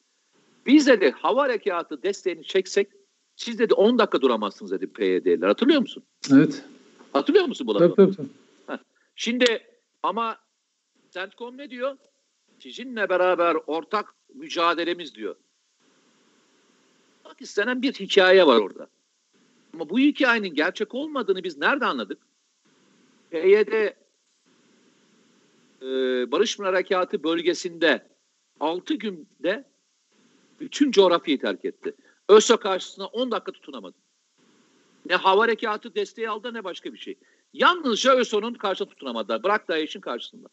Biz 0.67 0.87
dedi 0.87 1.11
hava 1.11 1.43
harekatı 1.43 2.03
desteğini 2.03 2.45
çeksek 2.45 2.89
siz 3.37 3.59
dedi 3.59 3.75
10 3.75 3.99
dakika 3.99 4.21
duramazsınız 4.21 4.71
dedi 4.71 4.87
PYD'ler. 4.87 5.49
Hatırlıyor 5.49 5.81
musun? 5.81 6.03
Evet. 6.33 6.65
Hatırlıyor 7.13 7.45
musun 7.45 7.67
bu 7.67 7.75
lafı? 7.75 7.95
Tabii. 7.95 8.17
tabii. 8.17 8.29
Şimdi 9.17 9.47
ama 10.03 10.37
CENTCOM 11.11 11.57
ne 11.57 11.71
diyor? 11.71 11.97
Sizinle 12.59 13.09
beraber 13.09 13.57
ortak 13.67 14.15
mücadelemiz 14.35 15.15
diyor. 15.15 15.37
Bak 17.25 17.41
istenen 17.41 17.83
bir 17.83 17.93
hikaye 17.93 18.47
var 18.47 18.61
orada. 18.61 18.89
Ama 19.75 19.91
bu 19.91 19.99
hikayenin 19.99 20.55
gerçek 20.55 20.95
olmadığını 20.95 21.45
biz 21.45 21.59
nerede 21.59 21.87
anladık? 21.87 22.19
PYD 23.31 23.73
e, 25.83 25.87
Barış 26.33 26.59
Harekatı 26.59 27.25
bölgesinde 27.25 28.07
6 28.61 28.95
günde 28.95 29.65
bütün 30.61 30.91
coğrafyayı 30.91 31.41
terk 31.41 31.65
etti. 31.65 31.95
ÖSO 32.29 32.57
karşısında 32.57 33.07
10 33.07 33.31
dakika 33.31 33.53
tutunamadı. 33.53 33.97
Ne 35.07 35.15
hava 35.15 35.43
harekatı 35.43 35.95
desteği 35.95 36.31
aldı 36.31 36.55
ne 36.55 36.65
başka 36.65 36.93
bir 36.93 36.99
şey. 36.99 37.19
Yalnızca 37.53 38.17
ÖSO'nun 38.17 38.55
karşısında 38.55 38.91
tutunamadılar. 38.91 39.43
Bırak 39.43 39.69
DAEŞ'in 39.69 40.01
karşısında. 40.01 40.49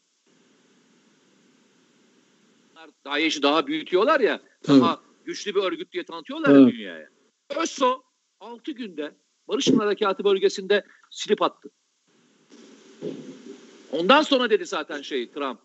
DAEŞ'i 3.06 3.44
daha 3.44 3.68
büyütüyorlar 3.68 4.20
ya. 4.20 4.40
Tabii. 4.64 4.82
Daha 4.82 5.02
güçlü 5.26 5.56
bir 5.56 5.60
örgüt 5.60 5.92
diye 5.92 6.04
tanıtıyorlar 6.04 6.50
evet. 6.50 6.74
dünyaya. 6.74 7.10
ÖSO 7.58 8.04
6 8.40 8.72
günde 8.72 9.16
Barış 9.48 9.68
Harekatı 9.68 10.24
bölgesinde 10.24 10.84
silip 11.12 11.42
attı. 11.42 11.70
Ondan 13.92 14.22
sonra 14.22 14.50
dedi 14.50 14.66
zaten 14.66 15.02
şey 15.02 15.32
Trump. 15.32 15.60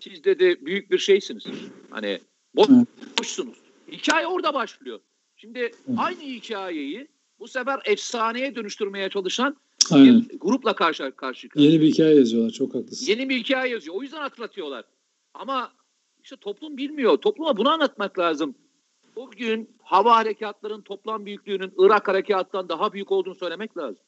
Siz 0.00 0.24
dedi 0.24 0.58
büyük 0.60 0.90
bir 0.90 0.98
şeysiniz. 0.98 1.44
Hani 1.90 2.20
boş, 2.56 2.68
boşsunuz. 3.18 3.56
Hikaye 3.92 4.26
orada 4.26 4.54
başlıyor. 4.54 5.00
Şimdi 5.36 5.72
aynı 5.96 6.20
hikayeyi 6.20 7.08
bu 7.38 7.48
sefer 7.48 7.80
efsaneye 7.84 8.54
dönüştürmeye 8.54 9.10
çalışan 9.10 9.56
Aynen. 9.90 10.28
bir 10.28 10.38
grupla 10.38 10.74
karşı 10.74 11.12
karşı. 11.16 11.48
Yeni 11.54 11.80
bir 11.80 11.86
hikaye 11.86 12.16
yazıyorlar. 12.16 12.50
Çok 12.50 12.74
haklısın. 12.74 13.06
Yeni 13.06 13.28
bir 13.28 13.36
hikaye 13.36 13.72
yazıyor. 13.72 13.96
O 13.96 14.02
yüzden 14.02 14.20
hatırlatıyorlar. 14.20 14.84
Ama 15.34 15.72
işte 16.24 16.36
toplum 16.36 16.76
bilmiyor. 16.76 17.16
Topluma 17.16 17.56
bunu 17.56 17.70
anlatmak 17.70 18.18
lazım. 18.18 18.54
Bugün 19.16 19.76
hava 19.82 20.16
harekatlarının 20.16 20.82
toplam 20.82 21.26
büyüklüğünün 21.26 21.74
Irak 21.78 22.08
harekatından 22.08 22.68
daha 22.68 22.92
büyük 22.92 23.12
olduğunu 23.12 23.34
söylemek 23.34 23.76
lazım. 23.76 24.02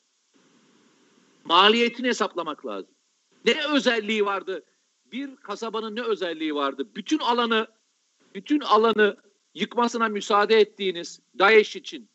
Maliyetini 1.44 2.08
hesaplamak 2.08 2.66
lazım. 2.66 2.90
Ne 3.44 3.66
özelliği 3.74 4.24
vardı? 4.24 4.64
Bir 5.12 5.36
kasabanın 5.36 5.96
ne 5.96 6.02
özelliği 6.02 6.54
vardı? 6.54 6.88
Bütün 6.96 7.18
alanı 7.18 7.66
bütün 8.34 8.60
alanı 8.60 9.16
yıkmasına 9.54 10.08
müsaade 10.08 10.60
ettiğiniz 10.60 11.20
DAEŞ 11.38 11.76
için 11.76 12.08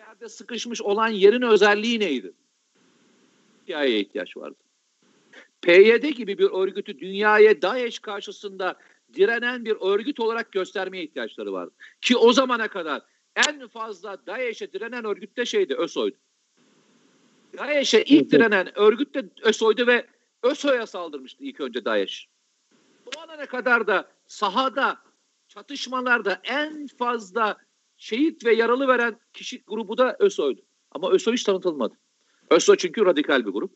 yerde 0.00 0.28
sıkışmış 0.28 0.82
olan 0.82 1.08
yerin 1.08 1.42
özelliği 1.42 2.00
neydi? 2.00 2.32
Hikayeye 3.62 4.00
ihtiyaç 4.00 4.36
vardı. 4.36 4.67
PYD 5.62 6.04
gibi 6.04 6.38
bir 6.38 6.50
örgütü 6.50 6.98
dünyaya 6.98 7.62
DAEŞ 7.62 7.98
karşısında 7.98 8.78
direnen 9.14 9.64
bir 9.64 9.76
örgüt 9.80 10.20
olarak 10.20 10.52
göstermeye 10.52 11.04
ihtiyaçları 11.04 11.52
vardı. 11.52 11.74
Ki 12.00 12.16
o 12.16 12.32
zamana 12.32 12.68
kadar 12.68 13.02
en 13.48 13.68
fazla 13.68 14.26
DAEŞ'e 14.26 14.72
direnen 14.72 15.04
örgüt 15.04 15.36
de 15.36 15.46
şeydi, 15.46 15.74
ÖSO'ydu. 15.74 16.16
DAEŞ'e 17.58 18.04
ilk 18.04 18.30
direnen 18.30 18.78
örgüt 18.78 19.14
de 19.14 19.28
ÖSO'ydu 19.42 19.86
ve 19.86 20.06
ÖSO'ya 20.42 20.86
saldırmıştı 20.86 21.44
ilk 21.44 21.60
önce 21.60 21.84
DAEŞ. 21.84 22.28
O 23.06 23.20
ana 23.20 23.46
kadar 23.46 23.86
da 23.86 24.12
sahada 24.26 24.98
çatışmalarda 25.48 26.40
en 26.44 26.86
fazla 26.86 27.56
şehit 27.96 28.44
ve 28.44 28.54
yaralı 28.54 28.88
veren 28.88 29.20
kişi 29.32 29.62
grubu 29.66 29.98
da 29.98 30.16
ÖSO'ydu. 30.18 30.60
Ama 30.90 31.10
ÖSO 31.10 31.32
hiç 31.32 31.44
tanıtılmadı. 31.44 31.94
ÖSO 32.50 32.76
çünkü 32.76 33.06
radikal 33.06 33.46
bir 33.46 33.50
grup. 33.50 33.72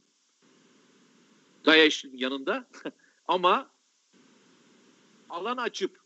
DAEŞ'in 1.67 2.17
yanında 2.17 2.67
ama 3.29 3.71
alan 5.31 5.57
açıp 5.57 6.01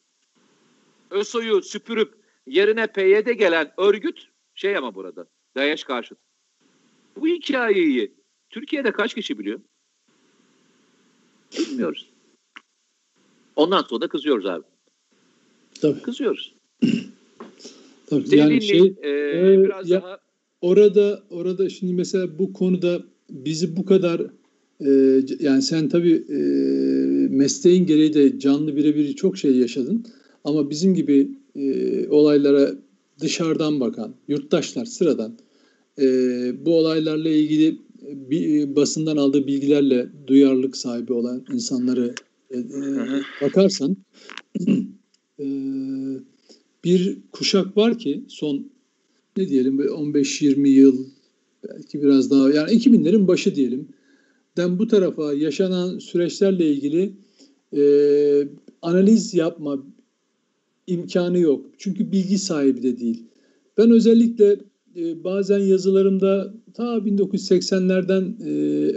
ÖSO'yu 1.11 1.63
süpürüp 1.63 2.15
yerine 2.47 2.87
PYD 2.87 3.31
gelen 3.31 3.73
örgüt 3.77 4.29
şey 4.55 4.77
ama 4.77 4.95
burada 4.95 5.27
DAEŞ 5.57 5.85
karşıtı. 5.85 6.21
Bu 7.17 7.27
hikayeyi 7.27 8.15
Türkiye'de 8.51 8.93
kaç 8.93 9.15
kişi 9.15 9.39
biliyor? 9.39 9.61
Bilmiyoruz. 11.59 12.09
Ondan 13.57 13.83
sonra 13.83 14.01
da 14.01 14.09
kızıyoruz 14.09 14.47
abi. 14.47 14.65
Tabii. 15.81 16.03
Kızıyoruz. 16.03 16.55
Tabii 18.07 18.27
Senin 18.27 18.43
yani 18.43 18.63
şey 18.63 18.95
e, 19.03 19.11
e, 19.11 19.65
biraz 19.65 19.91
ya, 19.91 20.03
daha 20.03 20.19
orada 20.61 21.23
orada 21.31 21.69
şimdi 21.69 21.93
mesela 21.93 22.39
bu 22.39 22.53
konuda 22.53 23.03
bizi 23.31 23.77
bu 23.77 23.87
kadar 23.87 24.23
e, 24.81 25.21
yani 25.41 25.63
sen 25.63 25.89
tabii 25.89 26.25
e, 26.29 26.39
mesleğin 27.29 27.87
gereği 27.87 28.15
de 28.15 28.39
canlı 28.39 28.77
birebir 28.77 29.13
çok 29.13 29.39
şey 29.39 29.57
yaşadın 29.57 30.05
ama 30.45 30.71
bizim 30.71 30.95
gibi 30.95 31.31
e, 31.57 32.09
olaylara 32.09 32.75
dışarıdan 33.21 33.81
bakan 33.81 34.15
yurttaşlar 34.29 34.85
sıradan 34.85 35.39
e, 35.99 36.05
bu 36.67 36.79
olaylarla 36.79 37.29
ilgili 37.29 37.79
bir, 38.03 38.77
basından 38.77 39.17
aldığı 39.17 39.47
bilgilerle 39.47 40.09
duyarlılık 40.27 40.77
sahibi 40.77 41.13
olan 41.13 41.45
insanları 41.53 42.15
e, 42.51 42.59
e, 42.59 42.63
bakarsan 43.43 43.97
e, 45.41 45.47
bir 46.85 47.19
kuşak 47.33 47.77
var 47.77 47.99
ki 47.99 48.25
son 48.29 48.71
ne 49.37 49.49
diyelim 49.49 49.81
15-20 49.81 50.69
yıl 50.69 51.07
belki 51.69 52.03
biraz 52.03 52.31
daha 52.31 52.51
yani 52.51 52.71
2000'lerin 52.71 53.29
başı 53.29 53.55
diyelim. 53.55 53.89
Den 54.57 54.79
bu 54.79 54.87
tarafa 54.87 55.33
yaşanan 55.33 55.99
süreçlerle 55.99 56.71
ilgili 56.71 57.13
e, 57.77 57.83
analiz 58.83 59.35
yapma 59.35 59.87
imkanı 60.87 61.39
yok. 61.39 61.67
Çünkü 61.79 62.13
bilgi 62.13 62.39
sahibi 62.39 62.83
de 62.83 62.99
değil. 62.99 63.25
Ben 63.79 63.91
özellikle 63.91 64.57
e, 64.97 65.25
bazen 65.25 65.59
yazılarımda 65.59 66.55
ta 66.75 66.97
1980'lerden 66.97 68.35
e, 68.45 68.51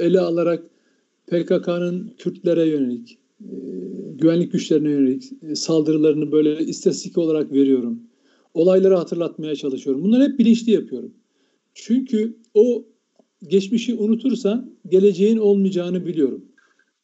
ele 0.06 0.20
alarak 0.20 0.64
PKK'nın 1.28 2.14
Kürtlere 2.18 2.66
yönelik, 2.66 3.18
e, 3.42 3.56
güvenlik 4.16 4.52
güçlerine 4.52 4.90
yönelik 4.90 5.24
e, 5.42 5.56
saldırılarını 5.56 6.32
böyle 6.32 6.66
istatistik 6.66 7.18
olarak 7.18 7.52
veriyorum. 7.54 8.00
Olayları 8.54 8.96
hatırlatmaya 8.96 9.56
çalışıyorum. 9.56 10.04
Bunları 10.04 10.24
hep 10.24 10.40
bilinçli 10.40 10.72
yapıyorum. 10.72 11.12
Çünkü 11.74 12.38
o 12.54 12.86
geçmişi 13.48 13.96
unutursan 13.96 14.72
geleceğin 14.90 15.38
olmayacağını 15.38 16.06
biliyorum. 16.06 16.46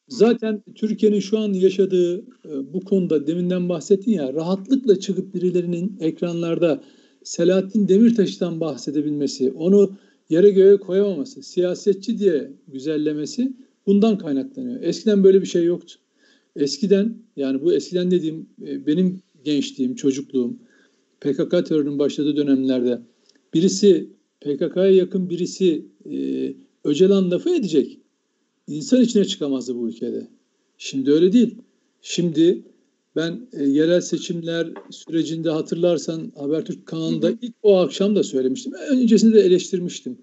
Zaten 0.08 0.64
Türkiye'nin 0.76 1.20
şu 1.20 1.40
an 1.40 1.54
yaşadığı 1.54 2.18
e, 2.20 2.74
bu 2.74 2.80
konuda 2.80 3.28
deminden 3.28 3.70
bahsettin 3.70 4.12
ya 4.12 4.34
rahatlıkla 4.34 5.00
çıkıp 5.00 5.34
birilerinin 5.34 5.98
ekranlarda 6.00 6.84
Selahattin 7.24 7.88
Demirtaş'tan 7.88 8.60
bahsedebilmesi, 8.60 9.52
onu 9.52 9.96
yere 10.30 10.50
göğe 10.50 10.78
koyamaması, 10.78 11.44
siyasetçi 11.44 12.20
diye 12.20 12.52
güzellemesi 12.68 13.54
bundan 13.86 14.18
kaynaklanıyor. 14.18 14.82
Eskiden 14.84 15.24
böyle 15.24 15.42
bir 15.42 15.48
şey 15.48 15.64
yoktu. 15.64 15.96
Eskiden 16.56 17.18
yani 17.36 17.62
bu 17.62 17.74
eskiden 17.74 18.12
dediğim 18.12 18.50
e, 18.68 18.88
benim 18.88 19.22
gençliğim, 19.44 19.96
çocukluğum 19.96 20.58
PKK 21.22 21.52
terörünün 21.52 22.00
başladığı 22.00 22.36
dönemlerde 22.36 23.02
birisi 23.54 24.10
PKK'ya 24.46 24.92
yakın 24.92 25.30
birisi 25.30 25.86
e, 26.12 26.54
Öcalan 26.84 27.32
lafı 27.32 27.56
edecek. 27.56 28.00
İnsan 28.68 29.02
içine 29.02 29.26
çıkamazdı 29.26 29.76
bu 29.76 29.90
ülkede. 29.90 30.28
Şimdi 30.78 31.12
öyle 31.12 31.34
değil. 31.34 31.56
Şimdi 32.02 32.64
ben 33.16 33.48
e, 33.54 33.64
yerel 33.64 34.02
seçimler 34.02 34.68
sürecinde 34.90 35.50
hatırlarsan 35.50 36.32
Habertürk 36.36 36.86
kanalında 36.86 37.32
ilk 37.42 37.54
o 37.64 37.78
akşam 37.78 38.16
da 38.16 38.24
söylemiştim. 38.24 38.74
Öncesinde 38.90 39.36
de 39.36 39.42
eleştirmiştim. 39.42 40.18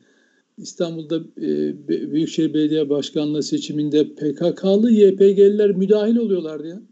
İstanbul'da 0.59 1.21
e, 1.43 1.89
Büyükşehir 1.89 2.55
Belediye 2.55 2.89
Başkanlığı 2.91 3.43
seçiminde 3.43 4.15
PKK'lı 4.15 4.91
YPG'liler 4.91 5.71
müdahil 5.71 6.17
oluyorlardı 6.17 6.69
ya. 6.69 6.83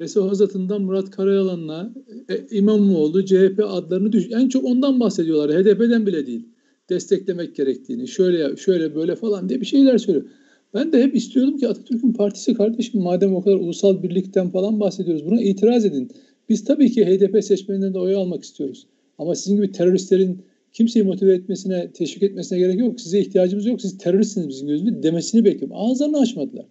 Resul 0.00 0.28
Hazat'ından 0.28 0.82
Murat 0.82 1.10
Karayalan'la 1.10 1.94
e, 2.28 2.46
İmamoğlu, 2.50 3.24
CHP 3.24 3.64
adlarını 3.66 4.12
düş 4.12 4.28
en 4.30 4.48
çok 4.48 4.64
ondan 4.64 5.00
bahsediyorlar. 5.00 5.50
HDP'den 5.50 6.06
bile 6.06 6.26
değil. 6.26 6.51
Desteklemek 6.94 7.56
gerektiğini, 7.56 8.08
şöyle 8.08 8.56
şöyle 8.56 8.94
böyle 8.94 9.16
falan 9.16 9.48
diye 9.48 9.60
bir 9.60 9.66
şeyler 9.66 9.98
söylüyor. 9.98 10.26
Ben 10.74 10.92
de 10.92 11.02
hep 11.02 11.16
istiyordum 11.16 11.58
ki 11.58 11.68
Atatürk'ün 11.68 12.12
partisi 12.12 12.54
kardeşim 12.54 13.00
madem 13.00 13.34
o 13.34 13.42
kadar 13.42 13.56
ulusal 13.56 14.02
birlikten 14.02 14.50
falan 14.50 14.80
bahsediyoruz 14.80 15.26
buna 15.26 15.42
itiraz 15.42 15.84
edin. 15.84 16.10
Biz 16.48 16.64
tabii 16.64 16.90
ki 16.90 17.04
HDP 17.04 17.44
seçmeninden 17.44 17.94
de 17.94 17.98
oy 17.98 18.14
almak 18.14 18.44
istiyoruz. 18.44 18.86
Ama 19.18 19.34
sizin 19.34 19.56
gibi 19.56 19.72
teröristlerin 19.72 20.42
kimseyi 20.72 21.04
motive 21.04 21.34
etmesine, 21.34 21.90
teşvik 21.92 22.22
etmesine 22.22 22.58
gerek 22.58 22.80
yok. 22.80 23.00
Size 23.00 23.20
ihtiyacımız 23.20 23.66
yok. 23.66 23.80
Siz 23.80 23.98
teröristsiniz 23.98 24.48
bizim 24.48 24.68
gözümüzde 24.68 25.02
demesini 25.02 25.44
bekliyorum. 25.44 25.76
Ağızlarını 25.76 26.18
açmadılar. 26.18 26.66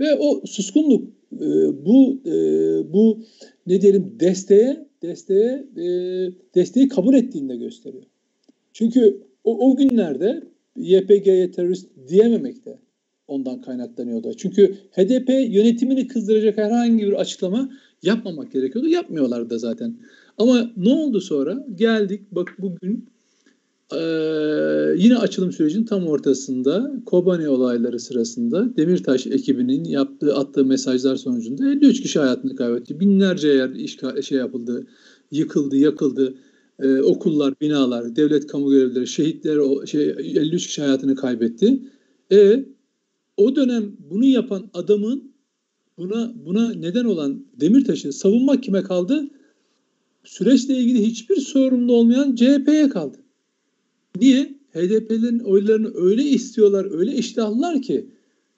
Ve 0.00 0.14
o 0.14 0.42
suskunluk 0.46 1.08
e, 1.32 1.46
bu 1.86 2.20
e, 2.26 2.32
bu 2.92 3.20
ne 3.66 3.80
diyelim 3.80 4.16
desteğe 4.20 4.86
desteğe 5.02 5.66
e, 5.76 5.84
desteği 6.54 6.88
kabul 6.88 7.14
ettiğini 7.14 7.48
de 7.48 7.56
gösteriyor. 7.56 8.04
Çünkü 8.72 9.22
o, 9.44 9.70
o 9.70 9.76
günlerde 9.76 10.42
YPG'ye 10.76 11.50
terörist 11.50 11.88
diyememekte 12.08 12.78
ondan 13.28 13.60
kaynaklanıyordu. 13.60 14.34
Çünkü 14.36 14.74
HDP 14.90 15.28
yönetimini 15.28 16.06
kızdıracak 16.06 16.56
herhangi 16.56 17.06
bir 17.06 17.12
açıklama 17.12 17.70
yapmamak 18.02 18.52
gerekiyordu. 18.52 18.88
Yapmıyorlardı 18.88 19.50
da 19.50 19.58
zaten. 19.58 19.96
Ama 20.38 20.70
ne 20.76 20.92
oldu 20.92 21.20
sonra? 21.20 21.66
Geldik 21.74 22.20
bak 22.32 22.56
bugün 22.58 23.12
ee, 23.92 24.94
yine 24.96 25.16
açılım 25.16 25.52
sürecinin 25.52 25.84
tam 25.84 26.06
ortasında 26.06 26.92
Kobani 27.06 27.48
olayları 27.48 28.00
sırasında 28.00 28.76
Demirtaş 28.76 29.26
ekibinin 29.26 29.84
yaptığı 29.84 30.36
attığı 30.36 30.64
mesajlar 30.64 31.16
sonucunda 31.16 31.70
53 31.70 32.02
kişi 32.02 32.18
hayatını 32.18 32.56
kaybetti. 32.56 33.00
Binlerce 33.00 33.48
yer 33.48 33.70
iş 33.70 33.98
şey 34.22 34.38
yapıldı, 34.38 34.86
yıkıldı, 35.30 35.76
yakıldı. 35.76 36.34
Ee, 36.78 37.00
okullar, 37.00 37.54
binalar, 37.60 38.16
devlet 38.16 38.46
kamu 38.46 38.70
görevlileri, 38.70 39.06
şehitler 39.06 39.56
o 39.56 39.86
şey 39.86 40.08
53 40.08 40.66
kişi 40.66 40.82
hayatını 40.82 41.14
kaybetti. 41.14 41.82
E 42.32 42.64
o 43.36 43.56
dönem 43.56 43.96
bunu 44.10 44.24
yapan 44.24 44.70
adamın 44.74 45.32
buna 45.98 46.32
buna 46.46 46.74
neden 46.74 47.04
olan 47.04 47.46
Demirtaş'ı 47.60 48.12
savunmak 48.12 48.62
kime 48.62 48.82
kaldı? 48.82 49.30
Süreçle 50.24 50.76
ilgili 50.76 51.06
hiçbir 51.06 51.36
sorumlu 51.36 51.92
olmayan 51.92 52.34
CHP'ye 52.34 52.88
kaldı. 52.88 53.18
Niye? 54.20 54.62
HDP'lerin 54.74 55.38
oylarını 55.38 55.90
öyle 55.94 56.22
istiyorlar, 56.22 56.98
öyle 56.98 57.14
iştahlılar 57.14 57.82
ki 57.82 58.06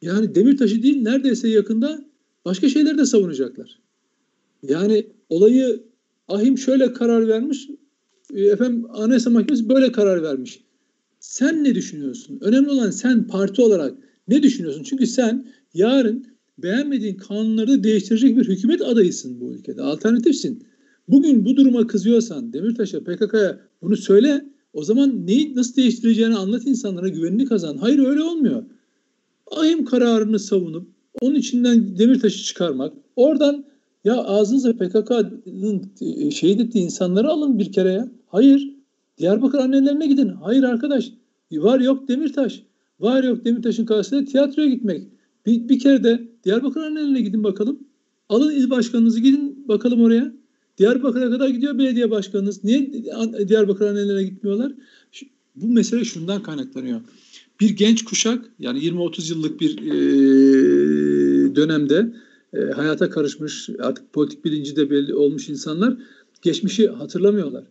yani 0.02 0.34
Demirtaş'ı 0.34 0.82
değil 0.82 1.02
neredeyse 1.02 1.48
yakında 1.48 2.04
başka 2.44 2.68
şeyleri 2.68 2.98
de 2.98 3.04
savunacaklar. 3.04 3.80
Yani 4.62 5.06
olayı 5.28 5.82
Ahim 6.28 6.58
şöyle 6.58 6.92
karar 6.92 7.28
vermiş, 7.28 7.68
e, 7.70 7.76
efendim 8.34 8.86
Anayasa 8.90 9.30
Mahkemesi 9.30 9.68
böyle 9.68 9.92
karar 9.92 10.22
vermiş. 10.22 10.60
Sen 11.20 11.64
ne 11.64 11.74
düşünüyorsun? 11.74 12.38
Önemli 12.40 12.70
olan 12.70 12.90
sen 12.90 13.26
parti 13.26 13.62
olarak 13.62 13.94
ne 14.28 14.42
düşünüyorsun? 14.42 14.82
Çünkü 14.82 15.06
sen 15.06 15.46
yarın 15.74 16.26
beğenmediğin 16.58 17.16
kanunları 17.16 17.84
değiştirecek 17.84 18.36
bir 18.36 18.48
hükümet 18.48 18.82
adayısın 18.82 19.40
bu 19.40 19.54
ülkede. 19.54 19.82
Alternatifsin. 19.82 20.66
Bugün 21.08 21.44
bu 21.44 21.56
duruma 21.56 21.86
kızıyorsan 21.86 22.52
Demirtaş'a, 22.52 23.00
PKK'ya 23.00 23.60
bunu 23.82 23.96
söyle. 23.96 24.44
O 24.72 24.84
zaman 24.84 25.26
neyi 25.26 25.56
nasıl 25.56 25.76
değiştireceğini 25.76 26.36
anlat 26.36 26.66
insanlara 26.66 27.08
güvenini 27.08 27.44
kazan. 27.44 27.76
Hayır 27.76 27.98
öyle 27.98 28.22
olmuyor. 28.22 28.64
Ahim 29.50 29.84
kararını 29.84 30.38
savunup 30.38 30.88
onun 31.20 31.34
içinden 31.34 31.98
Demirtaş'ı 31.98 32.44
çıkarmak. 32.44 32.92
Oradan 33.16 33.64
ya 34.04 34.14
ağzınıza 34.14 34.72
PKK'nın 34.72 35.92
e, 36.00 36.30
şehit 36.30 36.60
ettiği 36.60 36.84
insanları 36.84 37.28
alın 37.28 37.58
bir 37.58 37.72
kere 37.72 37.92
ya. 37.92 38.08
Hayır. 38.34 38.70
Diyarbakır 39.18 39.58
annelerine 39.58 40.06
gidin. 40.06 40.28
Hayır 40.28 40.62
arkadaş. 40.62 41.12
Var 41.52 41.80
yok 41.80 42.08
Demirtaş. 42.08 42.62
Var 43.00 43.24
yok 43.24 43.44
Demirtaş'ın 43.44 43.84
karşısında 43.84 44.24
tiyatroya 44.24 44.68
gitmek. 44.68 45.02
Bir, 45.46 45.68
bir 45.68 45.78
kere 45.78 46.04
de 46.04 46.28
Diyarbakır 46.44 46.80
annelerine 46.80 47.20
gidin 47.20 47.44
bakalım. 47.44 47.78
Alın 48.28 48.54
il 48.54 48.70
başkanınızı 48.70 49.20
gidin 49.20 49.68
bakalım 49.68 50.00
oraya. 50.00 50.32
Diyarbakır'a 50.78 51.30
kadar 51.30 51.48
gidiyor 51.48 51.78
belediye 51.78 52.10
başkanınız. 52.10 52.64
Niye 52.64 52.92
Diyarbakır 53.48 53.86
annelerine 53.86 54.22
gitmiyorlar? 54.22 54.72
Bu 55.56 55.68
mesele 55.68 56.04
şundan 56.04 56.42
kaynaklanıyor. 56.42 57.00
Bir 57.60 57.70
genç 57.70 58.04
kuşak 58.04 58.44
yani 58.58 58.78
20-30 58.78 59.30
yıllık 59.30 59.60
bir 59.60 59.78
e, 59.78 59.94
dönemde 61.56 62.12
e, 62.52 62.58
hayata 62.58 63.10
karışmış 63.10 63.70
artık 63.78 64.12
politik 64.12 64.44
bilinci 64.44 64.76
de 64.76 64.90
belli 64.90 65.14
olmuş 65.14 65.48
insanlar 65.48 65.96
geçmişi 66.42 66.88
hatırlamıyorlar. 66.88 67.64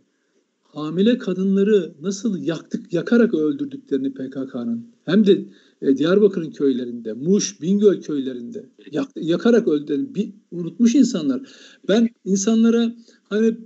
Hamile 0.74 1.18
kadınları 1.18 1.94
nasıl 2.02 2.38
yaktık, 2.44 2.94
yakarak 2.94 3.34
öldürdüklerini 3.34 4.14
PKK'nın 4.14 4.88
hem 5.06 5.28
de 5.28 5.46
e, 5.82 5.98
Diyarbakır'ın 5.98 6.52
köylerinde, 6.52 7.14
Muş, 7.14 7.62
Bingöl 7.62 8.02
köylerinde 8.02 8.70
yak, 8.92 9.10
yakarak 9.16 9.68
öldüğünü 9.68 10.16
bir, 10.16 10.34
unutmuş 10.52 10.96
insanlar. 10.96 11.42
Ben 11.88 12.10
insanlara 12.26 12.96
hani 13.30 13.58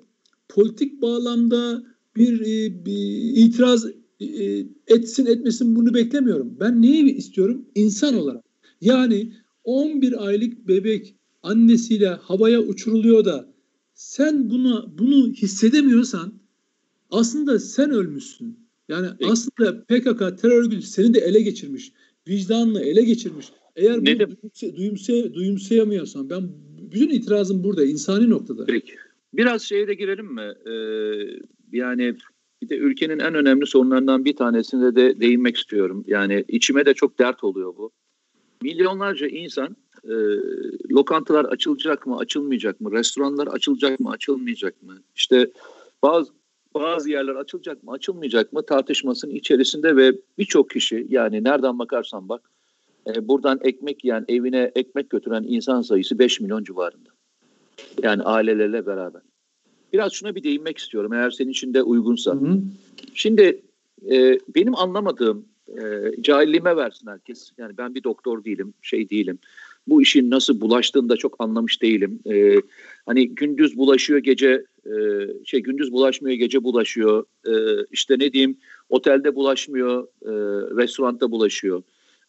politik 0.49 1.01
bağlamda 1.01 1.84
bir, 2.16 2.41
e, 2.41 2.86
bir 2.86 3.38
itiraz 3.38 3.86
e, 4.20 4.66
etsin 4.88 5.26
etmesin 5.26 5.76
bunu 5.76 5.93
beklemiyorum. 5.93 6.58
Ben 6.60 6.82
neyi 6.82 7.16
istiyorum? 7.16 7.66
İnsan 7.76 8.16
olarak. 8.16 8.43
Yani 8.82 9.34
11 9.64 10.28
aylık 10.28 10.68
bebek 10.68 11.16
annesiyle 11.43 12.08
havaya 12.08 12.62
uçuruluyor 12.62 13.26
da 13.26 13.53
sen 13.93 14.49
bunu 14.49 14.93
bunu 14.97 15.34
hissedemiyorsan 15.34 16.47
aslında 17.12 17.60
sen 17.60 17.91
ölmüşsün. 17.91 18.60
Yani 18.89 19.08
Peki. 19.20 19.32
aslında 19.32 19.84
PKK 19.84 20.41
terör 20.41 20.64
örgütü 20.64 20.82
seni 20.82 21.14
de 21.14 21.20
ele 21.20 21.41
geçirmiş. 21.41 21.91
Vicdanını 22.28 22.82
ele 22.82 23.03
geçirmiş. 23.03 23.51
Eğer 23.76 23.97
bunu 23.97 24.05
duyumsay, 24.05 24.76
duyumsay, 24.76 25.34
duyumsayamıyorsan 25.34 26.30
ben 26.30 26.49
bütün 26.91 27.10
itirazım 27.10 27.64
burada 27.64 27.86
insani 27.86 28.30
noktada. 28.30 28.66
Peki. 28.66 28.93
Biraz 29.34 29.62
şeye 29.62 29.88
de 29.88 29.93
girelim 29.93 30.34
mi? 30.34 30.53
Ee, 30.66 30.72
yani 31.72 32.16
bir 32.62 32.70
de 32.70 32.78
ülkenin 32.78 33.20
en 33.20 33.36
önemli 33.36 33.68
sorunlarından 33.68 34.26
bir 34.26 34.36
tanesine 34.36 34.95
de 34.95 35.20
değinmek 35.20 35.58
istiyorum. 35.58 36.03
Yani 36.08 36.45
içime 36.47 36.86
de 36.86 36.93
çok 36.93 37.20
dert 37.20 37.43
oluyor 37.43 37.78
bu. 37.78 37.91
Milyonlarca 38.62 39.28
insan 39.28 39.76
e, 40.03 40.14
lokantalar 40.91 41.45
açılacak 41.45 42.08
mı, 42.08 42.18
açılmayacak 42.18 42.82
mı? 42.82 42.91
Restoranlar 42.91 43.47
açılacak 43.47 43.99
mı, 43.99 44.10
açılmayacak 44.10 44.84
mı? 44.84 44.97
İşte 45.16 45.51
bazı 46.03 46.32
bazı 46.80 47.09
yerler 47.09 47.36
açılacak 47.36 47.84
mı, 47.84 47.91
açılmayacak 47.91 48.53
mı 48.53 48.65
tartışmasının 48.65 49.32
içerisinde 49.32 49.95
ve 49.95 50.13
birçok 50.38 50.69
kişi 50.69 51.05
yani 51.09 51.43
nereden 51.43 51.80
bakarsan 51.80 52.30
bak 52.30 52.49
e, 53.07 53.28
buradan 53.28 53.59
ekmek 53.63 54.05
yiyen, 54.05 54.25
evine 54.28 54.71
ekmek 54.75 55.09
götüren 55.09 55.45
insan 55.47 55.82
sayısı 55.82 56.19
5 56.19 56.39
milyon 56.39 56.63
civarında. 56.63 57.09
Yani 58.03 58.23
ailelerle 58.23 58.86
beraber. 58.86 59.21
Biraz 59.93 60.13
şuna 60.13 60.36
bir 60.36 60.43
değinmek 60.43 60.78
istiyorum 60.78 61.13
eğer 61.13 61.32
senin 61.32 61.49
için 61.49 61.73
de 61.73 61.84
uygunsa. 61.84 62.32
Hı 62.32 62.36
hı. 62.36 62.61
Şimdi 63.13 63.61
e, 64.11 64.39
benim 64.55 64.75
anlamadığım 64.75 65.45
e, 65.67 65.82
cahilliğime 66.21 66.75
versin 66.75 67.07
herkes. 67.07 67.51
Yani 67.57 67.78
ben 67.78 67.95
bir 67.95 68.03
doktor 68.03 68.43
değilim, 68.43 68.73
şey 68.82 69.09
değilim. 69.09 69.39
Bu 69.88 70.01
işin 70.01 70.32
nasıl 70.32 70.61
bulaştığını 70.61 71.09
da 71.09 71.17
çok 71.17 71.36
anlamış 71.39 71.82
değilim. 71.82 72.19
E, 72.30 72.55
hani 73.05 73.30
gündüz 73.30 73.78
bulaşıyor, 73.78 74.19
gece 74.19 74.65
e, 74.88 75.27
şey 75.45 75.59
gündüz 75.59 75.91
bulaşmıyor, 75.91 76.38
gece 76.38 76.63
bulaşıyor. 76.63 77.25
E, 77.47 77.53
işte 77.91 78.19
ne 78.19 78.33
diyeyim, 78.33 78.57
otelde 78.89 79.35
bulaşmıyor, 79.35 80.03
e, 80.03 80.31
restoranda 80.77 81.31
bulaşıyor. 81.31 81.83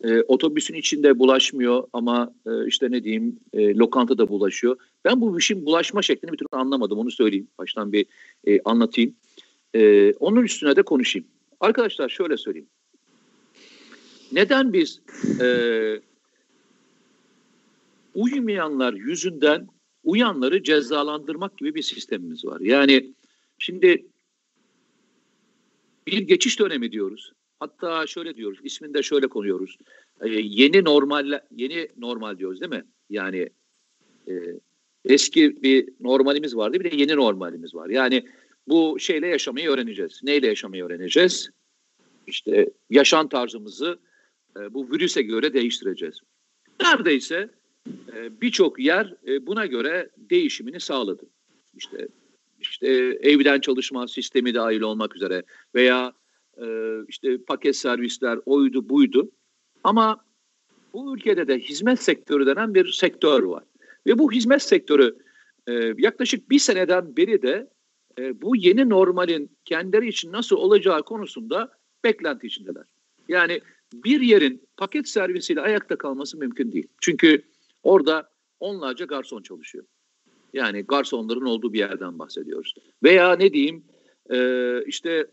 E, 0.05 0.23
otobüsün 0.23 0.75
içinde 0.75 1.19
bulaşmıyor 1.19 1.85
ama 1.93 2.35
e, 2.47 2.67
işte 2.67 2.91
ne 2.91 3.05
diyeyim 3.05 3.41
e, 3.53 3.75
lokantada 3.75 4.29
bulaşıyor. 4.29 4.77
Ben 5.05 5.21
bu 5.21 5.39
işin 5.39 5.67
bulaşma 5.67 6.03
şeklini 6.03 6.33
bir 6.33 6.37
türlü 6.37 6.49
anlamadım 6.53 6.99
onu 6.99 7.11
söyleyeyim. 7.11 7.49
Baştan 7.59 7.93
bir 7.93 8.07
e, 8.47 8.61
anlatayım. 8.65 9.15
E, 9.75 10.13
onun 10.13 10.43
üstüne 10.43 10.77
de 10.77 10.83
konuşayım. 10.83 11.29
Arkadaşlar 11.61 12.09
şöyle 12.09 12.37
söyleyeyim. 12.37 12.69
Neden 14.33 14.73
biz 14.73 15.01
e, 15.41 15.49
uymayanlar 18.15 18.93
yüzünden 18.93 19.69
uyanları 20.09 20.63
cezalandırmak 20.63 21.59
gibi 21.59 21.75
bir 21.75 21.83
sistemimiz 21.83 22.45
var. 22.45 22.61
Yani 22.61 23.13
şimdi 23.59 24.07
bir 26.07 26.19
geçiş 26.19 26.59
dönemi 26.59 26.93
diyoruz. 26.93 27.33
Hatta 27.61 28.07
şöyle 28.07 28.37
diyoruz, 28.37 28.59
isminde 28.63 29.03
şöyle 29.03 29.27
konuyoruz. 29.27 29.79
Ee, 30.21 30.29
yeni 30.29 30.85
normal 30.85 31.41
yeni 31.57 31.89
normal 31.97 32.39
diyoruz 32.39 32.61
değil 32.61 32.71
mi? 32.71 32.85
Yani 33.11 33.49
e, 34.29 34.33
eski 35.05 35.63
bir 35.63 35.89
normalimiz 36.01 36.57
vardı, 36.57 36.81
bir 36.81 36.91
de 36.91 36.97
yeni 36.97 37.17
normalimiz 37.17 37.75
var. 37.75 37.89
Yani 37.89 38.27
bu 38.69 38.97
şeyle 39.01 39.27
yaşamayı 39.27 39.71
öğreneceğiz. 39.71 40.21
Neyle 40.23 40.47
yaşamayı 40.47 40.85
öğreneceğiz? 40.85 41.51
İşte 42.27 42.71
yaşam 42.91 43.29
tarzımızı 43.29 43.99
e, 44.57 44.75
bu 44.75 44.91
virüse 44.91 45.23
göre 45.23 45.53
değiştireceğiz. 45.53 46.21
Neredeyse 46.81 47.58
birçok 48.41 48.79
yer 48.79 49.15
e, 49.27 49.47
buna 49.47 49.67
göre 49.67 50.11
değişimini 50.17 50.81
sağladı. 50.81 51.27
İşte 51.77 52.09
işte 52.61 52.89
evden 53.23 53.61
çalışma 53.61 54.09
sistemi 54.09 54.55
dahil 54.55 54.81
olmak 54.81 55.17
üzere 55.17 55.43
veya 55.75 56.13
e, 56.63 56.67
işte 57.09 57.39
paket 57.39 57.77
servisler 57.77 58.39
oydu 58.47 58.89
buydu. 58.89 59.31
Ama 59.85 60.25
bu 60.93 61.17
ülkede 61.17 61.49
de 61.49 61.59
hizmet 61.59 62.03
sektörü 62.03 62.47
denen 62.47 62.75
bir 62.75 62.93
sektör 62.93 63.43
var. 63.43 63.65
Ve 64.07 64.19
bu 64.19 64.33
hizmet 64.33 64.63
sektörü 64.63 65.17
e, 65.67 65.95
yaklaşık 65.99 66.51
bir 66.51 66.59
seneden 66.59 67.17
beri 67.17 67.43
de 67.43 67.71
bu 68.35 68.57
yeni 68.57 68.89
normalin 68.89 69.51
kendileri 69.65 70.09
için 70.09 70.33
nasıl 70.33 70.57
olacağı 70.57 71.03
konusunda 71.03 71.73
beklenti 72.05 72.47
içindeler. 72.47 72.85
Yani 73.29 73.61
bir 73.93 74.21
yerin 74.21 74.63
paket 74.77 75.09
servisiyle 75.09 75.61
ayakta 75.61 75.97
kalması 75.97 76.39
mümkün 76.39 76.73
değil. 76.73 76.87
Çünkü 77.01 77.43
orada 77.83 78.31
onlarca 78.61 79.05
garson 79.05 79.43
çalışıyor. 79.43 79.85
Yani 80.53 80.83
garsonların 80.83 81.45
olduğu 81.45 81.73
bir 81.73 81.79
yerden 81.79 82.19
bahsediyoruz. 82.19 82.75
Veya 83.03 83.37
ne 83.37 83.53
diyeyim 83.53 83.85
e, 84.31 84.39
işte 84.87 85.27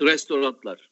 restoranlar, 0.00 0.90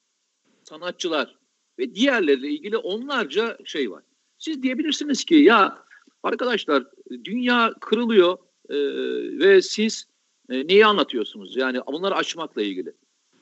sanatçılar 0.65 1.39
ve 1.79 1.95
diğerleriyle 1.95 2.49
ilgili 2.49 2.77
onlarca 2.77 3.59
şey 3.65 3.91
var. 3.91 4.03
Siz 4.39 4.63
diyebilirsiniz 4.63 5.25
ki 5.25 5.35
ya 5.35 5.85
arkadaşlar 6.23 6.85
dünya 7.25 7.75
kırılıyor 7.81 8.39
e, 8.69 8.77
ve 9.39 9.63
siz 9.63 10.09
e, 10.51 10.67
neyi 10.67 10.87
anlatıyorsunuz? 10.87 11.57
Yani 11.57 11.81
bunları 11.87 12.15
açmakla 12.15 12.63
ilgili. 12.63 12.93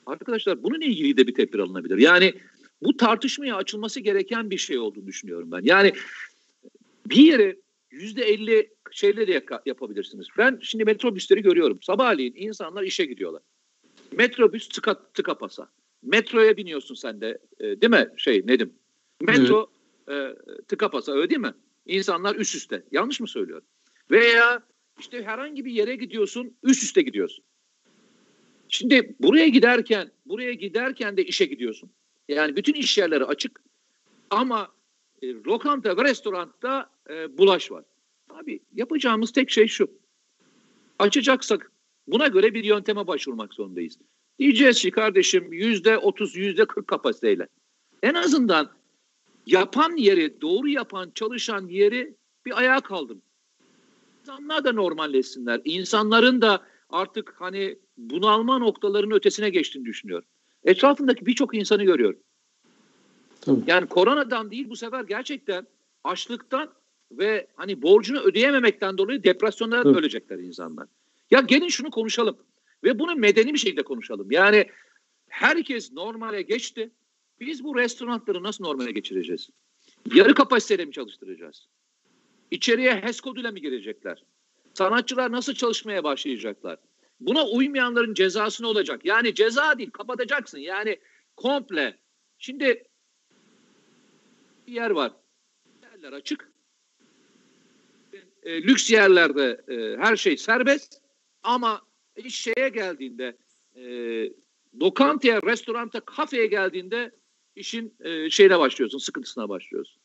Arkadaşlar 0.05 0.63
bununla 0.63 0.85
ilgili 0.85 1.17
de 1.17 1.27
bir 1.27 1.35
tedbir 1.35 1.59
alınabilir. 1.59 1.97
Yani 1.97 2.33
bu 2.81 2.97
tartışmaya 2.97 3.55
açılması 3.55 3.99
gereken 3.99 4.49
bir 4.49 4.57
şey 4.57 4.77
olduğunu 4.77 5.07
düşünüyorum 5.07 5.51
ben. 5.51 5.61
Yani 5.63 5.93
bir 7.09 7.23
yere 7.23 7.55
yüzde 7.91 8.23
elli 8.23 8.69
şeyle 8.91 9.27
de 9.27 9.45
yapabilirsiniz. 9.65 10.27
Ben 10.37 10.59
şimdi 10.61 10.85
metrobüsleri 10.85 11.41
görüyorum. 11.41 11.79
Sabahleyin 11.81 12.33
insanlar 12.35 12.83
işe 12.83 13.05
gidiyorlar. 13.05 13.41
Metrobüs 14.11 14.69
tıka, 14.69 15.11
tıka 15.13 15.37
pasa. 15.37 15.69
Metroya 16.03 16.57
biniyorsun 16.57 16.95
sen 16.95 17.21
de 17.21 17.37
e, 17.59 17.81
değil 17.81 17.91
mi 17.91 18.07
şey 18.17 18.47
Nedim? 18.47 18.73
Metro 19.21 19.71
evet. 20.07 20.37
e, 20.47 20.61
tıka 20.67 20.89
pasa 20.89 21.11
öyle 21.11 21.29
değil 21.29 21.41
mi? 21.41 21.53
İnsanlar 21.85 22.35
üst 22.35 22.55
üste. 22.55 22.83
Yanlış 22.91 23.19
mı 23.19 23.27
söylüyorum? 23.27 23.67
Veya 24.11 24.63
işte 24.99 25.23
herhangi 25.23 25.65
bir 25.65 25.71
yere 25.71 25.95
gidiyorsun 25.95 26.55
üst 26.63 26.83
üste 26.83 27.01
gidiyorsun. 27.01 27.43
Şimdi 28.69 29.15
buraya 29.19 29.47
giderken 29.47 30.11
buraya 30.25 30.53
giderken 30.53 31.17
de 31.17 31.25
işe 31.25 31.45
gidiyorsun. 31.45 31.91
Yani 32.29 32.55
bütün 32.55 32.73
iş 32.73 32.97
yerleri 32.97 33.25
açık 33.25 33.61
ama 34.29 34.71
e, 35.21 35.33
lokanta 35.33 35.97
ve 35.97 36.03
restoranda 36.03 36.89
e, 37.09 37.37
bulaş 37.37 37.71
var. 37.71 37.83
Abi 38.29 38.59
yapacağımız 38.75 39.31
tek 39.31 39.49
şey 39.49 39.67
şu. 39.67 39.91
Açacaksak 40.99 41.71
buna 42.07 42.27
göre 42.27 42.53
bir 42.53 42.63
yönteme 42.63 43.07
başvurmak 43.07 43.53
zorundayız. 43.53 43.97
Diyeceğiz 44.39 44.81
ki 44.81 44.91
kardeşim 44.91 45.53
yüzde 45.53 45.97
otuz, 45.97 46.35
yüzde 46.35 46.65
kırk 46.65 46.87
kapasiteyle. 46.87 47.47
En 48.03 48.13
azından 48.13 48.71
yapan 49.45 49.95
yeri, 49.95 50.41
doğru 50.41 50.69
yapan, 50.69 51.11
çalışan 51.15 51.67
yeri 51.67 52.15
bir 52.45 52.57
ayağa 52.57 52.81
kaldım. 52.81 53.21
İnsanlar 54.21 54.63
da 54.63 54.71
normalleşsinler. 54.71 55.61
İnsanların 55.65 56.41
da 56.41 56.63
artık 56.89 57.35
hani 57.37 57.77
bunalma 57.97 58.57
noktalarının 58.57 59.15
ötesine 59.15 59.49
geçtiğini 59.49 59.85
düşünüyorum. 59.85 60.27
Etrafındaki 60.63 61.25
birçok 61.25 61.55
insanı 61.55 61.83
görüyorum. 61.83 62.19
Tabii. 63.47 63.63
Yani 63.67 63.87
koronadan 63.87 64.51
değil 64.51 64.69
bu 64.69 64.75
sefer 64.75 65.03
gerçekten 65.03 65.67
açlıktan 66.03 66.69
ve 67.11 67.47
hani 67.55 67.81
borcunu 67.81 68.19
ödeyememekten 68.19 68.97
dolayı 68.97 69.23
depresyonlara 69.23 69.83
Tabii. 69.83 69.97
ölecekler 69.97 70.37
insanlar. 70.37 70.87
Ya 71.31 71.39
gelin 71.39 71.67
şunu 71.67 71.91
konuşalım 71.91 72.37
ve 72.83 72.99
bunu 72.99 73.15
medeni 73.15 73.53
bir 73.53 73.59
şekilde 73.59 73.83
konuşalım. 73.83 74.31
Yani 74.31 74.65
herkes 75.27 75.91
normale 75.91 76.41
geçti. 76.41 76.91
Biz 77.39 77.63
bu 77.63 77.75
restoranları 77.75 78.43
nasıl 78.43 78.63
normale 78.63 78.91
geçireceğiz? 78.91 79.49
Yarı 80.13 80.33
kapasiteyle 80.33 80.85
mi 80.85 80.91
çalıştıracağız? 80.91 81.67
İçeriye 82.51 82.95
HES 82.95 83.21
koduyla 83.21 83.51
mı 83.51 83.59
girecekler? 83.59 84.23
Sanatçılar 84.73 85.31
nasıl 85.31 85.53
çalışmaya 85.53 86.03
başlayacaklar? 86.03 86.77
Buna 87.19 87.47
uymayanların 87.47 88.13
cezası 88.13 88.63
ne 88.63 88.67
olacak? 88.67 89.05
Yani 89.05 89.35
ceza 89.35 89.77
değil, 89.77 89.91
kapatacaksın. 89.91 90.57
Yani 90.57 90.97
komple. 91.35 91.97
Şimdi 92.37 92.86
bir 94.67 94.71
yer 94.71 94.89
var. 94.89 95.11
Yerler 95.81 96.13
açık. 96.13 96.51
E, 98.43 98.63
lüks 98.63 98.91
yerlerde 98.91 99.61
e, 99.67 99.97
her 99.97 100.15
şey 100.15 100.37
serbest. 100.37 101.01
Ama 101.43 101.81
iş 102.15 102.35
şeye 102.35 102.69
geldiğinde 102.69 103.37
e, 103.75 103.83
lokantaya, 104.81 105.41
restoranta, 105.41 105.99
kafeye 105.99 106.45
geldiğinde 106.45 107.11
işin 107.55 107.93
e, 107.99 108.29
şeyine 108.29 108.59
başlıyorsun, 108.59 108.97
sıkıntısına 108.97 109.49
başlıyorsun. 109.49 110.01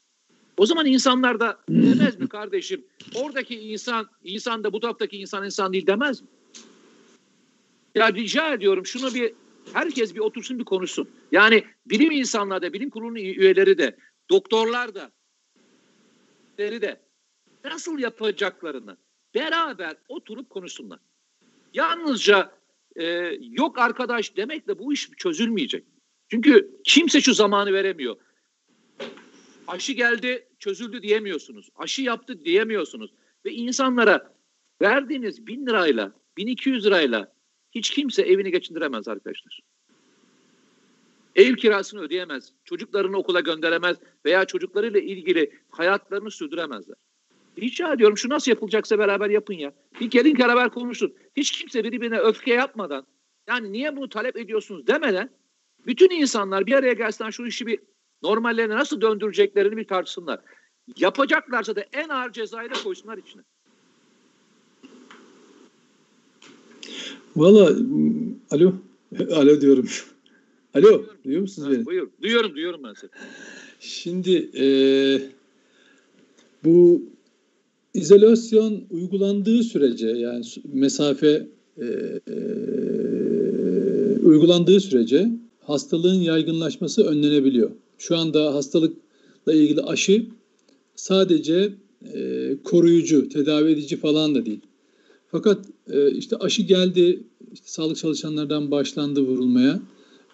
O 0.57 0.67
zaman 0.67 0.87
insanlar 0.87 1.41
da 1.41 1.61
demez 1.69 2.21
mi 2.21 2.29
kardeşim? 2.29 2.85
Oradaki 3.15 3.61
insan, 3.61 4.11
insan 4.25 4.65
da 4.65 4.73
bu 4.73 4.81
taraftaki 4.81 5.17
insan 5.17 5.45
insan 5.45 5.73
değil 5.73 5.87
demez 5.87 6.23
mi? 6.23 6.29
Ya 7.95 8.13
rica 8.13 8.55
ediyorum 8.55 8.87
şunu 8.87 9.15
bir 9.15 9.33
herkes 9.73 10.15
bir 10.15 10.21
otursun 10.21 10.59
bir 10.59 10.65
konuşsun. 10.65 11.09
Yani 11.33 11.65
bilim 11.87 12.11
insanları 12.11 12.63
da, 12.63 12.73
bilim 12.73 12.91
kurulunun 12.91 13.17
üyeleri 13.17 13.79
de, 13.79 13.97
doktorlar 14.33 14.95
da, 14.95 15.13
de 16.59 17.01
nasıl 17.65 17.99
yapacaklarını 17.99 18.97
beraber 19.35 19.97
oturup 20.09 20.51
konuşsunlar. 20.51 20.99
Yalnızca 21.75 22.53
e, 22.97 23.05
yok 23.41 23.79
arkadaş 23.79 24.37
demekle 24.37 24.79
bu 24.79 24.93
iş 24.93 25.11
çözülmeyecek. 25.17 25.85
Çünkü 26.29 26.81
kimse 26.85 27.21
şu 27.21 27.35
zamanı 27.35 27.73
veremiyor. 27.73 28.17
Aşı 29.69 29.93
geldi 29.93 30.49
çözüldü 30.59 31.03
diyemiyorsunuz. 31.03 31.69
Aşı 31.77 32.03
yaptı 32.03 32.45
diyemiyorsunuz. 32.45 33.11
Ve 33.45 33.53
insanlara 33.53 34.35
verdiğiniz 34.83 35.47
bin 35.47 35.67
lirayla, 35.67 36.13
bin 36.37 36.47
iki 36.47 36.71
yüz 36.71 36.87
lirayla 36.87 37.33
hiç 37.73 37.91
kimse 37.91 38.23
evini 38.23 38.51
geçindiremez 38.51 39.09
arkadaşlar. 39.09 39.61
Ev 41.37 41.55
kirasını 41.55 42.01
ödeyemez, 42.01 42.53
çocuklarını 42.65 43.19
okula 43.19 43.41
gönderemez 43.41 43.97
veya 44.25 44.45
çocuklarıyla 44.45 45.01
ilgili 45.01 45.51
hayatlarını 45.71 46.31
sürdüremezler. 46.31 46.97
Rica 47.59 47.93
ediyorum 47.93 48.19
şu 48.19 48.29
nasıl 48.29 48.51
yapılacaksa 48.51 48.99
beraber 48.99 49.31
yapın 49.31 49.55
ya. 49.55 49.73
Bir 50.01 50.11
gelin 50.11 50.39
beraber 50.39 50.71
konuşun. 50.71 51.15
Hiç 51.37 51.51
kimse 51.51 51.85
birbirine 51.85 52.19
öfke 52.19 52.55
yapmadan 52.55 53.07
yani 53.49 53.73
niye 53.73 53.97
bunu 53.97 54.09
talep 54.09 54.37
ediyorsunuz 54.37 54.87
demeden 54.87 55.31
bütün 55.87 56.11
insanlar 56.11 56.67
bir 56.67 56.73
araya 56.73 56.93
gelsinler 56.93 57.33
şu 57.33 57.47
işi 57.47 57.67
bir 57.67 57.79
normallerine 58.23 58.75
nasıl 58.75 59.01
döndüreceklerini 59.01 59.77
bir 59.77 59.87
tartışsınlar. 59.87 60.41
Yapacaklarsa 60.97 61.77
da 61.77 61.85
en 61.93 62.09
ağır 62.09 62.33
cezayı 62.33 62.71
da 62.71 62.75
koysunlar 62.85 63.19
içine. 63.19 63.43
Valla 67.37 67.77
alo 68.51 68.75
alo 69.31 69.61
diyorum. 69.61 69.89
Alo 70.75 70.83
duyuyorum. 70.83 71.07
duyuyor 71.25 71.43
musunuz 71.43 71.69
ha, 71.69 71.73
beni? 71.73 71.87
Buyur. 71.87 72.09
Duyuyorum 72.23 72.55
duyuyorum 72.55 72.81
ben 72.85 72.95
seni. 72.95 73.11
Şimdi 73.81 74.51
e, 74.59 74.67
bu 76.65 77.03
izolasyon 77.95 78.85
uygulandığı 78.91 79.63
sürece 79.63 80.09
yani 80.09 80.45
mesafe 80.73 81.49
e, 81.79 81.85
e, 82.29 82.37
uygulandığı 84.23 84.81
sürece 84.81 85.31
hastalığın 85.61 86.21
yaygınlaşması 86.21 87.05
önlenebiliyor. 87.05 87.71
Şu 87.99 88.17
anda 88.17 88.55
hastalıkla 88.55 89.53
ilgili 89.53 89.81
aşı 89.83 90.27
sadece 90.95 91.73
e, 92.15 92.57
koruyucu, 92.65 93.29
tedavi 93.29 93.71
edici 93.71 93.97
falan 93.97 94.35
da 94.35 94.47
değil. 94.47 94.61
Fakat 95.31 95.67
e, 95.91 96.11
işte 96.11 96.37
aşı 96.37 96.63
geldi, 96.63 97.23
işte 97.53 97.67
sağlık 97.69 97.97
çalışanlardan 97.97 98.71
başlandı 98.71 99.21
vurulmaya. 99.21 99.81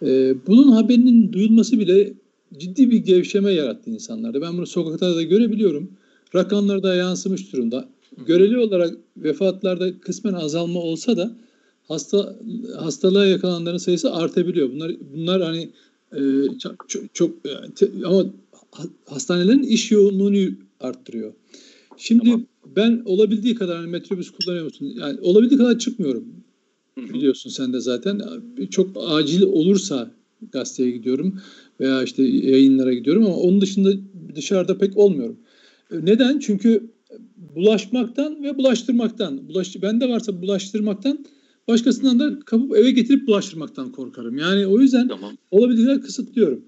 E, 0.03 0.34
bunun 0.46 0.72
haberinin 0.72 1.32
duyulması 1.32 1.78
bile 1.78 2.12
ciddi 2.59 2.90
bir 2.90 2.96
gevşeme 2.96 3.53
yarattı 3.53 3.90
insanlarda. 3.90 4.40
Ben 4.42 4.57
bunu 4.57 4.66
sokaklarda 4.66 5.16
da 5.16 5.22
görebiliyorum. 5.22 5.90
Rakamlarda 6.34 6.94
yansımış 6.94 7.53
durumda. 7.53 7.88
Göreli 8.26 8.59
olarak 8.59 8.96
vefatlarda 9.16 10.01
kısmen 10.01 10.32
azalma 10.32 10.80
olsa 10.80 11.16
da 11.16 11.36
hasta 11.88 12.36
hastalığa 12.76 13.26
yakalananların 13.26 13.78
sayısı 13.78 14.14
artabiliyor. 14.14 14.72
Bunlar 14.72 14.92
bunlar 15.14 15.42
hani 15.42 15.70
e, 16.12 16.20
çok, 16.59 16.88
çok, 16.88 17.14
çok 17.14 17.44
te, 17.76 17.88
ama 18.05 18.24
hastanelerin 19.07 19.62
iş 19.62 19.90
yoğunluğunu 19.90 20.51
arttırıyor. 20.80 21.32
Şimdi 21.96 22.24
tamam. 22.24 22.46
ben 22.76 23.03
olabildiği 23.05 23.55
kadar 23.55 23.76
hani 23.76 23.90
metrobüs 23.90 24.30
kullanıyor 24.30 24.64
musun? 24.64 24.92
Yani 25.01 25.20
olabildiği 25.20 25.59
kadar 25.59 25.78
çıkmıyorum. 25.78 26.24
Biliyorsun 27.14 27.51
sen 27.51 27.72
de 27.72 27.80
zaten. 27.80 28.20
Çok 28.70 28.96
acil 29.07 29.42
olursa 29.42 30.11
gazeteye 30.53 30.90
gidiyorum 30.90 31.40
veya 31.80 32.03
işte 32.03 32.22
yayınlara 32.22 32.94
gidiyorum 32.94 33.26
ama 33.26 33.36
onun 33.36 33.61
dışında 33.61 33.92
dışarıda 34.34 34.78
pek 34.78 34.96
olmuyorum. 34.96 35.36
Neden? 35.92 36.38
Çünkü 36.38 36.90
bulaşmaktan 37.57 38.44
ve 38.44 38.59
bulaştırmaktan, 38.59 39.49
bulaş, 39.49 39.82
bende 39.82 40.09
varsa 40.09 40.42
bulaştırmaktan 40.42 41.24
başkasından 41.68 42.18
da 42.18 42.40
kapıp 42.40 42.76
eve 42.76 42.90
getirip 42.90 43.26
bulaştırmaktan 43.26 43.92
korkarım. 43.92 44.38
Yani 44.38 44.66
o 44.66 44.80
yüzden 44.80 45.09
tamam. 45.09 45.36
olabildiğince 45.51 46.01
kısıtlıyorum. 46.01 46.64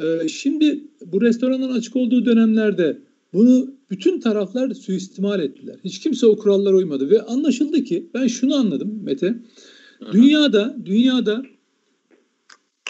Ee, 0.00 0.28
şimdi 0.28 0.84
bu 1.06 1.22
restoranların 1.22 1.72
açık 1.72 1.96
olduğu 1.96 2.24
dönemlerde 2.24 2.98
bunu 3.32 3.74
bütün 3.90 4.20
taraflar 4.20 4.74
suistimal 4.74 5.40
ettiler. 5.40 5.76
Hiç 5.84 5.98
kimse 6.00 6.26
o 6.26 6.36
kurallara 6.36 6.76
uymadı 6.76 7.10
ve 7.10 7.22
anlaşıldı 7.22 7.84
ki 7.84 8.10
ben 8.14 8.26
şunu 8.26 8.54
anladım 8.54 9.00
Mete. 9.02 9.34
Dünyada 10.12 10.76
dünyada 10.84 11.42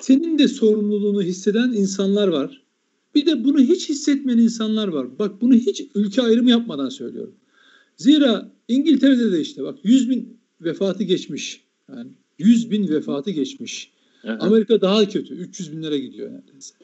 senin 0.00 0.38
de 0.38 0.48
sorumluluğunu 0.48 1.22
hisseden 1.22 1.72
insanlar 1.72 2.28
var. 2.28 2.62
Bir 3.14 3.26
de 3.26 3.44
bunu 3.44 3.60
hiç 3.60 3.88
hissetmeyen 3.88 4.38
insanlar 4.38 4.88
var. 4.88 5.18
Bak 5.18 5.40
bunu 5.40 5.54
hiç 5.54 5.82
ülke 5.94 6.22
ayrımı 6.22 6.50
yapmadan 6.50 6.88
söylüyorum. 6.88 7.34
Zira 7.96 8.52
İngiltere'de 8.68 9.32
de 9.32 9.40
işte 9.40 9.62
bak 9.62 9.78
100 9.84 10.10
bin 10.10 10.38
vefatı 10.60 11.04
geçmiş. 11.04 11.64
Yani 11.88 12.10
100 12.38 12.70
bin 12.70 12.88
vefatı 12.88 13.30
geçmiş. 13.30 13.90
Amerika 14.40 14.80
daha 14.80 15.08
kötü. 15.08 15.34
300 15.34 15.72
binlere 15.72 15.98
gidiyor 15.98 16.30
neredeyse. 16.32 16.74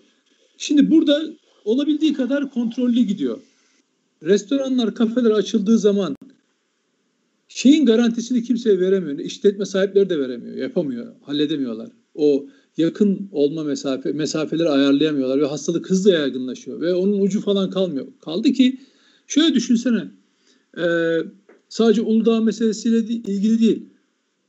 Şimdi 0.58 0.90
burada 0.90 1.22
olabildiği 1.64 2.12
kadar 2.12 2.50
kontrollü 2.50 3.00
gidiyor. 3.00 3.40
Restoranlar, 4.22 4.94
kafeler 4.94 5.30
açıldığı 5.30 5.78
zaman 5.78 6.16
şeyin 7.58 7.86
garantisini 7.86 8.42
kimseye 8.42 8.80
veremiyor. 8.80 9.18
İşletme 9.18 9.64
sahipleri 9.64 10.10
de 10.10 10.18
veremiyor. 10.18 10.56
Yapamıyor. 10.56 11.14
Halledemiyorlar. 11.22 11.88
O 12.14 12.46
yakın 12.76 13.28
olma 13.32 13.64
mesafe 13.64 14.12
mesafeleri 14.12 14.68
ayarlayamıyorlar 14.68 15.40
ve 15.40 15.46
hastalık 15.46 15.90
hızla 15.90 16.12
yaygınlaşıyor 16.12 16.80
ve 16.80 16.94
onun 16.94 17.20
ucu 17.20 17.40
falan 17.40 17.70
kalmıyor. 17.70 18.06
Kaldı 18.20 18.52
ki 18.52 18.80
şöyle 19.26 19.54
düşünsene 19.54 20.10
e, 20.78 20.86
sadece 21.68 22.02
Uludağ 22.02 22.40
meselesiyle 22.40 22.98
ilgili 23.14 23.60
değil. 23.60 23.82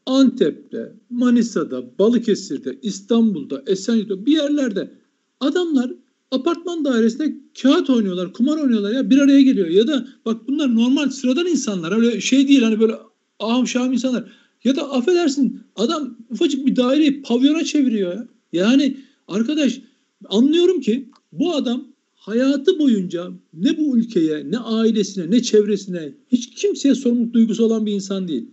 Antep'te, 0.05 0.93
Manisa'da, 1.09 1.99
Balıkesir'de, 1.99 2.79
İstanbul'da, 2.81 3.63
Esenyurt'ta 3.67 4.25
bir 4.25 4.31
yerlerde 4.31 4.91
adamlar 5.39 5.91
apartman 6.31 6.85
dairesinde 6.85 7.35
kağıt 7.61 7.89
oynuyorlar, 7.89 8.33
kumar 8.33 8.57
oynuyorlar 8.57 8.91
ya 8.91 9.09
bir 9.09 9.17
araya 9.17 9.41
geliyor. 9.41 9.67
Ya 9.67 9.87
da 9.87 10.07
bak 10.25 10.47
bunlar 10.47 10.75
normal 10.75 11.09
sıradan 11.09 11.47
insanlar. 11.47 11.97
Öyle 11.97 12.21
şey 12.21 12.47
değil 12.47 12.61
hani 12.61 12.79
böyle 12.79 12.93
ahım 13.39 13.67
şahım 13.67 13.93
insanlar. 13.93 14.23
Ya 14.63 14.75
da 14.75 14.91
affedersin 14.91 15.61
adam 15.75 16.17
ufacık 16.29 16.65
bir 16.65 16.75
daireyi 16.75 17.21
pavyona 17.21 17.63
çeviriyor 17.63 18.13
ya. 18.13 18.27
Yani 18.53 18.97
arkadaş 19.27 19.81
anlıyorum 20.25 20.81
ki 20.81 21.09
bu 21.31 21.55
adam 21.55 21.87
hayatı 22.15 22.79
boyunca 22.79 23.31
ne 23.53 23.77
bu 23.77 23.97
ülkeye, 23.97 24.51
ne 24.51 24.57
ailesine, 24.57 25.31
ne 25.31 25.41
çevresine 25.41 26.13
hiç 26.31 26.49
kimseye 26.49 26.95
sorumluluk 26.95 27.33
duygusu 27.33 27.65
olan 27.65 27.85
bir 27.85 27.91
insan 27.91 28.27
değil. 28.27 28.45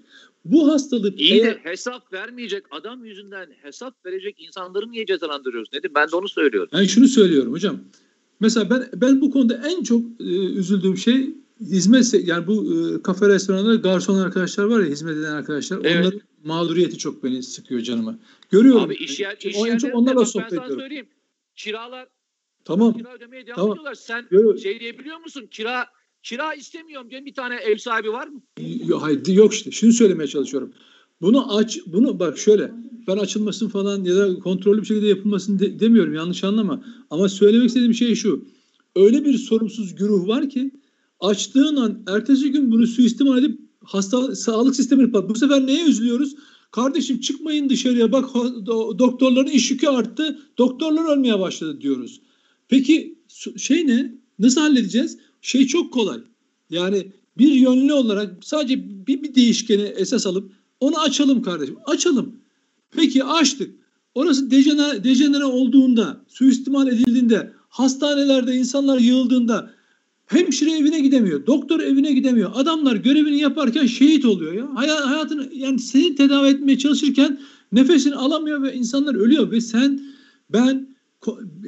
Bu 0.53 0.73
hastalık 0.73 1.21
İyi 1.21 1.33
eğer... 1.33 1.55
de 1.55 1.61
hesap 1.63 2.13
vermeyecek 2.13 2.65
adam 2.71 3.05
yüzünden 3.05 3.47
hesap 3.63 4.07
verecek 4.07 4.41
insanları 4.41 4.91
niye 4.91 5.07
cezalandırıyoruz 5.07 5.69
Nedim? 5.73 5.93
Ben 5.95 6.11
de 6.11 6.17
onu 6.17 6.29
söylüyorum. 6.29 6.71
Ben 6.73 6.85
şunu 6.85 7.09
söylüyorum 7.09 7.53
hocam. 7.53 7.81
Mesela 8.41 8.71
ben 8.71 8.89
ben 8.95 9.21
bu 9.21 9.31
konuda 9.31 9.61
en 9.69 9.83
çok 9.83 10.03
e, 10.21 10.25
üzüldüğüm 10.35 10.97
şey 10.97 11.31
hizmet 11.61 12.15
yani 12.29 12.47
bu 12.47 12.65
e, 12.65 13.03
kafe 13.03 13.29
restoranlarda 13.29 13.75
garson 13.75 14.19
arkadaşlar 14.19 14.65
var 14.65 14.81
ya 14.81 14.87
hizmet 14.87 15.17
eden 15.17 15.33
arkadaşlar 15.33 15.79
evet. 15.85 15.97
onların 15.97 16.21
mağduriyeti 16.45 16.99
çok 16.99 17.25
beni 17.25 17.43
sıkıyor 17.43 17.81
canıma. 17.81 18.19
Görüyorum. 18.51 18.83
Abi 18.83 18.95
iş, 18.95 19.21
yer, 19.21 19.37
iş 19.41 19.57
o, 19.59 19.67
en 19.67 19.79
çok 19.79 19.95
onlarla 19.95 20.27
sohbet 20.27 20.53
ediyorum. 20.53 20.81
söyleyeyim. 20.81 21.09
Kiralar 21.57 22.09
Tamam. 22.67 22.93
Kira 22.93 23.13
ödemeye 23.15 23.47
devam 23.47 23.57
tamam. 23.57 23.73
ediyorlar. 23.73 23.95
Sen 23.95 24.27
Görüyorum. 24.31 24.59
şey 24.59 24.81
diyebiliyor 24.81 25.19
musun? 25.19 25.49
Kira 25.51 25.87
kira 26.27 26.55
istemiyorum 26.55 27.11
diye 27.11 27.25
bir 27.25 27.35
tane 27.35 27.55
ev 27.55 27.77
sahibi 27.77 28.13
var 28.13 28.27
mı? 28.27 28.43
Yok, 28.87 29.03
hayır 29.03 29.27
yok 29.27 29.55
işte. 29.55 29.71
Şunu 29.71 29.93
söylemeye 29.93 30.29
çalışıyorum. 30.29 30.73
Bunu 31.21 31.57
aç, 31.57 31.79
bunu 31.87 32.19
bak 32.19 32.39
şöyle. 32.39 32.73
Ben 33.09 33.17
açılmasın 33.17 33.69
falan 33.69 34.05
ya 34.05 34.17
da 34.17 34.39
kontrollü 34.39 34.81
bir 34.81 34.87
şekilde 34.87 35.07
yapılmasın 35.07 35.59
de, 35.59 35.81
demiyorum. 35.81 36.15
Yanlış 36.15 36.45
anlama. 36.45 36.85
Ama 37.11 37.29
söylemek 37.29 37.69
istediğim 37.69 37.95
şey 37.95 38.15
şu. 38.15 38.45
Öyle 38.97 39.25
bir 39.25 39.39
sorumsuz 39.39 39.95
güruh 39.95 40.29
var 40.29 40.51
ki 40.51 40.71
açtığın 41.21 41.77
an 41.77 42.03
ertesi 42.07 42.53
gün 42.53 42.71
bunu 42.71 42.87
suistimal 42.87 43.39
edip 43.39 43.61
hasta 43.85 44.37
sağlık 44.37 44.77
sistemini 44.77 45.13
pat. 45.13 45.29
Bu 45.29 45.35
sefer 45.35 45.67
neye 45.67 45.85
üzülüyoruz? 45.85 46.35
Kardeşim 46.71 47.21
çıkmayın 47.21 47.69
dışarıya 47.69 48.13
bak 48.13 48.35
doktorların 48.99 49.51
iş 49.51 49.71
yükü 49.71 49.87
arttı. 49.87 50.39
Doktorlar 50.59 51.17
ölmeye 51.17 51.41
başladı 51.41 51.81
diyoruz. 51.81 52.21
Peki 52.69 53.19
şey 53.57 53.87
ne? 53.87 54.15
Nasıl 54.39 54.61
halledeceğiz? 54.61 55.19
Şey 55.47 55.67
çok 55.67 55.93
kolay. 55.93 56.21
Yani 56.71 57.13
bir 57.39 57.53
yönlü 57.53 57.93
olarak 57.93 58.45
sadece 58.45 59.07
bir, 59.07 59.23
bir 59.23 59.35
değişkeni 59.35 59.83
esas 59.83 60.27
alıp 60.27 60.53
onu 60.81 61.01
açalım 61.01 61.43
kardeşim. 61.43 61.77
Açalım. 61.85 62.37
Peki 62.91 63.25
açtık. 63.25 63.75
Orası 64.15 64.51
dejenere, 64.51 65.05
dejenere 65.05 65.45
olduğunda, 65.45 66.21
suistimal 66.29 66.89
edildiğinde, 66.89 67.53
hastanelerde 67.69 68.55
insanlar 68.55 68.99
yığıldığında 68.99 69.71
hemşire 70.27 70.71
evine 70.71 71.01
gidemiyor, 71.01 71.47
doktor 71.47 71.81
evine 71.81 72.13
gidemiyor. 72.13 72.51
Adamlar 72.55 72.97
görevini 72.97 73.39
yaparken 73.39 73.87
şehit 73.87 74.25
oluyor 74.25 74.53
ya. 74.53 74.69
hayatını 75.11 75.49
yani 75.55 75.79
seni 75.79 76.15
tedavi 76.15 76.49
etmeye 76.49 76.79
çalışırken 76.79 77.41
nefesini 77.73 78.15
alamıyor 78.15 78.63
ve 78.63 78.75
insanlar 78.75 79.15
ölüyor 79.15 79.51
ve 79.51 79.61
sen 79.61 80.01
ben 80.53 80.86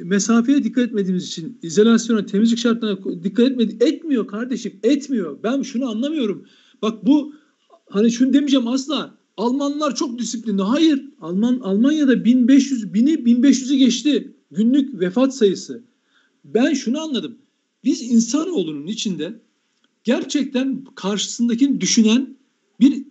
mesafeye 0.03 0.63
dikkat 0.63 0.87
etmediğimiz 0.87 1.27
için 1.27 1.59
izolasyona, 1.61 2.25
temizlik 2.25 2.59
şartlarına 2.59 3.23
dikkat 3.23 3.51
etmedi 3.51 3.77
etmiyor 3.83 4.27
kardeşim. 4.27 4.79
Etmiyor. 4.83 5.43
Ben 5.43 5.61
şunu 5.61 5.89
anlamıyorum. 5.89 6.45
Bak 6.81 7.05
bu 7.05 7.33
hani 7.89 8.11
şunu 8.11 8.33
demeyeceğim 8.33 8.67
asla. 8.67 9.17
Almanlar 9.37 9.95
çok 9.95 10.19
disiplinli. 10.19 10.61
Hayır. 10.61 11.05
Alman 11.21 11.59
Almanya'da 11.59 12.25
1500 12.25 12.93
bini 12.93 13.13
1500'ü 13.13 13.75
geçti 13.75 14.33
günlük 14.51 14.99
vefat 14.99 15.35
sayısı. 15.35 15.83
Ben 16.45 16.73
şunu 16.73 17.01
anladım. 17.01 17.37
Biz 17.83 18.01
insanoğlunun 18.01 18.87
içinde 18.87 19.39
gerçekten 20.03 20.83
karşısındakini 20.95 21.81
düşünen 21.81 22.37
bir 22.79 23.03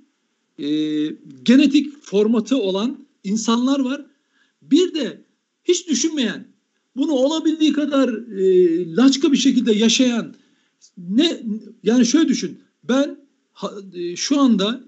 e, 0.59 0.69
genetik 1.43 2.03
formatı 2.03 2.57
olan 2.57 2.99
insanlar 3.25 3.81
var. 3.81 4.07
Bir 4.63 4.95
de 4.95 5.23
hiç 5.69 5.89
düşünmeyen, 5.89 6.47
bunu 6.97 7.13
olabildiği 7.13 7.73
kadar 7.73 8.09
e, 8.39 8.97
laçka 8.97 9.33
bir 9.33 9.37
şekilde 9.37 9.73
yaşayan 9.73 10.35
ne 10.99 11.43
yani 11.83 12.07
şöyle 12.07 12.29
düşün. 12.29 12.61
Ben 12.85 13.19
ha, 13.53 13.73
e, 13.95 14.17
şu 14.17 14.41
anda 14.41 14.81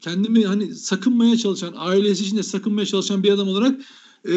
kendimi 0.00 0.46
hani 0.46 0.74
sakınmaya 0.74 1.36
çalışan, 1.36 1.74
ailesi 1.76 2.24
için 2.24 2.36
de 2.36 2.42
sakınmaya 2.42 2.86
çalışan 2.86 3.22
bir 3.22 3.30
adam 3.30 3.48
olarak 3.48 3.80
e, 4.24 4.32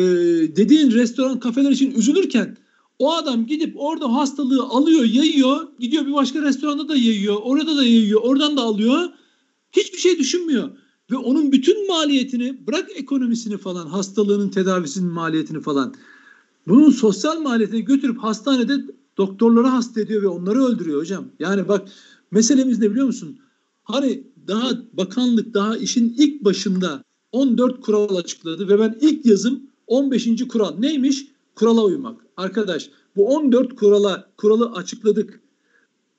dediğin 0.56 0.92
restoran, 0.92 1.40
kafeler 1.40 1.72
için 1.72 1.92
üzülürken 1.92 2.58
o 3.00 3.14
adam 3.14 3.46
gidip 3.46 3.74
orada 3.76 4.14
hastalığı 4.14 4.64
alıyor, 4.64 5.04
yayıyor, 5.04 5.68
gidiyor 5.80 6.06
bir 6.06 6.14
başka 6.14 6.42
restoranda 6.42 6.88
da 6.88 6.96
yayıyor, 6.96 7.36
orada 7.42 7.78
da 7.78 7.84
yayıyor, 7.84 8.22
oradan 8.22 8.58
da 8.58 8.62
alıyor. 8.62 9.10
Hiçbir 9.72 9.98
şey 9.98 10.20
düşünmüyor. 10.20 10.70
Ve 11.12 11.18
onun 11.18 11.52
bütün 11.52 11.88
maliyetini 11.88 12.68
bırak 12.68 12.90
ekonomisini 12.96 13.58
falan 13.58 13.88
hastalığının 13.88 14.50
tedavisinin 14.50 15.12
maliyetini 15.12 15.62
falan 15.62 15.94
bunun 16.68 16.90
sosyal 16.90 17.42
maliyetini 17.42 17.86
götürüp 17.86 18.18
hastanede 18.18 18.74
doktorları 19.18 19.68
hasta 19.68 20.02
ediyor 20.02 20.22
ve 20.22 20.28
onları 20.28 20.64
öldürüyor 20.64 21.02
hocam. 21.02 21.26
Yani 21.40 21.68
bak 21.68 21.88
meselemiz 22.32 22.80
ne 22.80 22.92
biliyor 22.92 23.06
musun? 23.06 23.40
Hani 23.84 24.24
daha 24.48 24.70
bakanlık 24.94 25.54
daha 25.54 25.78
işin 25.78 26.16
ilk 26.18 26.44
başında 26.44 27.04
14 27.32 27.82
kural 27.82 28.16
açıkladı 28.16 28.68
ve 28.68 28.80
ben 28.80 28.98
ilk 29.02 29.26
yazım 29.26 29.64
15. 29.88 30.48
kural 30.48 30.80
neymiş? 30.80 31.28
Kurala 31.56 31.84
uymak. 31.84 32.26
Arkadaş 32.38 32.90
bu 33.16 33.36
14 33.36 33.76
kurala 33.76 34.30
kuralı 34.38 34.72
açıkladık. 34.72 35.42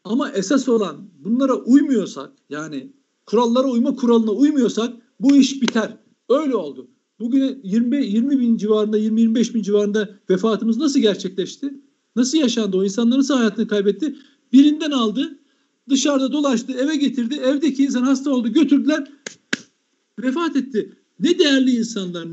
Ama 0.04 0.30
esas 0.30 0.68
olan 0.68 0.96
bunlara 1.24 1.54
uymuyorsak 1.54 2.32
yani 2.50 2.92
kurallara 3.30 3.68
uyma 3.68 3.96
kuralına 3.96 4.30
uymuyorsak 4.30 4.92
bu 5.20 5.36
iş 5.36 5.62
biter. 5.62 5.96
Öyle 6.28 6.56
oldu. 6.56 6.88
Bugün 7.20 7.60
20, 7.62 8.06
20 8.06 8.40
bin 8.40 8.56
civarında 8.56 8.98
20-25 8.98 9.54
bin 9.54 9.62
civarında 9.62 10.10
vefatımız 10.30 10.76
nasıl 10.76 11.00
gerçekleşti? 11.00 11.74
Nasıl 12.16 12.38
yaşandı? 12.38 12.76
O 12.76 12.84
insanlar 12.84 13.18
nasıl 13.18 13.34
hayatını 13.34 13.68
kaybetti? 13.68 14.16
Birinden 14.52 14.90
aldı, 14.90 15.38
dışarıda 15.88 16.32
dolaştı, 16.32 16.72
eve 16.72 16.96
getirdi. 16.96 17.34
Evdeki 17.34 17.84
insan 17.84 18.02
hasta 18.02 18.30
oldu, 18.30 18.48
götürdüler, 18.48 19.10
vefat 20.22 20.56
etti. 20.56 20.92
Ne 21.20 21.38
değerli 21.38 21.70
insanlar, 21.70 22.26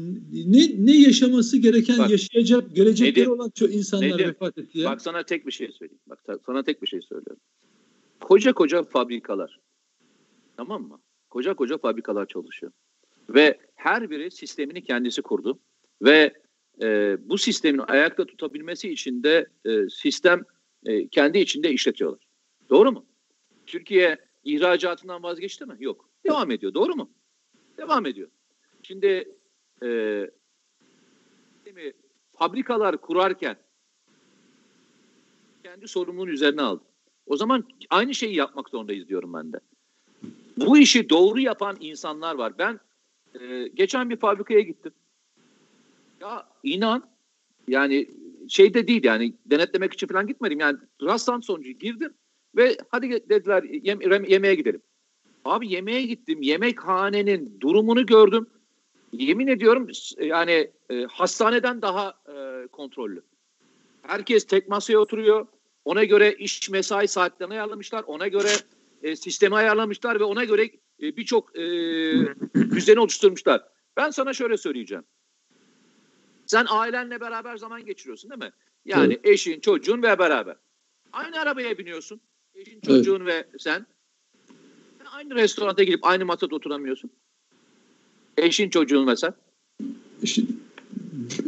ne 0.46 0.86
ne 0.86 0.98
yaşaması 0.98 1.58
gereken, 1.58 1.98
bak, 1.98 2.10
yaşayacak, 2.10 2.76
gelecekleri 2.76 3.26
nedir, 3.26 3.28
olan 3.28 3.50
çok 3.50 3.74
insanlar 3.74 4.08
nedir? 4.08 4.28
vefat 4.28 4.58
etti 4.58 4.80
ya. 4.80 4.90
Bak 4.92 5.02
sana 5.02 5.24
tek 5.24 5.48
bir 5.48 5.52
şey 5.52 5.72
söyleyeyim. 5.72 6.02
Bak 6.10 6.20
sana 6.46 6.64
tek 6.64 6.82
bir 6.82 6.88
şey 6.88 7.02
söylüyorum. 7.02 7.42
Koca 8.20 8.54
koca 8.54 8.84
fabrikalar, 8.84 9.60
Tamam 10.58 10.88
mı? 10.88 11.02
Koca 11.30 11.54
koca 11.54 11.78
fabrikalar 11.78 12.26
çalışıyor. 12.26 12.72
Ve 13.30 13.60
her 13.76 14.10
biri 14.10 14.32
sistemini 14.32 14.84
kendisi 14.84 15.22
kurdu. 15.22 15.60
Ve 16.02 16.34
e, 16.82 17.18
bu 17.30 17.38
sistemin 17.38 17.84
ayakta 17.88 18.26
tutabilmesi 18.26 18.90
için 18.90 19.24
de 19.24 19.48
e, 19.66 19.90
sistem 19.90 20.46
e, 20.86 21.08
kendi 21.08 21.38
içinde 21.38 21.72
işletiyorlar. 21.72 22.28
Doğru 22.70 22.92
mu? 22.92 23.06
Türkiye 23.66 24.18
ihracatından 24.44 25.24
vazgeçti 25.24 25.66
mi? 25.66 25.76
Yok. 25.80 26.10
Devam 26.26 26.52
ediyor. 26.52 26.74
Doğru 26.74 26.96
mu? 26.96 27.12
Devam 27.78 28.06
ediyor. 28.06 28.30
Şimdi 28.84 29.36
e, 29.84 30.32
fabrikalar 32.32 32.98
kurarken 32.98 33.58
kendi 35.64 35.88
sorumluluğun 35.88 36.28
üzerine 36.28 36.62
aldı. 36.62 36.84
O 37.26 37.38
zaman 37.38 37.68
aynı 37.90 38.16
şeyi 38.16 38.36
yapmak 38.36 38.70
zorundayız 38.70 39.08
diyorum 39.08 39.34
ben 39.34 39.54
de. 39.54 39.60
Bu 40.58 40.78
işi 40.78 41.10
doğru 41.10 41.40
yapan 41.40 41.78
insanlar 41.80 42.36
var. 42.36 42.54
Ben 42.58 42.80
e, 43.40 43.68
geçen 43.68 44.10
bir 44.10 44.18
fabrikaya 44.18 44.62
gittim. 44.62 44.94
Ya 46.22 46.48
inan 46.64 47.04
yani 47.68 48.08
şey 48.50 48.74
de 48.74 48.88
değil 48.88 49.04
yani 49.04 49.34
denetlemek 49.46 49.94
için 49.94 50.08
falan 50.08 50.28
gitmedim. 50.28 50.60
Yani 50.60 50.78
rastlantı 51.02 51.46
sonucu 51.46 51.72
girdim 51.72 52.14
ve 52.56 52.78
hadi 52.90 53.30
dediler 53.30 53.64
yem, 53.64 54.26
yemeğe 54.28 54.56
gidelim. 54.56 54.82
Abi 55.46 55.74
yemeğe 55.74 56.02
gittim. 56.02 56.42
Yemekhanenin 56.42 57.58
durumunu 57.60 58.06
gördüm. 58.06 58.48
Yemin 59.14 59.48
ediyorum 59.48 59.88
yani 60.20 60.72
e, 60.90 61.04
hastaneden 61.04 61.82
daha 61.82 62.14
e, 62.28 62.68
kontrollü. 62.68 63.22
Herkes 64.02 64.46
tek 64.46 64.68
masaya 64.70 64.98
oturuyor. 64.98 65.48
Ona 65.86 66.04
göre 66.04 66.34
iş 66.34 66.70
mesai 66.70 67.08
saatlerini 67.08 67.54
ayarlamışlar. 67.54 68.04
Ona 68.08 68.28
göre 68.28 68.50
e, 69.04 69.16
sistemi 69.16 69.56
ayarlamışlar 69.56 70.20
ve 70.20 70.24
ona 70.24 70.44
göre 70.44 70.64
e, 71.02 71.18
birçok 71.18 71.58
e, 71.60 71.62
düzeni 72.56 73.00
oluşturmuşlar. 73.00 73.64
Ben 73.98 74.10
sana 74.10 74.34
şöyle 74.34 74.58
söyleyeceğim. 74.58 75.04
Sen 76.46 76.66
ailenle 76.70 77.22
beraber 77.22 77.58
zaman 77.58 77.86
geçiriyorsun 77.86 78.32
değil 78.32 78.44
mi? 78.44 78.52
Yani 78.86 79.14
evet. 79.14 79.28
eşin, 79.28 79.60
çocuğun 79.60 80.04
ve 80.04 80.20
beraber. 80.20 80.56
Aynı 81.14 81.40
arabaya 81.40 81.78
biniyorsun. 81.78 82.22
Eşin, 82.56 82.80
çocuğun 82.82 83.22
evet. 83.22 83.48
ve 83.54 83.60
sen. 83.60 83.86
Aynı 85.12 85.36
restoranta 85.36 85.84
gidip 85.84 86.06
aynı 86.06 86.26
masada 86.26 86.56
oturamıyorsun. 86.56 87.10
Eşin, 88.38 88.70
çocuğun 88.70 89.08
ve 89.08 89.16
sen. 89.16 89.34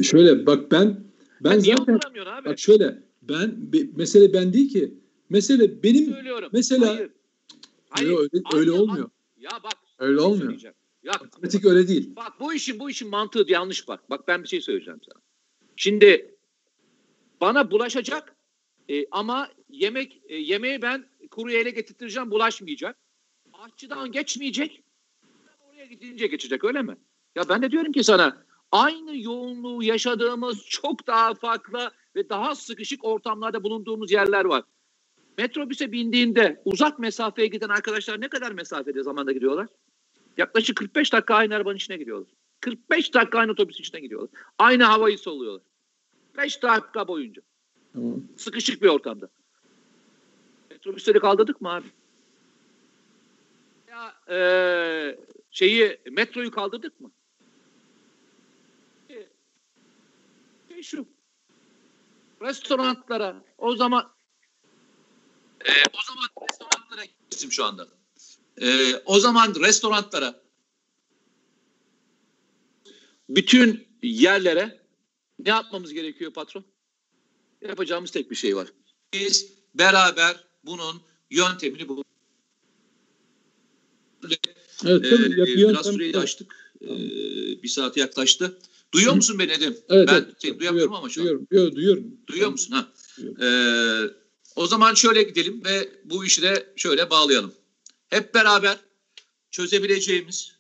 Şöyle 0.04 0.45
bak 0.45 0.72
ben 0.72 1.00
ben 1.41 1.60
ya 1.60 1.76
zaten 1.78 2.00
abi? 2.26 2.50
bak 2.50 2.60
şöyle 2.60 2.97
ben 3.22 3.56
mesele 3.95 4.34
ben 4.34 4.54
değil 4.54 4.70
ki. 4.70 4.93
Mesele 5.30 5.84
benim 5.84 6.14
Söylüyorum. 6.14 6.50
mesela 6.54 6.88
Hayır. 6.88 7.10
Hayır. 7.90 8.10
Öyle, 8.10 8.20
öyle, 8.34 8.44
öyle 8.54 8.72
olmuyor. 8.72 9.10
Ya 9.38 9.52
bak 9.64 9.74
öyle 10.00 10.20
şey 10.20 10.28
olmuyor. 10.28 10.62
Ya, 11.04 11.14
Matematik 11.22 11.66
öyle 11.66 11.88
değil. 11.88 12.16
Bak 12.16 12.40
bu 12.40 12.54
işin 12.54 12.80
bu 12.80 12.90
işin 12.90 13.10
mantığı 13.10 13.46
yanlış 13.48 13.88
bak. 13.88 14.10
Bak 14.10 14.28
ben 14.28 14.44
bir 14.44 14.48
şey 14.48 14.62
söyleyeceğim 14.62 15.00
sana. 15.06 15.22
Şimdi 15.76 16.36
bana 17.42 17.72
bulaşacak 17.72 18.36
e, 18.90 19.06
ama 19.12 19.50
yemek 19.70 20.22
e, 20.28 20.36
yemeği 20.36 20.82
ben 20.82 21.10
kuru 21.32 21.52
ele 21.52 21.70
getirteceğim 21.70 22.32
bulaşmayacak. 22.32 22.98
Aşçıdan 23.54 24.12
geçmeyecek. 24.12 24.84
Oraya 25.60 25.86
gidince 25.86 26.28
geçecek 26.28 26.64
öyle 26.64 26.82
mi? 26.82 26.98
Ya 27.36 27.50
ben 27.50 27.62
de 27.62 27.72
diyorum 27.72 27.92
ki 27.92 28.04
sana 28.04 28.44
aynı 28.72 29.22
yoğunluğu 29.22 29.84
yaşadığımız 29.84 30.66
çok 30.66 31.08
daha 31.08 31.34
farklı 31.34 31.92
ve 32.16 32.30
daha 32.30 32.56
sıkışık 32.56 33.06
ortamlarda 33.06 33.64
bulunduğumuz 33.64 34.12
yerler 34.12 34.46
var. 34.46 34.64
Metrobüse 35.40 35.92
bindiğinde 35.92 36.62
uzak 36.66 37.00
mesafeye 37.00 37.48
giden 37.48 37.70
arkadaşlar 37.70 38.22
ne 38.22 38.28
kadar 38.28 38.52
mesafede 38.52 39.04
zamanda 39.04 39.32
gidiyorlar? 39.32 39.68
Yaklaşık 40.38 40.78
45 40.78 41.14
dakika 41.14 41.36
aynı 41.36 41.56
arabanın 41.56 41.76
içine 41.76 41.98
gidiyorlar. 41.98 42.30
45 42.60 43.14
dakika 43.14 43.40
aynı 43.40 43.52
otobüsün 43.52 43.84
içine 43.84 44.00
gidiyorlar. 44.00 44.30
Aynı 44.58 44.84
havayı 44.84 45.18
soluyorlar. 45.18 45.62
5 46.38 46.64
dakika 46.64 47.08
boyunca. 47.08 47.42
Tamam. 47.94 48.22
Sıkışık 48.38 48.82
bir 48.82 48.88
ortamda. 48.88 49.30
Metrobüsleri 50.72 51.20
kaldırdık 51.20 51.62
mı 51.62 51.70
abi? 51.70 51.88
Ya 53.90 54.14
e, 54.30 54.40
şeyi 55.52 55.98
metroyu 56.12 56.52
kaldırdık 56.52 57.02
mı? 57.02 57.12
Şey 60.70 60.82
şu. 60.84 61.06
Restoranlara 62.42 63.36
o 63.58 63.76
zaman 63.76 64.18
e, 65.66 65.72
o 65.93 65.99
zaman 66.07 66.30
restoranlara 66.49 67.05
gittim 67.05 67.51
şu 67.51 67.66
anda. 67.66 67.88
E, 68.62 68.95
o 69.05 69.20
zaman 69.20 69.55
restoranlara 69.55 70.41
bütün 73.30 73.88
yerlere 74.03 74.80
ne 75.39 75.49
yapmamız 75.49 75.93
gerekiyor 75.93 76.34
patron? 76.34 76.66
Yapacağımız 77.62 78.12
tek 78.12 78.32
bir 78.32 78.36
şey 78.36 78.55
var. 78.55 78.68
Biz 79.14 79.53
beraber 79.76 80.43
bunun 80.64 81.01
yöntemini 81.32 81.89
bu. 81.89 82.03
Evet, 84.86 85.05
ee, 85.05 85.32
biraz 85.32 85.49
yöntem, 85.49 85.93
süreyi 85.93 86.12
evet. 86.12 86.24
açtık. 86.24 86.74
Ee, 86.82 86.88
bir 87.64 87.68
saate 87.68 87.99
yaklaştı. 87.99 88.60
Duyuyor 88.91 89.14
musun 89.14 89.39
beni 89.39 89.51
Edim? 89.51 89.78
Evet, 89.89 90.07
ben 90.07 90.14
evet, 90.14 90.36
seni 90.39 90.60
duyamıyorum 90.60 90.93
ama 90.93 91.10
şu 91.10 91.20
duyuyorum, 91.22 91.41
an. 91.41 91.47
Duyuyorum. 91.49 91.76
Duyuyorum. 91.76 92.18
Duyuyor 92.28 92.49
musun? 92.49 92.74
Ha. 92.74 92.88
Duyuyorum. 93.18 93.43
Ee, 93.43 94.28
o 94.60 94.68
zaman 94.68 94.93
şöyle 94.93 95.24
gidelim 95.24 95.66
ve 95.66 95.89
bu 96.03 96.26
işi 96.26 96.41
de 96.41 96.74
şöyle 96.76 97.10
bağlayalım. 97.10 97.53
Hep 98.10 98.34
beraber 98.34 98.78
çözebileceğimiz, 99.51 100.51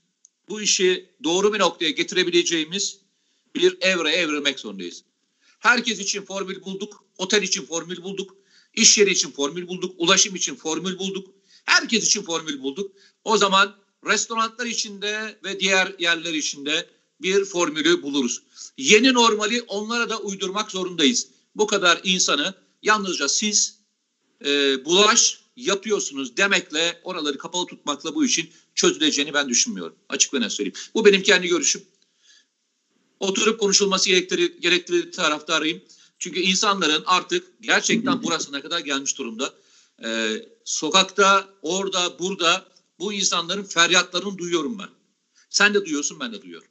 bu 0.49 0.61
işi 0.61 1.09
doğru 1.23 1.53
bir 1.53 1.59
noktaya 1.59 1.91
getirebileceğimiz 1.91 2.97
bir 3.55 3.77
evreye 3.81 4.15
evrilmek 4.15 4.59
zorundayız. 4.59 5.03
Herkes 5.59 5.99
için 5.99 6.21
formül 6.21 6.61
bulduk, 6.61 7.03
otel 7.17 7.43
için 7.43 7.65
formül 7.65 8.03
bulduk, 8.03 8.35
iş 8.73 8.97
yeri 8.97 9.11
için 9.11 9.31
formül 9.31 9.67
bulduk, 9.67 9.95
ulaşım 9.97 10.35
için 10.35 10.55
formül 10.55 10.97
bulduk. 10.97 11.27
Herkes 11.65 12.05
için 12.05 12.21
formül 12.21 12.61
bulduk. 12.61 12.91
O 13.23 13.37
zaman 13.37 13.75
restoranlar 14.05 14.65
içinde 14.65 15.39
ve 15.43 15.59
diğer 15.59 15.95
yerler 15.99 16.33
içinde 16.33 16.89
bir 17.21 17.45
formülü 17.45 18.01
buluruz. 18.03 18.41
Yeni 18.77 19.13
normali 19.13 19.61
onlara 19.61 20.09
da 20.09 20.19
uydurmak 20.19 20.71
zorundayız. 20.71 21.27
Bu 21.55 21.67
kadar 21.67 22.01
insanı 22.03 22.53
yalnızca 22.83 23.29
siz 23.29 23.78
e, 24.45 24.85
bulaş 24.85 25.39
yapıyorsunuz 25.55 26.37
demekle 26.37 27.01
oraları 27.03 27.37
kapalı 27.37 27.65
tutmakla 27.65 28.15
bu 28.15 28.25
işin 28.25 28.49
çözüleceğini 28.75 29.33
ben 29.33 29.49
düşünmüyorum. 29.49 29.95
Açık 30.09 30.33
ve 30.33 30.41
net 30.41 30.51
söyleyeyim. 30.51 30.77
Bu 30.93 31.05
benim 31.05 31.21
kendi 31.21 31.47
görüşüm. 31.47 31.81
Oturup 33.19 33.59
konuşulması 33.59 34.09
gerektiği, 34.09 34.59
gerektiği 34.59 35.11
taraftarıyım. 35.11 35.81
Çünkü 36.19 36.39
insanların 36.39 37.03
artık 37.05 37.47
gerçekten 37.61 38.23
burasına 38.23 38.61
kadar 38.61 38.79
gelmiş 38.79 39.17
durumda. 39.17 39.53
Ee, 40.03 40.45
sokakta, 40.65 41.47
orada, 41.61 42.19
burada 42.19 42.65
bu 42.99 43.13
insanların 43.13 43.63
feryatlarını 43.63 44.37
duyuyorum 44.37 44.79
ben. 44.79 44.89
Sen 45.49 45.73
de 45.73 45.85
duyuyorsun, 45.85 46.19
ben 46.19 46.33
de 46.33 46.41
duyuyorum. 46.41 46.67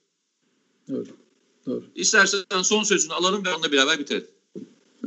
Doğru. 0.88 1.06
Doğru. 1.66 1.84
İstersen 1.94 2.62
son 2.62 2.82
sözünü 2.82 3.12
alalım 3.12 3.44
ve 3.44 3.54
onunla 3.54 3.72
beraber 3.72 3.98
bitirelim. 3.98 4.26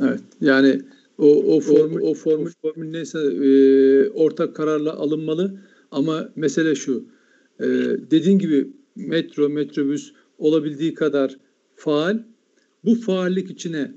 Evet. 0.00 0.20
Yani 0.40 0.82
o 1.22 1.56
o 1.56 1.60
formül 1.60 2.00
o 2.00 2.14
formül 2.14 2.52
formül 2.62 2.90
neyse 2.90 3.18
e, 3.18 4.08
ortak 4.10 4.56
kararla 4.56 4.92
alınmalı 4.92 5.60
ama 5.90 6.28
mesele 6.36 6.74
şu. 6.74 7.04
E, 7.60 7.66
dediğin 8.10 8.38
gibi 8.38 8.70
metro, 8.96 9.48
metrobüs 9.48 10.12
olabildiği 10.38 10.94
kadar 10.94 11.36
faal. 11.76 12.18
Bu 12.84 12.94
faallik 12.94 13.50
içine 13.50 13.92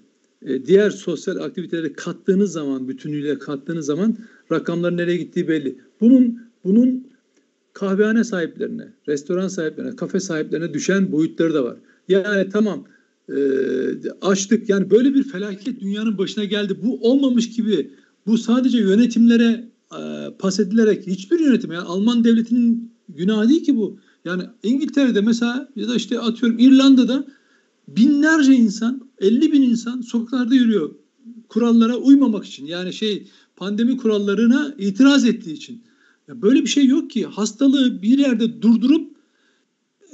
e, 0.46 0.66
diğer 0.66 0.90
sosyal 0.90 1.38
aktiviteleri 1.38 1.94
kattığınız 1.94 2.52
zaman, 2.52 2.88
bütünüyle 2.88 3.40
kattığınız 3.40 3.86
zaman 3.86 4.18
rakamların 4.52 4.98
nereye 4.98 5.18
gittiği 5.18 5.48
belli. 5.48 5.76
Bunun 6.02 6.40
bunun 6.64 7.08
kahvehane 7.74 8.24
sahiplerine, 8.24 8.94
restoran 9.08 9.48
sahiplerine, 9.48 9.96
kafe 9.96 10.20
sahiplerine 10.20 10.74
düşen 10.74 11.12
boyutları 11.12 11.54
da 11.54 11.64
var. 11.64 11.78
Yani 12.08 12.50
tamam 12.50 12.86
e, 13.30 13.38
açtık 14.22 14.70
yani 14.70 14.90
böyle 14.90 15.14
bir 15.14 15.24
felaket 15.24 15.82
dünyanın 15.82 16.18
başına 16.18 16.44
geldi. 16.44 16.80
Bu 16.84 17.12
olmamış 17.12 17.50
gibi 17.50 17.92
bu 18.28 18.38
sadece 18.38 18.78
yönetimlere 18.78 19.70
e, 20.00 20.32
pas 20.40 20.60
edilerek 20.60 21.08
hiçbir 21.08 21.40
yönetim 21.40 21.72
yani 21.72 21.84
Alman 21.84 22.24
devletinin 22.24 22.92
günahı 23.10 23.50
değil 23.50 23.64
ki 23.64 23.76
bu. 23.76 24.00
Yani 24.26 24.44
İngiltere'de 24.64 25.22
mesela 25.22 25.70
ya 25.76 25.88
da 25.88 25.96
işte 25.96 26.20
atıyorum 26.20 26.60
İrlanda'da 26.60 27.28
binlerce 27.88 28.54
insan 28.54 29.10
50 29.20 29.52
bin 29.52 29.62
insan 29.62 30.02
sokaklarda 30.02 30.56
yürüyor 30.56 30.96
kurallara 31.50 31.96
uymamak 31.96 32.46
için 32.46 32.66
yani 32.66 32.94
şey 32.94 33.28
pandemi 33.56 33.98
kurallarına 33.98 34.76
itiraz 34.78 35.26
ettiği 35.26 35.54
için. 35.54 35.84
Ya 36.28 36.42
böyle 36.42 36.62
bir 36.62 36.68
şey 36.68 36.86
yok 36.86 37.10
ki 37.10 37.26
hastalığı 37.26 38.02
bir 38.02 38.18
yerde 38.18 38.62
durdurup 38.62 39.15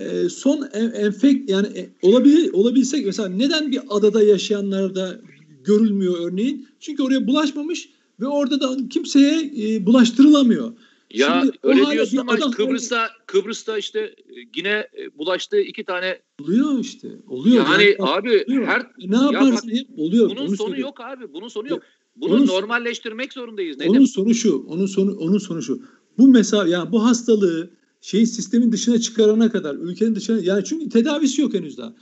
e, 0.02 0.30
son 0.30 0.70
enfek 0.94 1.50
yani 1.50 1.68
e, 1.68 1.90
olabilir 2.02 2.54
olabilsek 2.54 3.06
mesela 3.06 3.30
neden 3.30 3.72
bir 3.72 3.80
adada 3.90 4.24
yaşayanlarda 4.24 5.22
görülmüyor 5.64 6.32
örneğin? 6.32 6.68
Çünkü 6.80 7.04
oraya 7.04 7.28
bulaşmamış 7.28 7.90
ve 8.20 8.28
orada 8.28 8.62
da 8.62 8.78
kimseye 8.90 9.52
e, 9.58 9.86
bulaştırılamıyor. 9.86 10.74
Ya 11.14 11.42
Şimdi 11.42 11.58
öyle 11.64 11.92
diyorsun 11.92 12.18
ama 12.18 12.32
adam 12.32 12.52
Kıbrıs'ta 12.52 13.10
Kıbrıs'ta 13.26 13.78
işte 13.78 14.00
e, 14.00 14.14
yine 14.56 14.70
e, 14.70 15.18
bulaştığı 15.18 15.60
iki 15.60 15.84
tane 15.84 16.20
oluyor 16.42 16.80
işte. 16.80 17.08
Oluyor. 17.28 17.66
Yani, 17.66 17.84
yani 17.84 17.96
abi 18.00 18.44
oluyor. 18.48 18.66
her 18.68 18.88
ne 18.98 19.16
yaparsın 19.16 19.70
ya 19.70 19.84
bak, 19.90 20.00
oluyor. 20.00 20.30
Bunun 20.30 20.48
sonu 20.48 20.58
söyleyeyim. 20.58 20.82
yok 20.82 21.02
abi. 21.02 21.34
Bunun 21.34 21.48
sonu 21.48 21.70
yok. 21.70 21.82
Bunu 22.16 22.34
onun, 22.34 22.48
normalleştirmek 22.48 23.34
zorundayız. 23.34 23.78
Ne 23.78 23.90
onun 23.90 24.06
sonu 24.06 24.34
şu. 24.34 24.66
Onun 24.68 24.86
sonu 24.86 25.18
onun 25.18 25.38
sonu 25.38 25.62
şu. 25.62 25.82
Bu 26.18 26.28
mesela 26.28 26.68
yani 26.68 26.92
bu 26.92 27.04
hastalığı 27.06 27.70
şeyin 28.02 28.26
sistemin 28.26 28.72
dışına 28.72 29.00
çıkarana 29.00 29.52
kadar, 29.52 29.76
ülkenin 29.76 30.16
dışına 30.16 30.40
yani 30.40 30.64
çünkü 30.66 30.90
tedavisi 30.90 31.42
yok 31.42 31.54
henüz 31.54 31.78
daha. 31.78 31.96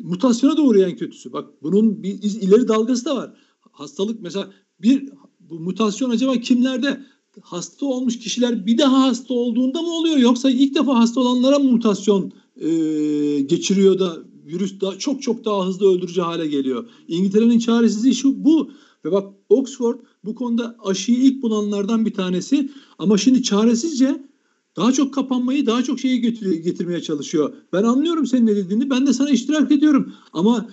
Mutasyona 0.00 0.56
doğru 0.56 0.80
en 0.80 0.96
kötüsü. 0.96 1.32
Bak 1.32 1.62
bunun 1.62 2.02
bir 2.02 2.22
ileri 2.22 2.68
dalgası 2.68 3.04
da 3.04 3.16
var. 3.16 3.34
Hastalık 3.60 4.20
mesela 4.22 4.50
bir 4.82 5.08
bu 5.40 5.60
mutasyon 5.60 6.10
acaba 6.10 6.36
kimlerde? 6.36 7.00
Hasta 7.40 7.86
olmuş 7.86 8.18
kişiler 8.18 8.66
bir 8.66 8.78
daha 8.78 9.02
hasta 9.02 9.34
olduğunda 9.34 9.82
mı 9.82 9.88
oluyor 9.88 10.16
yoksa 10.16 10.50
ilk 10.50 10.74
defa 10.74 10.98
hasta 10.98 11.20
olanlara 11.20 11.58
mı 11.58 11.70
mutasyon 11.70 12.32
e, 12.56 12.68
geçiriyor 13.40 13.98
da 13.98 14.18
virüs 14.46 14.80
daha, 14.80 14.98
çok 14.98 15.22
çok 15.22 15.44
daha 15.44 15.66
hızlı 15.66 15.94
öldürücü 15.94 16.20
hale 16.20 16.46
geliyor. 16.46 16.88
İngiltere'nin 17.08 17.58
çaresizliği 17.58 18.14
şu 18.14 18.44
bu 18.44 18.70
ve 19.04 19.12
bak 19.12 19.34
Oxford 19.48 19.98
bu 20.24 20.34
konuda 20.34 20.76
aşıyı 20.84 21.18
ilk 21.18 21.42
bulanlardan 21.42 22.06
bir 22.06 22.14
tanesi 22.14 22.70
ama 22.98 23.18
şimdi 23.18 23.42
çaresizce 23.42 24.24
daha 24.76 24.92
çok 24.92 25.14
kapanmayı, 25.14 25.66
daha 25.66 25.82
çok 25.82 26.00
şeyi 26.00 26.20
getirmeye 26.62 27.02
çalışıyor. 27.02 27.54
Ben 27.72 27.82
anlıyorum 27.82 28.26
senin 28.26 28.46
ne 28.46 28.56
dediğini. 28.56 28.90
Ben 28.90 29.06
de 29.06 29.12
sana 29.12 29.30
iştirak 29.30 29.72
ediyorum. 29.72 30.12
Ama 30.32 30.68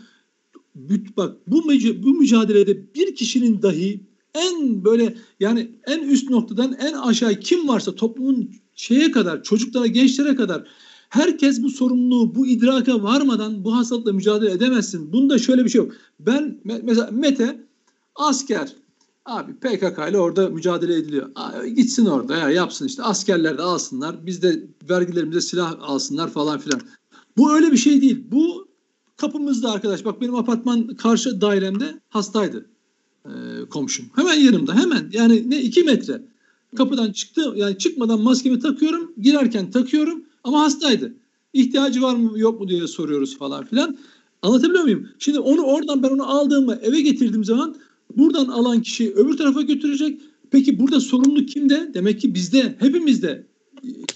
bak 1.18 1.36
bu 1.48 1.64
bu 2.04 2.14
mücadelede 2.14 2.94
bir 2.96 3.16
kişinin 3.16 3.62
dahi 3.62 4.12
en 4.36 4.86
böyle 4.86 5.16
yani 5.40 5.72
en 5.88 6.00
üst 6.00 6.30
noktadan 6.30 6.74
en 6.80 6.94
aşağı 6.94 7.36
kim 7.36 7.68
varsa 7.68 7.96
toplumun 7.96 8.52
şeye 8.76 9.12
kadar, 9.12 9.44
çocuklara, 9.44 9.88
gençlere 9.88 10.36
kadar 10.36 10.68
herkes 11.10 11.64
bu 11.64 11.70
sorumluluğu, 11.70 12.36
bu 12.36 12.48
idraka 12.48 13.04
varmadan 13.04 13.64
bu 13.64 13.76
hastalıkla 13.76 14.14
mücadele 14.14 14.52
edemezsin. 14.52 15.14
Bunda 15.14 15.38
şöyle 15.38 15.66
bir 15.66 15.70
şey 15.70 15.80
yok. 15.80 15.94
Ben 16.20 16.60
me- 16.66 16.82
mesela 16.84 17.10
Mete 17.12 17.66
asker. 18.16 18.76
Abi 19.26 19.54
PKK 19.54 20.10
ile 20.10 20.18
orada 20.18 20.50
mücadele 20.50 20.96
ediliyor. 20.96 21.32
Aa, 21.36 21.66
gitsin 21.66 22.06
orada 22.06 22.38
ya 22.38 22.50
yapsın 22.50 22.88
işte 22.88 23.04
askerler 23.04 23.58
de 23.58 23.62
alsınlar. 23.62 24.26
Biz 24.26 24.42
de 24.44 24.68
vergilerimize 24.90 25.42
silah 25.42 25.76
alsınlar 25.82 26.30
falan 26.30 26.60
filan. 26.60 26.82
Bu 27.38 27.54
öyle 27.54 27.72
bir 27.72 27.78
şey 27.78 28.02
değil. 28.02 28.24
Bu 28.32 28.68
kapımızda 29.18 29.72
arkadaş. 29.72 30.06
Bak 30.06 30.22
benim 30.22 30.36
apartman 30.36 30.88
karşı 30.88 31.42
dairemde 31.42 32.02
hastaydı 32.10 32.66
ee, 33.26 33.30
komşum. 33.70 34.06
Hemen 34.16 34.34
yanımda 34.34 34.76
hemen 34.76 35.10
yani 35.14 35.50
ne 35.50 35.62
iki 35.62 35.84
metre. 35.84 36.22
Kapıdan 36.78 37.12
çıktı 37.12 37.54
yani 37.56 37.78
çıkmadan 37.78 38.22
maskemi 38.22 38.60
takıyorum. 38.60 39.12
Girerken 39.18 39.72
takıyorum 39.72 40.24
ama 40.44 40.62
hastaydı. 40.62 41.14
İhtiyacı 41.54 42.02
var 42.02 42.16
mı 42.16 42.40
yok 42.40 42.62
mu 42.62 42.68
diye 42.68 42.88
soruyoruz 42.88 43.38
falan 43.38 43.66
filan. 43.66 43.98
Anlatabiliyor 44.42 44.84
muyum? 44.84 45.08
Şimdi 45.20 45.40
onu 45.40 45.62
oradan 45.62 46.04
ben 46.04 46.10
onu 46.10 46.30
aldığımı 46.30 46.80
eve 46.82 47.02
getirdiğim 47.02 47.44
zaman 47.44 47.76
buradan 48.18 48.48
alan 48.48 48.82
kişi 48.82 49.14
öbür 49.14 49.38
tarafa 49.38 49.62
götürecek. 49.62 50.22
Peki 50.52 50.80
burada 50.80 51.00
sorumluluk 51.00 51.50
kimde? 51.50 51.92
Demek 51.94 52.22
ki 52.22 52.36
bizde, 52.36 52.76
hepimizde. 52.80 53.48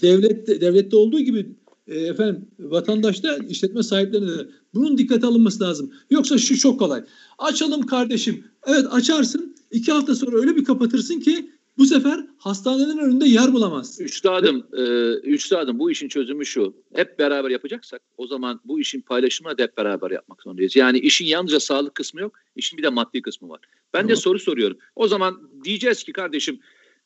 Devlette, 0.02 0.60
devlette 0.60 0.96
olduğu 0.96 1.20
gibi 1.20 1.46
e, 1.86 2.00
efendim 2.00 2.46
vatandaşta, 2.58 3.36
işletme 3.48 3.82
sahiplerinde 3.82 4.38
de 4.38 4.48
bunun 4.74 4.98
dikkate 4.98 5.26
alınması 5.26 5.64
lazım. 5.64 5.90
Yoksa 6.10 6.38
şu 6.38 6.58
çok 6.58 6.78
kolay. 6.78 7.04
Açalım 7.38 7.86
kardeşim. 7.86 8.44
Evet 8.66 8.86
açarsın. 8.90 9.56
iki 9.70 9.92
hafta 9.92 10.14
sonra 10.14 10.36
öyle 10.36 10.56
bir 10.56 10.64
kapatırsın 10.64 11.20
ki 11.20 11.50
bu 11.78 11.86
sefer 11.86 12.26
hastanelerin 12.38 12.98
önünde 12.98 13.28
yer 13.28 13.52
bulamaz. 13.52 14.00
Üstadım, 14.00 14.66
e, 14.72 14.82
üstadım 15.28 15.78
bu 15.78 15.90
işin 15.90 16.08
çözümü 16.08 16.46
şu. 16.46 16.76
Hep 16.94 17.18
beraber 17.18 17.50
yapacaksak 17.50 18.02
o 18.16 18.26
zaman 18.26 18.60
bu 18.64 18.80
işin 18.80 19.00
paylaşımını 19.00 19.58
da 19.58 19.62
hep 19.62 19.76
beraber 19.76 20.10
yapmak 20.10 20.42
zorundayız. 20.42 20.76
Yani 20.76 20.98
işin 20.98 21.24
yalnızca 21.24 21.60
sağlık 21.60 21.94
kısmı 21.94 22.20
yok, 22.20 22.38
işin 22.56 22.78
bir 22.78 22.82
de 22.82 22.88
maddi 22.88 23.22
kısmı 23.22 23.48
var. 23.48 23.60
Ben 23.94 24.02
de 24.02 24.06
Tamam. 24.06 24.16
soru 24.16 24.38
soruyorum. 24.38 24.78
O 24.96 25.08
zaman 25.08 25.50
diyeceğiz 25.64 26.04
ki 26.04 26.12
kardeşim 26.12 26.60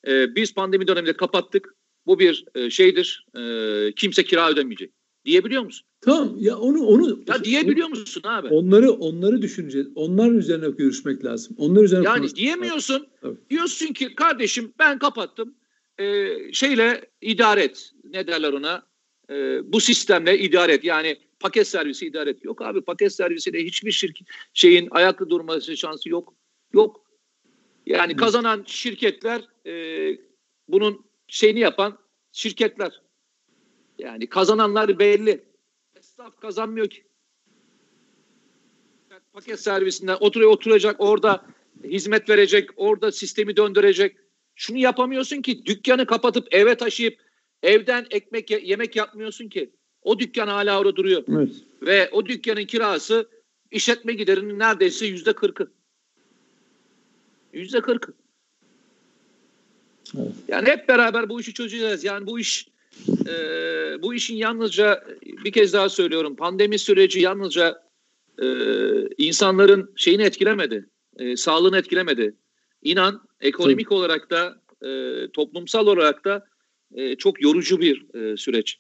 e, 0.07 0.35
biz 0.35 0.55
pandemi 0.55 0.87
döneminde 0.87 1.12
kapattık. 1.12 1.75
Bu 2.07 2.18
bir 2.18 2.45
e, 2.55 2.71
şeydir. 2.71 3.27
e, 3.37 3.93
kimse 3.97 4.25
kira 4.25 4.51
ödemeyecek. 4.51 4.93
Diyebiliyor 5.25 5.62
musun? 5.62 5.87
Tamam 6.01 6.37
ya 6.39 6.59
onu 6.59 6.83
onu 6.87 7.23
Ya 7.29 7.45
diyebiliyor 7.45 7.89
musun 7.89 8.23
abi? 8.27 8.49
Onları 8.49 8.91
onları 8.93 9.43
düşüneceğiz. 9.43 9.89
Onların 9.95 10.39
üzerine 10.39 10.71
görüşmek 10.71 11.25
lazım. 11.25 11.57
Onlar 11.59 11.83
üzerine 11.83 12.05
Yani 12.07 12.23
lazım. 12.23 12.37
diyemiyorsun. 12.37 13.07
Tabii. 13.21 13.37
Diyorsun 13.51 13.87
ki 13.87 14.14
kardeşim 14.14 14.73
ben 14.79 14.99
kapattım. 14.99 15.55
Ee, 15.99 16.37
şeyle 16.53 17.11
idare 17.21 17.62
et. 17.62 17.93
Ne 18.05 18.27
derler 18.27 18.53
ona? 18.53 18.83
Ee, 19.31 19.73
bu 19.73 19.81
sistemle 19.81 20.39
idare 20.39 20.73
et. 20.73 20.85
Yani 20.85 21.16
paket 21.41 21.66
servisi 21.68 22.07
idare 22.07 22.31
et. 22.31 22.45
Yok 22.45 22.62
abi 22.62 22.81
paket 22.81 23.12
servisiyle 23.12 23.64
hiçbir 23.64 23.93
şirket 23.93 24.29
şeyin 24.55 24.89
ayakta 24.91 25.31
durması 25.31 25.77
şansı 25.77 26.09
yok. 26.09 26.35
Yok. 26.73 27.05
Yani 27.87 28.16
kazanan 28.16 28.64
şirketler 28.66 29.43
e, 29.66 29.73
bunun 30.68 31.05
şeyini 31.29 31.61
yapan 31.61 31.99
şirketler. 32.33 33.03
Yani 34.01 34.27
kazananlar 34.27 34.99
belli. 34.99 35.41
Esnaf 35.97 36.41
kazanmıyor 36.41 36.91
ki. 36.91 37.05
Paket 39.33 39.61
servisinden 39.61 40.17
oturuyor 40.21 40.51
oturacak 40.51 40.97
orada 40.99 41.45
hizmet 41.85 42.29
verecek, 42.29 42.71
orada 42.77 43.13
sistemi 43.13 43.57
döndürecek. 43.57 44.17
Şunu 44.55 44.79
yapamıyorsun 44.79 45.43
ki 45.43 45.67
dükkanı 45.67 46.07
kapatıp 46.07 46.55
eve 46.55 46.75
taşıyıp 46.75 47.19
evden 47.63 48.07
ekmek 48.11 48.51
ye- 48.51 48.61
yemek 48.65 48.97
yapmıyorsun 48.97 49.49
ki. 49.49 49.71
O 50.03 50.19
dükkan 50.19 50.49
hala 50.49 50.79
orada 50.81 50.97
duruyor 50.97 51.25
Evet. 51.29 51.49
ve 51.83 52.11
o 52.13 52.27
dükkanın 52.27 52.65
kirası 52.65 53.29
işletme 53.71 54.13
giderinin 54.13 54.59
neredeyse 54.59 55.07
yüzde 55.07 55.33
kırkı. 55.33 55.71
Yüzde 57.53 57.81
kırkı. 57.81 58.13
Evet. 60.19 60.33
Yani 60.49 60.69
hep 60.69 60.89
beraber 60.89 61.29
bu 61.29 61.41
işi 61.41 61.55
çözeceğiz. 61.55 62.05
Yani 62.05 62.27
bu 62.27 62.39
iş 62.41 62.69
e, 63.28 63.32
bu 64.03 64.14
işin 64.14 64.36
yalnızca 64.36 65.05
bir 65.45 65.53
kez 65.53 65.72
daha 65.72 65.88
söylüyorum 65.88 66.36
pandemi 66.36 66.78
süreci 66.78 67.20
yalnızca 67.20 67.82
e, 68.43 68.47
insanların 69.18 69.93
şeyini 69.97 70.22
etkilemedi. 70.22 70.86
E, 71.18 71.36
sağlığını 71.36 71.78
etkilemedi. 71.78 72.34
İnan 72.82 73.22
ekonomik 73.41 73.93
olarak 73.93 74.30
da 74.30 74.61
e, 74.88 75.20
toplumsal 75.32 75.86
olarak 75.86 76.24
da 76.24 76.47
e, 76.95 77.16
çok 77.16 77.43
yorucu 77.43 77.80
bir 77.80 78.14
e, 78.14 78.36
süreç. 78.36 78.78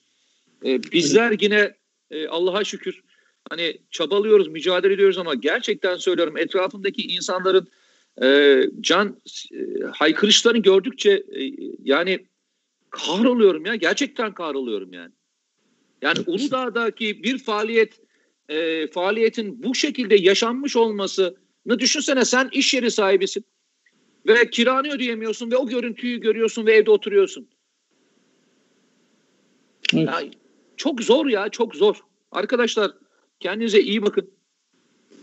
E, 0.64 0.82
bizler 0.82 1.36
yine 1.40 1.74
e, 2.10 2.26
Allah'a 2.26 2.64
şükür 2.64 3.02
hani 3.48 3.78
çabalıyoruz, 3.90 4.48
mücadele 4.48 4.92
ediyoruz 4.92 5.18
ama 5.18 5.34
gerçekten 5.34 5.96
söylüyorum 5.96 6.36
etrafındaki 6.36 7.02
insanların 7.02 7.68
e, 8.22 8.62
can 8.80 9.16
e, 9.52 9.84
haykırışlarını 9.92 10.58
gördükçe 10.58 11.10
e, 11.10 11.52
yani 11.84 12.26
kahroluyorum 12.90 13.66
ya 13.66 13.74
gerçekten 13.74 14.34
kahroluyorum 14.34 14.92
yani. 14.92 15.12
Yani 16.02 16.18
Uludağ'daki 16.26 17.22
bir 17.22 17.38
faaliyet 17.38 18.00
e, 18.48 18.86
faaliyetin 18.86 19.62
bu 19.62 19.74
şekilde 19.74 20.16
yaşanmış 20.16 20.76
olmasını 20.76 21.78
düşünsene 21.78 22.24
sen 22.24 22.48
iş 22.52 22.74
yeri 22.74 22.90
sahibisin 22.90 23.44
ve 24.26 24.50
kiranı 24.50 24.88
ödeyemiyorsun 24.88 25.50
ve 25.50 25.56
o 25.56 25.66
görüntüyü 25.66 26.20
görüyorsun 26.20 26.66
ve 26.66 26.72
evde 26.72 26.90
oturuyorsun. 26.90 27.48
Evet. 29.94 30.08
Ya, 30.08 30.20
çok 30.76 31.02
zor 31.02 31.26
ya 31.26 31.48
çok 31.48 31.74
zor. 31.74 31.96
Arkadaşlar 32.32 32.90
kendinize 33.40 33.80
iyi 33.80 34.02
bakın. 34.02 34.30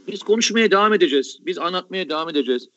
Biz 0.07 0.23
konuşmaya 0.23 0.71
devam 0.71 0.93
edeceğiz. 0.93 1.39
Biz 1.45 1.57
anlatmaya 1.57 2.09
devam 2.09 2.29
edeceğiz. 2.29 2.69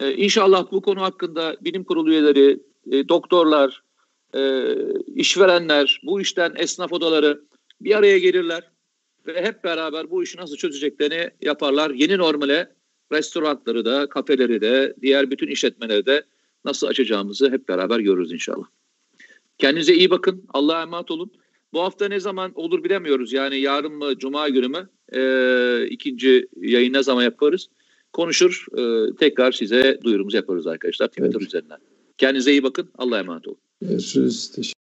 Ee, 0.00 0.12
inşallah 0.12 0.72
bu 0.72 0.82
konu 0.82 1.02
hakkında 1.02 1.56
bilim 1.60 1.84
kurulu 1.84 2.10
üyeleri, 2.10 2.60
e, 2.92 3.08
doktorlar, 3.08 3.82
e, 4.36 4.74
işverenler, 5.14 6.00
bu 6.04 6.20
işten 6.20 6.52
esnaf 6.56 6.92
odaları 6.92 7.40
bir 7.80 7.98
araya 7.98 8.18
gelirler 8.18 8.70
ve 9.26 9.42
hep 9.42 9.64
beraber 9.64 10.10
bu 10.10 10.22
işi 10.22 10.38
nasıl 10.38 10.56
çözeceklerini 10.56 11.30
yaparlar. 11.42 11.90
Yeni 11.90 12.18
normale 12.18 12.72
restoranları 13.12 13.84
da, 13.84 14.08
kafeleri 14.08 14.60
de, 14.60 14.94
diğer 15.02 15.30
bütün 15.30 15.48
işletmeleri 15.48 16.06
de 16.06 16.24
nasıl 16.64 16.86
açacağımızı 16.86 17.50
hep 17.50 17.68
beraber 17.68 17.98
görürüz 18.00 18.32
inşallah. 18.32 18.64
Kendinize 19.58 19.94
iyi 19.94 20.10
bakın. 20.10 20.44
Allah'a 20.48 20.82
emanet 20.82 21.10
olun. 21.10 21.32
Bu 21.72 21.80
hafta 21.80 22.08
ne 22.08 22.20
zaman 22.20 22.52
olur 22.54 22.84
bilemiyoruz. 22.84 23.32
Yani 23.32 23.60
yarın 23.60 23.92
mı, 23.92 24.18
cuma 24.18 24.48
günü 24.48 24.68
mü? 24.68 24.88
Ee, 25.12 25.86
ikinci 25.90 26.48
yayın 26.56 26.92
ne 26.92 27.02
zaman 27.02 27.22
yaparız? 27.22 27.68
Konuşur, 28.12 28.66
e, 28.78 29.14
tekrar 29.16 29.52
size 29.52 30.00
duyurumuzu 30.04 30.36
yaparız 30.36 30.66
arkadaşlar 30.66 31.06
Twitter 31.06 31.30
Evet. 31.30 31.42
üzerinden. 31.42 31.78
Kendinize 32.18 32.52
iyi 32.52 32.62
bakın. 32.62 32.90
Allah'a 32.98 33.18
emanet 33.18 33.48
olun. 33.48 33.58
Görüşürüz. 33.80 34.52
Teşekkür 34.52 34.83